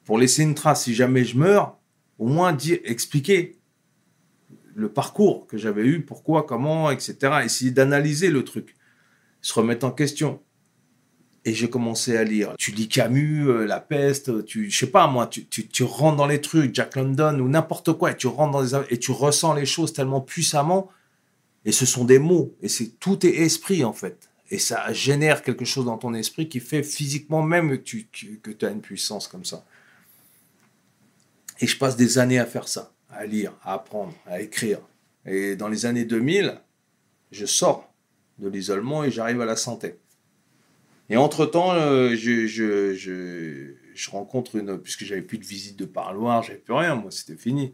[0.06, 0.84] pour laisser une trace.
[0.84, 1.78] Si jamais je meurs,
[2.18, 3.60] au moins dire, expliquer
[4.76, 7.42] le parcours que j'avais eu, pourquoi, comment, etc.
[7.44, 8.76] Essayer d'analyser le truc,
[9.42, 10.42] se remettre en question.
[11.46, 12.54] Et j'ai commencé à lire.
[12.58, 16.16] Tu lis Camus, euh, La Peste, tu, je sais pas moi, tu, tu, tu rentres
[16.16, 19.12] dans les trucs, Jack London ou n'importe quoi, et tu rentres dans les, et tu
[19.12, 20.90] ressens les choses tellement puissamment.
[21.66, 24.30] Et ce sont des mots, et c'est tout est esprit en fait.
[24.50, 28.08] Et ça génère quelque chose dans ton esprit qui fait physiquement même que tu
[28.42, 29.66] que, as une puissance comme ça.
[31.60, 34.80] Et je passe des années à faire ça, à lire, à apprendre, à écrire.
[35.26, 36.60] Et dans les années 2000,
[37.32, 37.94] je sors
[38.40, 39.96] de l'isolement et j'arrive à la santé.
[41.10, 44.78] Et entre-temps, euh, je, je, je, je rencontre une...
[44.78, 47.74] Puisque j'avais plus de visite de parloir, j'avais plus rien, moi, c'était fini.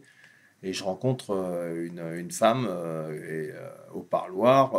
[0.62, 4.72] Et je rencontre euh, une, une femme euh, et, euh, au parloir,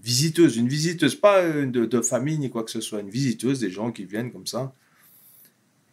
[0.00, 3.70] visiteuse, une visiteuse, pas de, de famille ni quoi que ce soit, une visiteuse, des
[3.70, 4.72] gens qui viennent comme ça.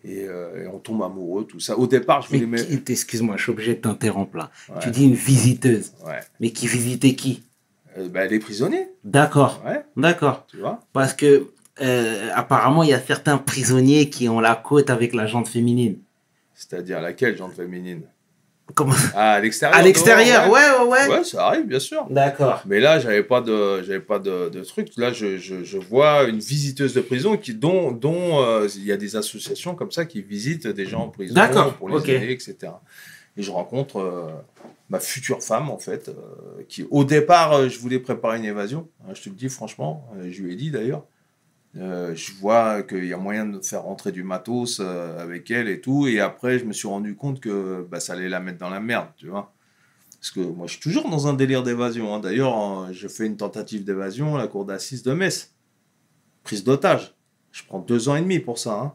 [0.05, 1.77] Et, euh, et on tombe amoureux, tout ça.
[1.77, 2.63] Au départ, je Mais voulais...
[2.63, 4.49] mettre- qui- excuse-moi, je suis obligé de t'interrompre là.
[4.69, 4.79] Ouais.
[4.81, 5.91] Tu dis une visiteuse.
[6.05, 6.21] Ouais.
[6.39, 7.43] Mais qui visitait qui?
[7.97, 10.45] Euh, bah, les prisonniers, D'accord, ouais, d'accord.
[10.47, 10.79] tu vois.
[10.93, 11.47] Parce que
[11.81, 15.97] euh, apparemment, il y a certains prisonniers qui ont la côte avec la jante féminine.
[16.55, 18.03] C'est-à-dire laquelle, jante féminine?
[18.79, 21.07] Comment à l'extérieur À l'extérieur, ouais, ouais, ouais.
[21.17, 22.05] Ouais, ça arrive, bien sûr.
[22.09, 22.63] D'accord.
[22.65, 24.87] Mais là, j'avais pas de, j'avais pas de, de truc.
[24.95, 28.93] Là, je, je, je vois une visiteuse de prison qui, dont, dont euh, il y
[28.93, 32.07] a des associations comme ça qui visitent des gens en prison D'accord, pour les ok.
[32.07, 32.71] aider, etc.
[33.35, 34.29] Et je rencontre euh,
[34.89, 36.13] ma future femme, en fait, euh,
[36.69, 38.87] qui, au départ, je voulais préparer une évasion.
[39.03, 41.03] hein, je te le dis franchement, je lui ai dit d'ailleurs.
[41.77, 45.67] Euh, je vois qu'il y a moyen de faire rentrer du matos euh, avec elle
[45.69, 46.07] et tout.
[46.07, 48.79] Et après, je me suis rendu compte que bah, ça allait la mettre dans la
[48.79, 49.53] merde, tu vois.
[50.19, 52.13] Parce que moi, je suis toujours dans un délire d'évasion.
[52.13, 52.19] hein.
[52.19, 55.53] D'ailleurs, je fais une tentative d'évasion à la cour d'assises de Metz.
[56.43, 57.15] Prise d'otage.
[57.51, 58.73] Je prends deux ans et demi pour ça.
[58.73, 58.93] hein.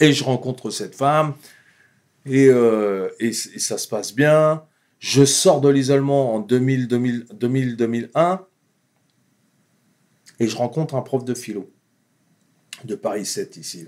[0.00, 1.34] Et je rencontre cette femme.
[2.26, 4.62] Et, euh, et, ça se passe bien.
[5.00, 8.46] Je sors de l'isolement en 2000, 2000, 2000, 2001.
[10.40, 11.70] Et je rencontre un prof de philo
[12.84, 13.86] de Paris 7 ici.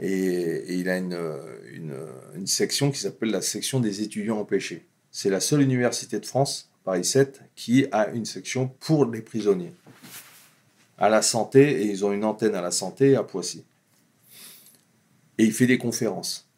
[0.00, 1.96] Et, il a une, euh, une,
[2.34, 4.86] une section qui s'appelle la section des étudiants empêchés.
[5.10, 9.72] C'est la seule université de France, Paris 7, qui a une section pour les prisonniers.
[10.98, 13.64] À la santé, et ils ont une antenne à la santé à Poissy.
[15.38, 16.48] Et il fait des conférences.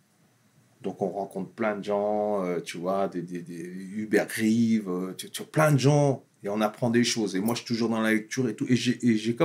[0.82, 5.28] Donc on rencontre plein de gens, euh, tu vois, des, des, des Grive, euh, tu,
[5.44, 7.34] plein de gens, et on apprend des choses.
[7.34, 8.66] Et moi, je suis toujours dans la lecture et tout.
[8.68, 9.36] Et j'ai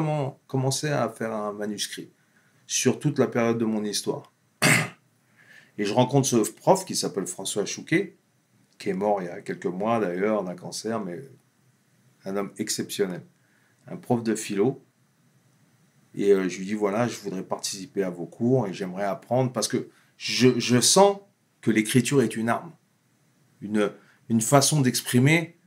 [0.47, 2.11] commencé à faire un manuscrit
[2.67, 4.31] sur toute la période de mon histoire.
[5.77, 8.15] Et je rencontre ce prof qui s'appelle François Chouquet,
[8.77, 11.19] qui est mort il y a quelques mois d'ailleurs d'un cancer, mais
[12.25, 13.23] un homme exceptionnel.
[13.87, 14.83] Un prof de philo.
[16.15, 19.51] Et euh, je lui dis voilà, je voudrais participer à vos cours et j'aimerais apprendre
[19.51, 21.17] parce que je, sens
[21.59, 22.71] que l'écriture est une arme,
[23.61, 25.57] une façon d'exprimer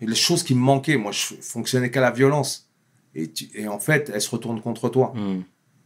[0.00, 0.96] les choses qui me manquaient.
[0.96, 2.70] Moi, je fonctionnais qu'à la violence.
[3.14, 5.12] Et, tu- et en fait, elle se retourne contre toi.
[5.14, 5.42] Hmm.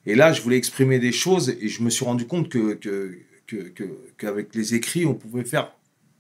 [0.06, 3.16] Et là, je voulais exprimer des choses et je me suis rendu compte que, que,
[3.46, 5.72] que, que- qu'avec les écrits, on pouvait faire,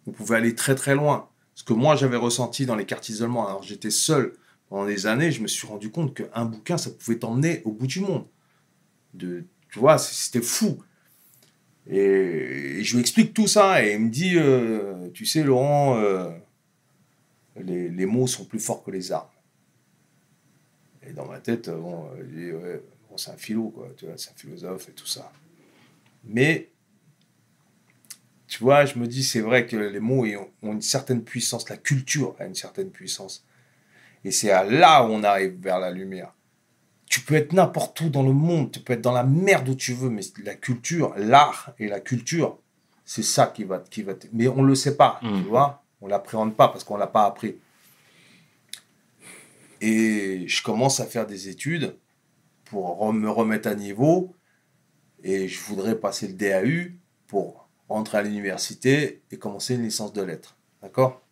[0.06, 1.28] on pouvait aller très très loin.
[1.54, 4.34] Ce que moi j'avais ressenti dans les quartiers d'isolement, alors j'étais seul
[4.68, 7.86] pendant des années, je me suis rendu compte qu'un bouquin, ça pouvait t'emmener au bout
[7.88, 8.24] du monde.
[9.14, 10.78] De, tu vois, c'était fou.
[11.88, 15.96] Et, et je lui explique tout ça et il me dit, euh, tu sais Laurent,
[15.98, 16.30] euh,
[17.62, 19.28] les, les mots sont plus forts que les armes.
[21.02, 24.30] Et dans ma tête, bon, euh, ouais, bon, c'est un philo, quoi, tu vois, c'est
[24.30, 25.32] un philosophe et tout ça.
[26.24, 26.68] Mais,
[28.46, 30.26] tu vois, je me dis, c'est vrai que les mots
[30.62, 33.44] ont une certaine puissance, la culture a une certaine puissance.
[34.24, 36.34] Et c'est à là où on arrive vers la lumière.
[37.08, 39.74] Tu peux être n'importe où dans le monde, tu peux être dans la merde où
[39.74, 42.58] tu veux, mais la culture, l'art et la culture,
[43.04, 44.14] c'est ça qui va, qui va.
[44.14, 45.79] te- Mais on le sait pas, tu vois.
[46.00, 47.56] On l'appréhende pas parce qu'on l'a pas appris.
[49.80, 51.96] Et je commence à faire des études
[52.64, 54.34] pour me remettre à niveau.
[55.22, 56.92] Et je voudrais passer le DAU
[57.26, 60.56] pour rentrer à l'université et commencer une licence de lettres.
[60.82, 61.22] D'accord?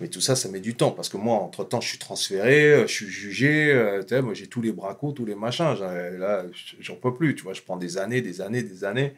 [0.00, 2.86] Mais tout ça, ça met du temps parce que moi, entre-temps, je suis transféré, euh,
[2.86, 3.72] je suis jugé.
[3.72, 5.74] euh, moi, j'ai tous les bracos, tous les machins.
[5.74, 6.44] Là,
[6.80, 7.34] j'en peux plus.
[7.34, 9.14] Tu vois, je prends des années, des années, des années.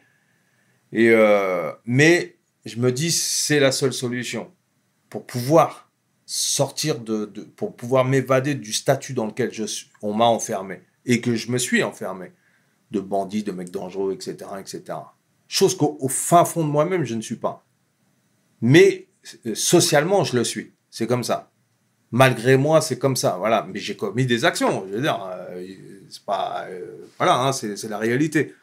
[0.91, 2.34] Et euh, mais
[2.65, 4.51] je me dis, c'est la seule solution
[5.09, 5.89] pour pouvoir
[6.25, 7.25] sortir de,
[7.55, 9.51] pour pouvoir m'évader du statut dans lequel
[10.01, 12.31] on m'a enfermé et que je me suis enfermé
[12.91, 14.97] de bandits, de mecs dangereux, etc., etc.
[15.47, 17.63] Chose qu'au au fin fond de moi-même, je ne suis pas.
[18.61, 19.07] Mais
[19.45, 20.73] euh, socialement, je le suis.
[20.89, 21.51] C'est comme ça.
[22.11, 23.35] Malgré moi, c'est comme ça.
[23.37, 23.67] Voilà.
[23.71, 24.85] Mais j'ai commis des actions.
[24.87, 25.63] Je veux dire, euh,
[26.09, 28.53] c'est pas, euh, voilà, hein, c'est la réalité.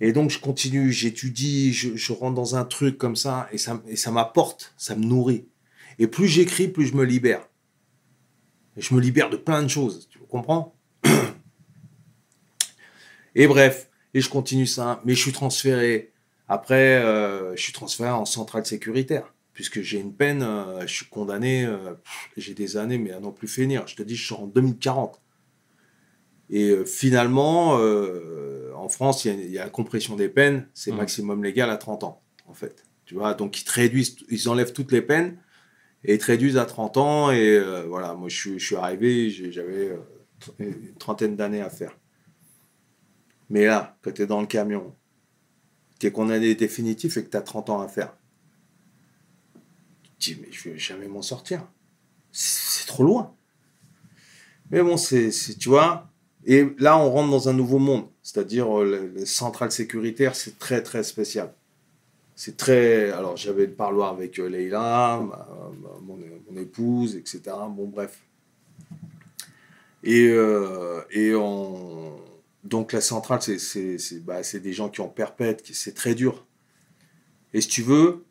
[0.00, 3.96] Et donc, je continue, j'étudie, je, rentre dans un truc comme ça, et ça, et
[3.96, 5.46] ça m'apporte, ça me nourrit.
[5.98, 7.48] Et plus j'écris, plus je me libère.
[8.76, 10.76] Et je me libère de plein de choses, tu comprends?
[13.38, 16.10] Et bref, et je continue ça, mais je suis transféré.
[16.48, 21.04] Après, euh, je suis transféré en centrale sécuritaire, puisque j'ai une peine, euh, je suis
[21.04, 21.92] condamné, euh,
[22.38, 23.86] j'ai des années, mais à non plus finir.
[23.86, 25.20] Je te dis, je sors en 2040.
[26.48, 27.76] Et finalement,
[28.86, 30.98] en France, il y, a- il y a la compression des peines, c'est Mhm.
[30.98, 32.84] maximum légal à 30 ans, en fait.
[33.04, 35.38] Tu vois, donc ils te réduisent, ils enlèvent toutes les peines
[36.04, 37.30] et ils te réduisent à 30 ans.
[37.32, 39.98] Et euh, voilà, moi je suis, je suis arrivé, j'avais euh,
[40.60, 41.98] une trentaine d'années à faire.
[43.50, 44.94] Mais là, quand tu es dans le camion,
[45.98, 48.16] tu es condamné définitif et que tu as 30 ans à faire,
[50.02, 51.66] tu te dis, mais je vais jamais m'en sortir.
[52.32, 53.34] C'est trop loin.
[54.70, 56.12] Mais bon, c'est- tu vois,
[56.46, 58.06] et là, on rentre dans un nouveau monde.
[58.22, 61.52] C'est-à-dire, euh, le- les centrales sécuritaires, c'est très, très spécial.
[62.36, 63.10] C'est très.
[63.10, 65.22] Alors, j'avais le parloir avec euh, Leïla,
[66.02, 66.18] mon,
[66.58, 67.56] épouse, etc.
[67.70, 68.18] Bon, bref.
[70.04, 72.12] Et, euh, et on.
[72.64, 76.44] Donc, la centrale, c'est, bah, des gens qui ont perpète, qui- c'est très dur.
[77.54, 78.24] Et si tu veux,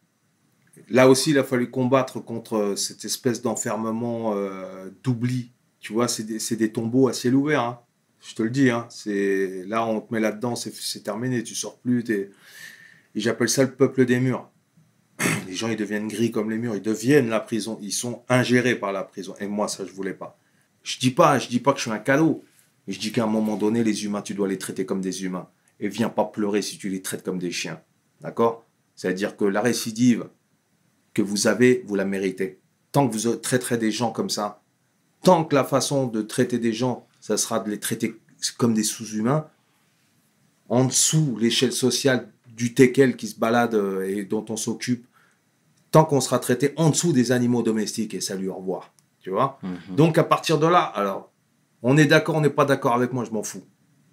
[0.90, 4.36] là aussi, il a fallu combattre contre cette espèce d'enfermement
[5.04, 5.52] d'oubli.
[5.80, 7.62] Tu vois, c'est des, des tombeaux à ciel ouvert.
[7.62, 7.80] hein.
[8.28, 8.70] Je te le dis.
[8.70, 8.88] Hein.
[8.90, 11.44] C'est, là, on te met là-dedans, c'est, terminé.
[11.44, 12.04] Tu sors plus.
[12.04, 12.32] t'es-
[13.16, 14.50] Et j'appelle ça le peuple des murs.
[15.48, 16.76] Les gens, ils deviennent gris comme les murs.
[16.76, 17.78] Ils deviennent la prison.
[17.82, 19.34] Ils sont ingérés par la prison.
[19.40, 20.38] Et moi, ça, je voulais pas.
[20.84, 22.44] Je dis pas, je dis pas que je suis un cadeau.
[22.86, 25.24] Mais je dis qu'à un moment donné, les humains, tu dois les traiter comme des
[25.24, 25.48] humains.
[25.80, 27.82] Et viens pas pleurer si tu les traites comme des chiens.
[28.22, 28.66] D'accord?
[28.96, 30.28] C'est-à-dire que la récidive
[31.14, 32.60] que vous avez, vous la méritez.
[32.92, 34.62] Tant que vous traiterez des gens comme ça,
[35.24, 38.22] tant que la façon de traiter des gens, ça sera de les traiter
[38.56, 39.48] comme des sous-humains,
[40.70, 45.08] en dessous l'échelle sociale du teckel qui se balade euh, et dont on s'occupe,
[45.90, 48.94] tant qu'on sera traité en dessous des animaux domestiques, et salut, au revoir.
[49.22, 51.32] Tu vois Donc à partir de là, alors,
[51.82, 53.64] on est d'accord, on n'est pas d'accord avec moi, je m'en fous.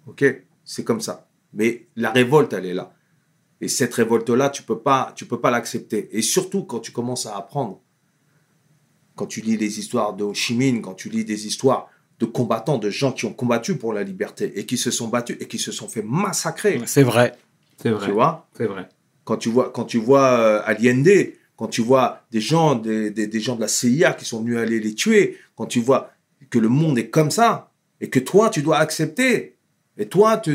[0.07, 0.25] Ok
[0.65, 1.27] C'est comme ça.
[1.53, 2.95] Mais la révolte, elle est là.
[3.61, 6.09] Et cette révolte-là, tu peux pas, tu peux pas l'accepter.
[6.17, 7.79] Et surtout quand tu commences à apprendre,
[9.15, 12.25] quand tu lis les histoires de Ho Chi Minh, quand tu lis des histoires de
[12.25, 15.47] combattants, de gens qui ont combattu pour la liberté et qui se sont battus et
[15.47, 16.79] qui se sont fait massacrer.
[16.85, 17.33] C'est vrai.
[17.81, 18.07] C'est vrai.
[18.07, 18.87] Tu vois C'est vrai.
[19.23, 23.27] quand tu vois, quand tu vois euh, Allende, quand tu vois des gens, des, des,
[23.27, 26.11] des gens de la CIA qui sont venus aller les tuer, quand tu vois
[26.49, 29.55] que le monde est comme ça, et que toi, tu dois accepter,
[29.97, 30.51] et toi, te,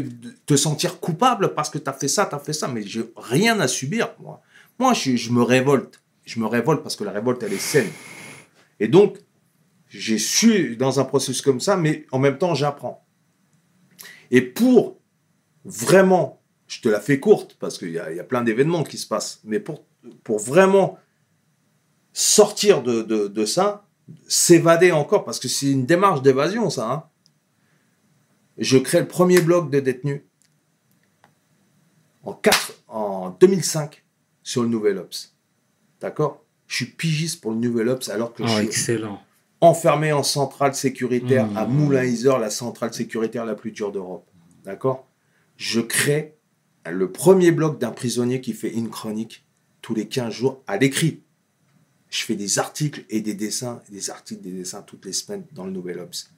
[0.46, 3.04] te sentir coupable parce que tu as fait ça, tu as fait ça, mais j'ai
[3.16, 4.40] rien à subir, moi.
[4.78, 6.00] Moi, je, je me révolte.
[6.24, 7.88] Je me révolte parce que la révolte, elle est saine.
[8.80, 9.16] Et donc,
[9.88, 13.04] j'ai su dans un processus comme ça, mais en même temps, j'apprends.
[14.30, 14.98] Et pour
[15.64, 18.84] vraiment, je te la fais courte parce qu'il y a, il y a plein d'événements
[18.84, 19.84] qui se passent, mais pour,
[20.24, 20.98] pour vraiment
[22.12, 23.86] sortir de, de, de ça,
[24.26, 26.90] s'évader encore, parce que c'est une démarche d'évasion, ça.
[26.90, 27.04] hein.
[28.58, 30.22] Je crée le premier blog de détenus
[32.24, 34.04] en, 4, en 2005
[34.42, 35.36] sur le Nouvel Ops.
[36.00, 36.44] D'accord?
[36.66, 39.22] Je suis pigiste pour le Nouvel Ops alors que je Oh, suis excellent.
[39.60, 41.56] Enfermé en centrale sécuritaire Mmh.
[41.56, 44.28] à Moulin-Isor, la centrale sécuritaire la plus dure d'Europe.
[44.64, 45.08] D'accord?
[45.56, 46.34] Je crée
[46.88, 49.44] le premier blog d'un prisonnier qui fait une chronique
[49.82, 51.22] tous les 15 jours à l'écrit.
[52.10, 55.64] Je fais des articles et des dessins, des articles, des dessins toutes les semaines dans
[55.64, 56.30] le Nouvel Ops.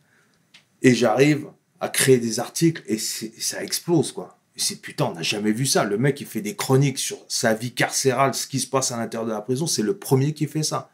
[0.82, 1.48] Et j'arrive
[1.78, 4.38] à créer des articles et, et ça explose, quoi.
[4.56, 5.84] C'est putain, on n'a jamais vu ça.
[5.84, 8.98] Le mec, il fait des chroniques sur sa vie carcérale, ce qui se passe à
[8.98, 10.90] l'intérieur de la prison, c'est le premier qui fait ça.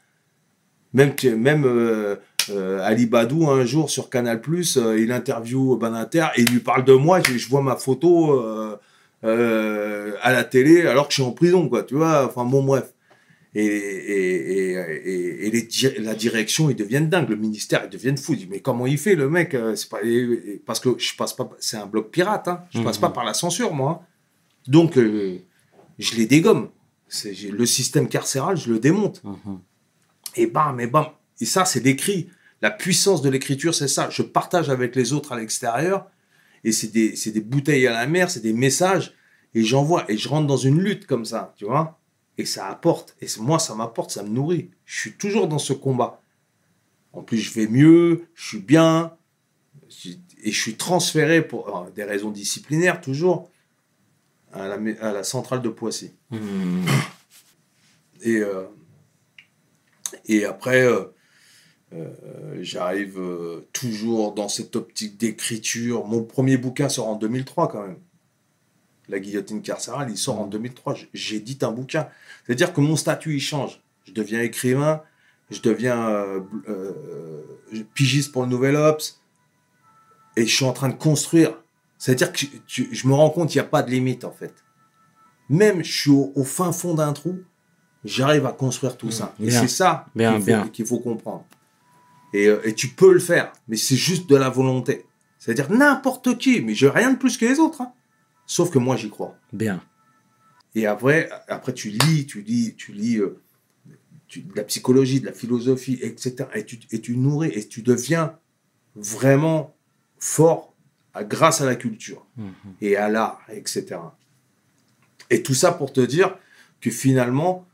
[0.96, 2.16] Même, même euh,
[2.50, 4.40] euh, Ali Badou, un jour sur Canal,
[4.78, 7.20] euh, il interviewe Banater et il lui parle de moi.
[7.26, 8.40] Je, je vois ma photo
[9.22, 11.82] à la télé alors que je suis en prison, quoi.
[11.82, 12.92] Tu vois, enfin, bon, bref.
[13.54, 17.30] Et, et, et, et- et les di- la direction, ils deviennent dingues.
[17.30, 18.36] Le ministère, ils deviennent fous.
[18.50, 19.54] Mais comment il fait, le mec
[19.90, 19.98] pas,
[20.66, 21.48] Parce que je passe pas.
[21.58, 22.60] C'est un blog pirate, hein.
[22.70, 24.02] Je passe pas par la censure, moi.
[24.02, 24.06] hein.
[24.68, 24.96] Donc,
[25.98, 26.68] je les dégomme.
[27.50, 29.22] Le système carcéral, je le démonte.
[29.24, 29.58] Mhm.
[30.36, 31.06] Et bam, et bam.
[31.40, 32.28] Et ça, c'est l'écrit.
[32.62, 34.08] La puissance de l'écriture, c'est ça.
[34.10, 36.06] Je partage avec les autres à l'extérieur.
[36.64, 39.14] Et c'est des, c'est des bouteilles à la mer, c'est des messages.
[39.54, 40.04] Et j'envoie.
[40.10, 41.98] Et je rentre dans une lutte comme ça, tu vois.
[42.38, 43.16] Et ça apporte.
[43.20, 44.70] Et moi, ça m'apporte, ça me nourrit.
[44.84, 46.20] Je suis toujours dans ce combat.
[47.12, 49.16] En plus, je vais mieux, je suis bien.
[50.42, 53.50] Et je suis transféré pour euh, des raisons disciplinaires, toujours,
[54.52, 56.12] à la, mé- à la centrale de Poissy.
[56.30, 56.84] Mhm.
[58.22, 58.64] Et, euh,
[60.26, 61.04] et après, euh,
[61.92, 66.04] euh, j'arrive euh, toujours dans cette optique d'écriture.
[66.06, 67.98] Mon premier bouquin sort en 2003 quand même.
[69.08, 70.94] La guillotine carcérale, il sort en 2003.
[70.94, 72.08] J- J'édite un bouquin.
[72.44, 73.80] C'est-à-dire que mon statut, il change.
[74.04, 75.02] Je deviens écrivain,
[75.50, 76.24] je deviens
[77.94, 79.20] pigiste pour le Nouvel Ops,
[80.36, 81.56] et je suis en train de construire.
[81.98, 82.38] C'est-à-dire que
[82.68, 84.54] je me rends compte qu'il n'y a pas de limite en fait.
[85.48, 87.38] Même je suis au fin fond d'un trou,
[88.06, 89.34] j'arrive à construire tout ça.
[89.40, 90.06] Et c'est ça
[90.72, 91.44] qu'il faut, comprendre.
[92.32, 95.04] Et, euh, et tu peux le faire, mais c'est juste de la volonté.
[95.38, 97.80] C'est-à-dire n'importe qui, mais je rien de plus que les autres.
[97.82, 97.92] hein.
[98.46, 99.36] Sauf que moi, j'y crois.
[99.52, 99.82] Bien.
[100.74, 103.40] Et après, après tu lis, tu lis, tu lis euh,
[104.28, 106.34] tu- de la psychologie, de la philosophie, etc.
[106.54, 108.36] Et tu, et tu nourris, et tu deviens
[108.94, 109.74] vraiment
[110.18, 110.74] fort
[111.14, 112.52] à- grâce à la culture Mhm.
[112.82, 113.96] et à l'art, etc.
[115.30, 116.36] Et tout ça pour te dire
[116.80, 117.66] que finalement,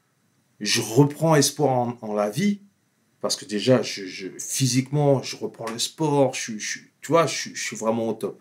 [0.62, 2.60] je reprends espoir en, la vie,
[3.20, 7.76] parce que déjà, je, physiquement, je reprends le sport, je, je tu vois, je, suis-
[7.76, 8.40] vraiment au top.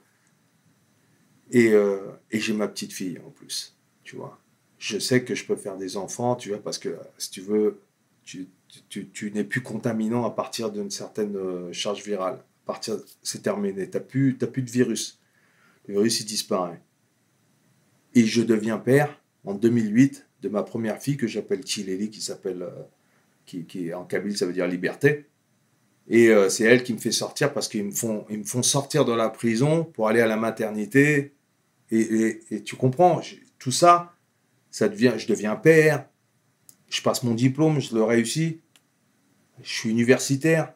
[1.49, 4.39] Et, euh, et j'ai ma petite fille en plus, tu vois.
[4.77, 7.81] Je sais que je peux faire des enfants, tu vois, parce que si tu veux,
[8.23, 12.35] tu, n'es plus contaminant à partir d'une certaine euh, charge virale.
[12.35, 13.89] À partir, c'est terminé.
[13.89, 15.19] Tu n'as plus, plus de virus.
[15.87, 16.81] Le virus, il disparaît.
[18.13, 22.63] Et je deviens père en 2008 de ma première fille que j'appelle Chileli, qui s'appelle,
[22.63, 22.83] euh,
[23.45, 25.25] qui, qui en kabyle, ça veut dire liberté.
[26.07, 28.63] Et euh, c'est elle qui me fait sortir parce qu'ils me font, ils me font
[28.63, 31.33] sortir de la prison pour aller à la maternité.
[31.91, 33.21] Et, tu comprends,
[33.59, 34.13] tout ça,
[34.69, 36.05] ça devient, je deviens père,
[36.89, 38.61] je passe mon diplôme, je le réussis,
[39.61, 40.73] je suis universitaire.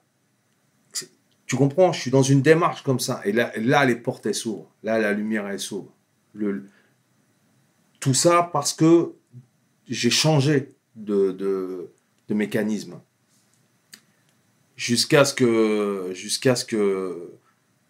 [1.45, 3.21] Tu comprends, je suis dans une démarche comme ça.
[3.23, 4.71] Et là, là les portes elles s'ouvrent.
[4.83, 5.93] Là, la lumière elle s'ouvre.
[7.99, 9.13] Tout ça parce que
[9.87, 11.91] j'ai changé de, de,
[12.27, 12.99] de mécanisme.
[14.75, 17.31] Jusqu'à ce que, jusqu'à ce que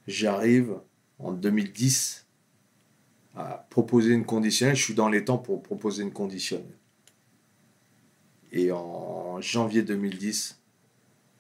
[0.08, 0.78] j'arrive
[1.20, 2.26] en 2010
[3.36, 4.76] à proposer une conditionnelle.
[4.76, 6.78] Je suis dans les temps pour proposer une conditionnelle.
[8.52, 10.60] Et en janvier 2010,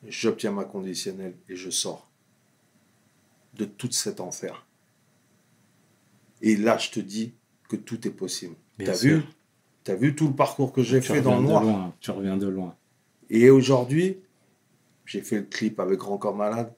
[0.07, 2.09] j'obtiens ma conditionnelle et je sors
[3.53, 4.65] de tout cet enfer.
[6.41, 7.33] Et là, je te dis
[7.69, 8.55] que tout est possible.
[8.77, 9.23] T'as sûr.
[9.93, 11.63] Vu T'as vu tout le parcours que j'ai Tu fait dans reviens le de noir
[11.63, 11.93] loin.
[11.99, 12.75] Tu reviens de loin.
[13.29, 14.17] et aujourd'hui,
[15.05, 16.73] j'ai fait le clip avec Grand Corps Malade.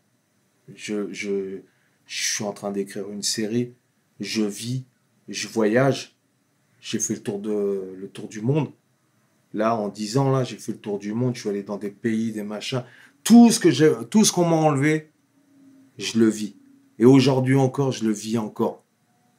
[0.75, 1.61] Je, je,
[2.05, 3.73] je suis en train d'écrire une série.
[4.19, 4.84] Je vis,
[5.27, 6.15] je voyage.
[6.81, 8.71] J'ai fait le tour, de, le tour du monde.
[9.53, 11.35] Là, en 10 ans, là, j'ai fait le tour du monde.
[11.35, 12.84] Je suis allé dans des pays, des machins.
[13.23, 15.09] Tout ce que j'ai, tout ce qu'on m'a enlevé,
[15.97, 16.55] je le vis.
[16.99, 18.84] Et aujourd'hui encore, je le vis encore.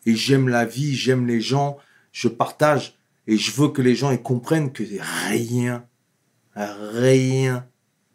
[0.07, 1.77] Et j'aime la vie, j'aime les gens,
[2.13, 2.98] je partage.
[3.29, 4.83] Et je veux que les gens ils comprennent que
[5.29, 5.87] rien
[6.57, 7.67] rien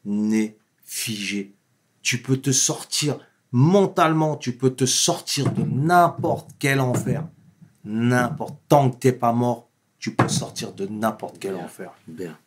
[0.05, 1.53] n'est figé.
[2.01, 3.17] Tu peux te sortir
[3.51, 7.25] mentalement, tu peux te sortir de n'importe quel enfer.
[7.85, 8.57] N'importe.
[8.67, 9.69] Tant que t'es pas mort,
[9.99, 11.63] tu peux sortir de n'importe quel Bien.
[11.65, 11.93] enfer.
[12.07, 12.37] Bien.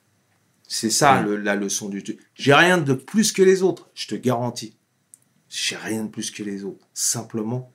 [0.69, 2.19] C'est ça le- la leçon du truc.
[2.35, 4.77] J'ai rien de plus que les autres, je te garantis.
[5.49, 6.85] J'ai rien de plus que les autres.
[6.93, 7.73] Simplement,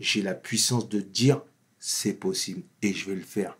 [0.00, 1.42] j'ai la puissance de dire
[1.78, 3.58] c'est possible et je vais le faire.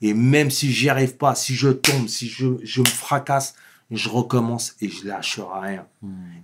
[0.00, 3.54] Et même si j'y arrive pas, si je tombe, si je, je me fracasse,
[3.90, 5.86] je recommence et je lâche rien.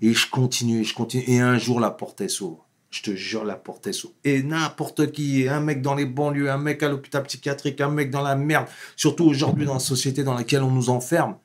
[0.00, 1.24] Et je continue, et je continue.
[1.26, 2.66] Et un jour, la porte elle s'ouvre.
[2.90, 4.14] Je te jure, la porte elle s'ouvre.
[4.24, 8.10] Et n'importe qui, un mec dans les banlieues, un mec à l'hôpital psychiatrique, un mec
[8.10, 8.66] dans la merde,
[8.96, 11.36] surtout aujourd'hui dans la société dans laquelle on nous enferme,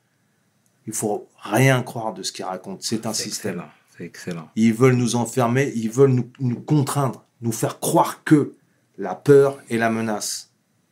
[0.86, 2.80] il faut rien croire de ce qu'ils racontent.
[2.80, 3.54] C'est un système.
[3.54, 3.70] excellent.
[3.96, 4.48] C'est excellent.
[4.56, 8.54] Ils veulent nous enfermer, ils veulent nous, nous contraindre, nous faire croire que
[8.96, 10.49] la peur est la menace.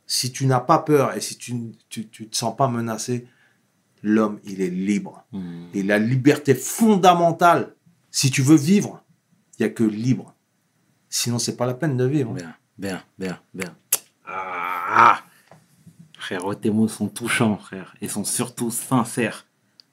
[0.09, 3.29] Si tu n'as pas peur et si tu ne tu, tu te sens pas menacé,
[4.03, 5.25] l'homme, il est libre.
[5.33, 5.67] Hmm.
[5.75, 7.75] Et la liberté fondamentale,
[8.11, 9.05] si tu veux vivre,
[9.59, 10.35] il n'y a que libre.
[11.11, 12.33] Sinon, c'est pas la peine de vivre.
[12.33, 13.77] Bien, bien, bien, bien.
[14.27, 15.23] Ah
[16.19, 19.47] Frérot, tes mots sont touchants, frère, et sont surtout sincères.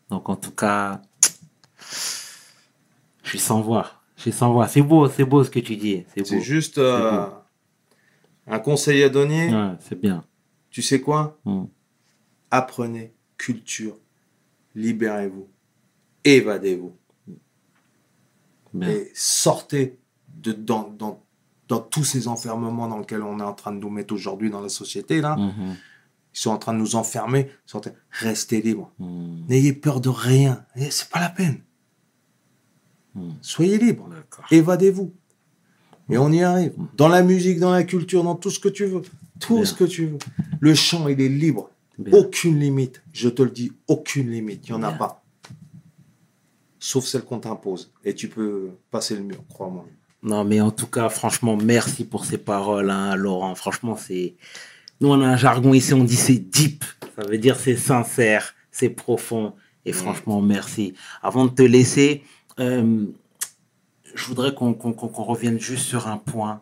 [0.10, 1.02] Donc, en tout cas,
[3.24, 4.02] je suis sans voix.
[4.18, 4.68] Je suis sans voix.
[4.68, 6.04] C'est beau, c'est beau ce que tu dis.
[6.16, 7.28] C'est juste euh,
[8.48, 9.54] un conseil à donner.
[9.54, 10.24] Ouais, c'est bien.
[10.70, 11.64] Tu sais quoi Mm.
[12.52, 13.98] Apprenez, culture,
[14.76, 15.48] libérez-vous,
[16.24, 16.96] évadez-vous.
[18.82, 19.98] Et sortez
[20.38, 21.24] de, dans, dans,
[21.70, 24.62] dans tous ces enfermements dans lesquels on est en train de nous mettre aujourd'hui dans
[24.62, 25.22] la société.
[25.22, 25.38] Là.
[25.38, 25.76] Mhm.
[26.34, 27.50] Ils sont en train de nous enfermer.
[27.66, 27.92] Sortez.
[28.12, 28.92] Restez libres.
[29.00, 29.46] Mhm.
[29.48, 30.66] N'ayez peur de rien.
[30.76, 31.62] Et C'est pas la peine.
[33.16, 33.32] Mm.
[33.42, 34.10] Soyez libres.
[34.10, 34.46] D'accord.
[34.52, 35.14] Évadez-vous.
[36.10, 36.74] Et on y arrive.
[36.96, 39.02] Dans la musique, dans la culture, dans tout ce que tu veux.
[39.40, 39.66] Tout Bien.
[39.66, 40.18] ce que tu veux.
[40.60, 41.70] Le chant, il est libre.
[41.98, 42.18] Bien.
[42.18, 43.02] Aucune limite.
[43.14, 44.68] Je te le dis, aucune limite.
[44.68, 45.24] Il n'y en a pas.
[46.80, 47.92] Sauf celle qu'on t'impose.
[48.04, 49.86] Et tu peux passer le mur, crois-moi.
[50.22, 53.56] Non, mais en tout cas, franchement, merci pour ces paroles, hein, Laurent.
[53.56, 54.36] Franchement, c'est.
[55.02, 56.84] Nous, on a un jargon ici, on dit c'est deep.
[57.16, 59.54] Ça veut dire c'est sincère, c'est profond.
[59.86, 60.94] Et franchement, merci.
[61.22, 62.24] Avant de te laisser,
[62.60, 63.06] euh,
[64.16, 66.60] je voudrais qu'on qu'on- qu'on- qu'on revienne juste sur un point.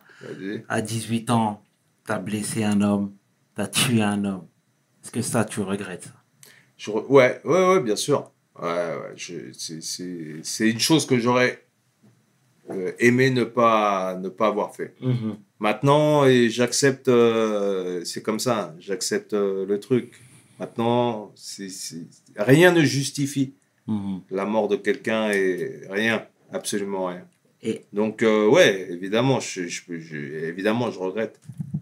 [0.68, 1.62] À 18 ans,
[2.06, 3.12] tu as blessé un homme,
[3.56, 4.46] tu as tué un homme.
[5.02, 6.14] Est-ce que ça, tu regrettes ça?
[6.76, 8.30] Je re- Ouais, ouais, ouais, bien sûr.
[8.60, 11.60] Ouais, ouais, je- c'est- c'est c'est une chose que j'aurais
[12.70, 14.94] euh, aimé ne pas, ne pas avoir fait.
[15.02, 15.36] Mhm.
[15.58, 20.18] Maintenant, et j'accepte, euh, c'est comme ça, j'accepte euh, le truc.
[20.58, 21.32] Maintenant,
[22.36, 23.52] rien ne justifie
[23.86, 24.22] Mhm.
[24.30, 27.26] la mort de quelqu'un et rien, absolument rien.
[27.64, 30.16] Et Donc, euh, ouais, évidemment, je, je- je-
[30.46, 31.40] évidemment, je regrette.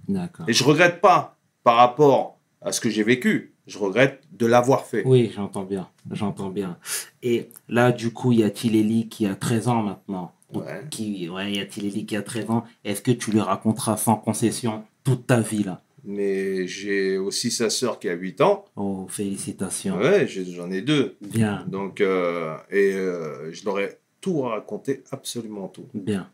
[0.08, 0.48] d'accord.
[0.48, 3.52] Et je regrette pas par rapport à ce que j'ai vécu.
[3.66, 5.02] Je regrette de l'avoir fait.
[5.06, 6.76] Oui, j'entends bien, j'entends bien.
[7.22, 10.32] Et là, du coup, y a-t-il qui a 13 ans maintenant?
[10.52, 10.82] Ouais.
[10.90, 12.64] Qui, ouais, y a-t-il qui a 13 ans?
[12.84, 15.80] Est-ce que tu lui raconteras sans concession toute ta vie là?
[16.04, 18.64] Mais j'ai aussi sa sœur qui a 8 ans.
[18.74, 19.96] Oh, félicitations.
[19.96, 21.16] Ouais, j'en ai deux.
[21.20, 25.86] Bien, Donc, euh, et euh, je leur ai tout raconté, absolument tout.
[25.92, 26.30] bien.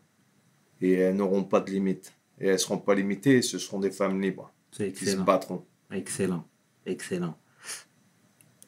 [0.81, 2.13] Et elles n'auront pas de limite.
[2.39, 5.23] Et elles ne seront pas limitées, ce seront des femmes libres C'est qui se excellent.
[5.25, 5.65] battront.
[5.91, 6.45] Excellent,
[6.85, 7.35] excellent.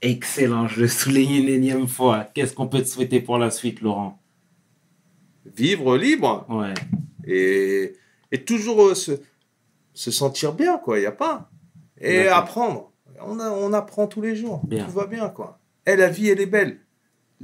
[0.01, 2.25] Excellent, je le souligne une énième fois.
[2.33, 4.19] Qu'est-ce qu'on peut te souhaiter pour la suite, Laurent?
[5.55, 6.73] Vivre libre Ouais,
[7.25, 7.93] et,
[8.31, 9.11] et toujours euh, se,
[9.93, 10.97] se sentir bien, quoi.
[10.97, 11.49] Il n'y a pas.
[11.99, 12.91] Et apprendre.
[13.23, 14.65] On, a- on apprend tous les jours.
[14.65, 14.85] Bien.
[14.85, 15.59] Tout va bien, quoi.
[15.85, 16.79] Et la vie, elle est belle.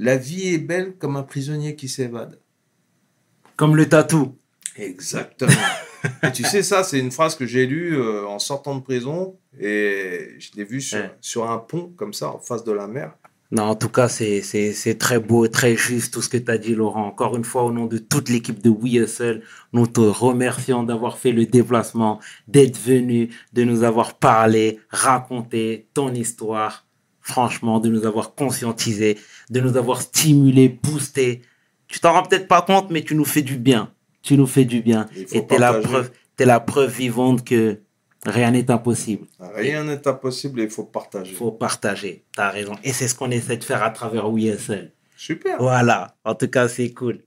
[0.00, 2.38] La vie est belle comme un prisonnier qui s'évade.
[3.56, 4.36] comme le tatou.
[4.76, 5.50] Exactement.
[6.22, 9.36] et tu sais, ça, c'est une phrase que j'ai lue euh, en sortant de prison
[9.58, 11.10] et je l'ai vue sur, Ouais.
[11.20, 13.12] sur un pont, comme ça, en face de la mer.
[13.50, 16.74] Non, en tout cas, c'est, très beau, très juste tout ce que tu as dit,
[16.74, 17.06] Laurent.
[17.06, 19.42] Encore une fois, au nom de toute l'équipe de Hustle,
[19.72, 26.12] nous te remercions d'avoir fait le déplacement, d'être venu, de nous avoir parlé, raconté ton
[26.12, 26.86] histoire.
[27.28, 29.18] Franchement, de nous avoir conscientisé,
[29.50, 31.42] de nous avoir stimulé, boosté.
[31.86, 33.92] Tu t'en rends peut-être pas compte, mais tu nous fais du bien.
[34.22, 35.06] Tu nous fais du bien.
[35.32, 37.80] Et t'es la preuve, t'es la preuve vivante que
[38.24, 39.26] rien n'est impossible.
[39.54, 41.30] Rien n'est impossible et il faut partager.
[41.32, 42.24] Il faut partager.
[42.34, 42.76] T'as raison.
[42.82, 44.92] Et c'est ce qu'on essaie de faire à travers We Hustle.
[45.14, 45.58] Super.
[45.58, 47.20] Voilà, en tout cas, c'est cool.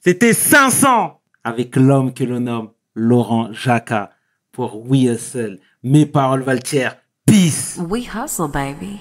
[0.00, 4.10] C'était 500 avec l'homme que l'on nomme Laurent Jacquat
[4.50, 5.60] pour We Hustle.
[5.84, 7.78] Mes paroles valent Peace.
[7.78, 8.98] We hustle, baby.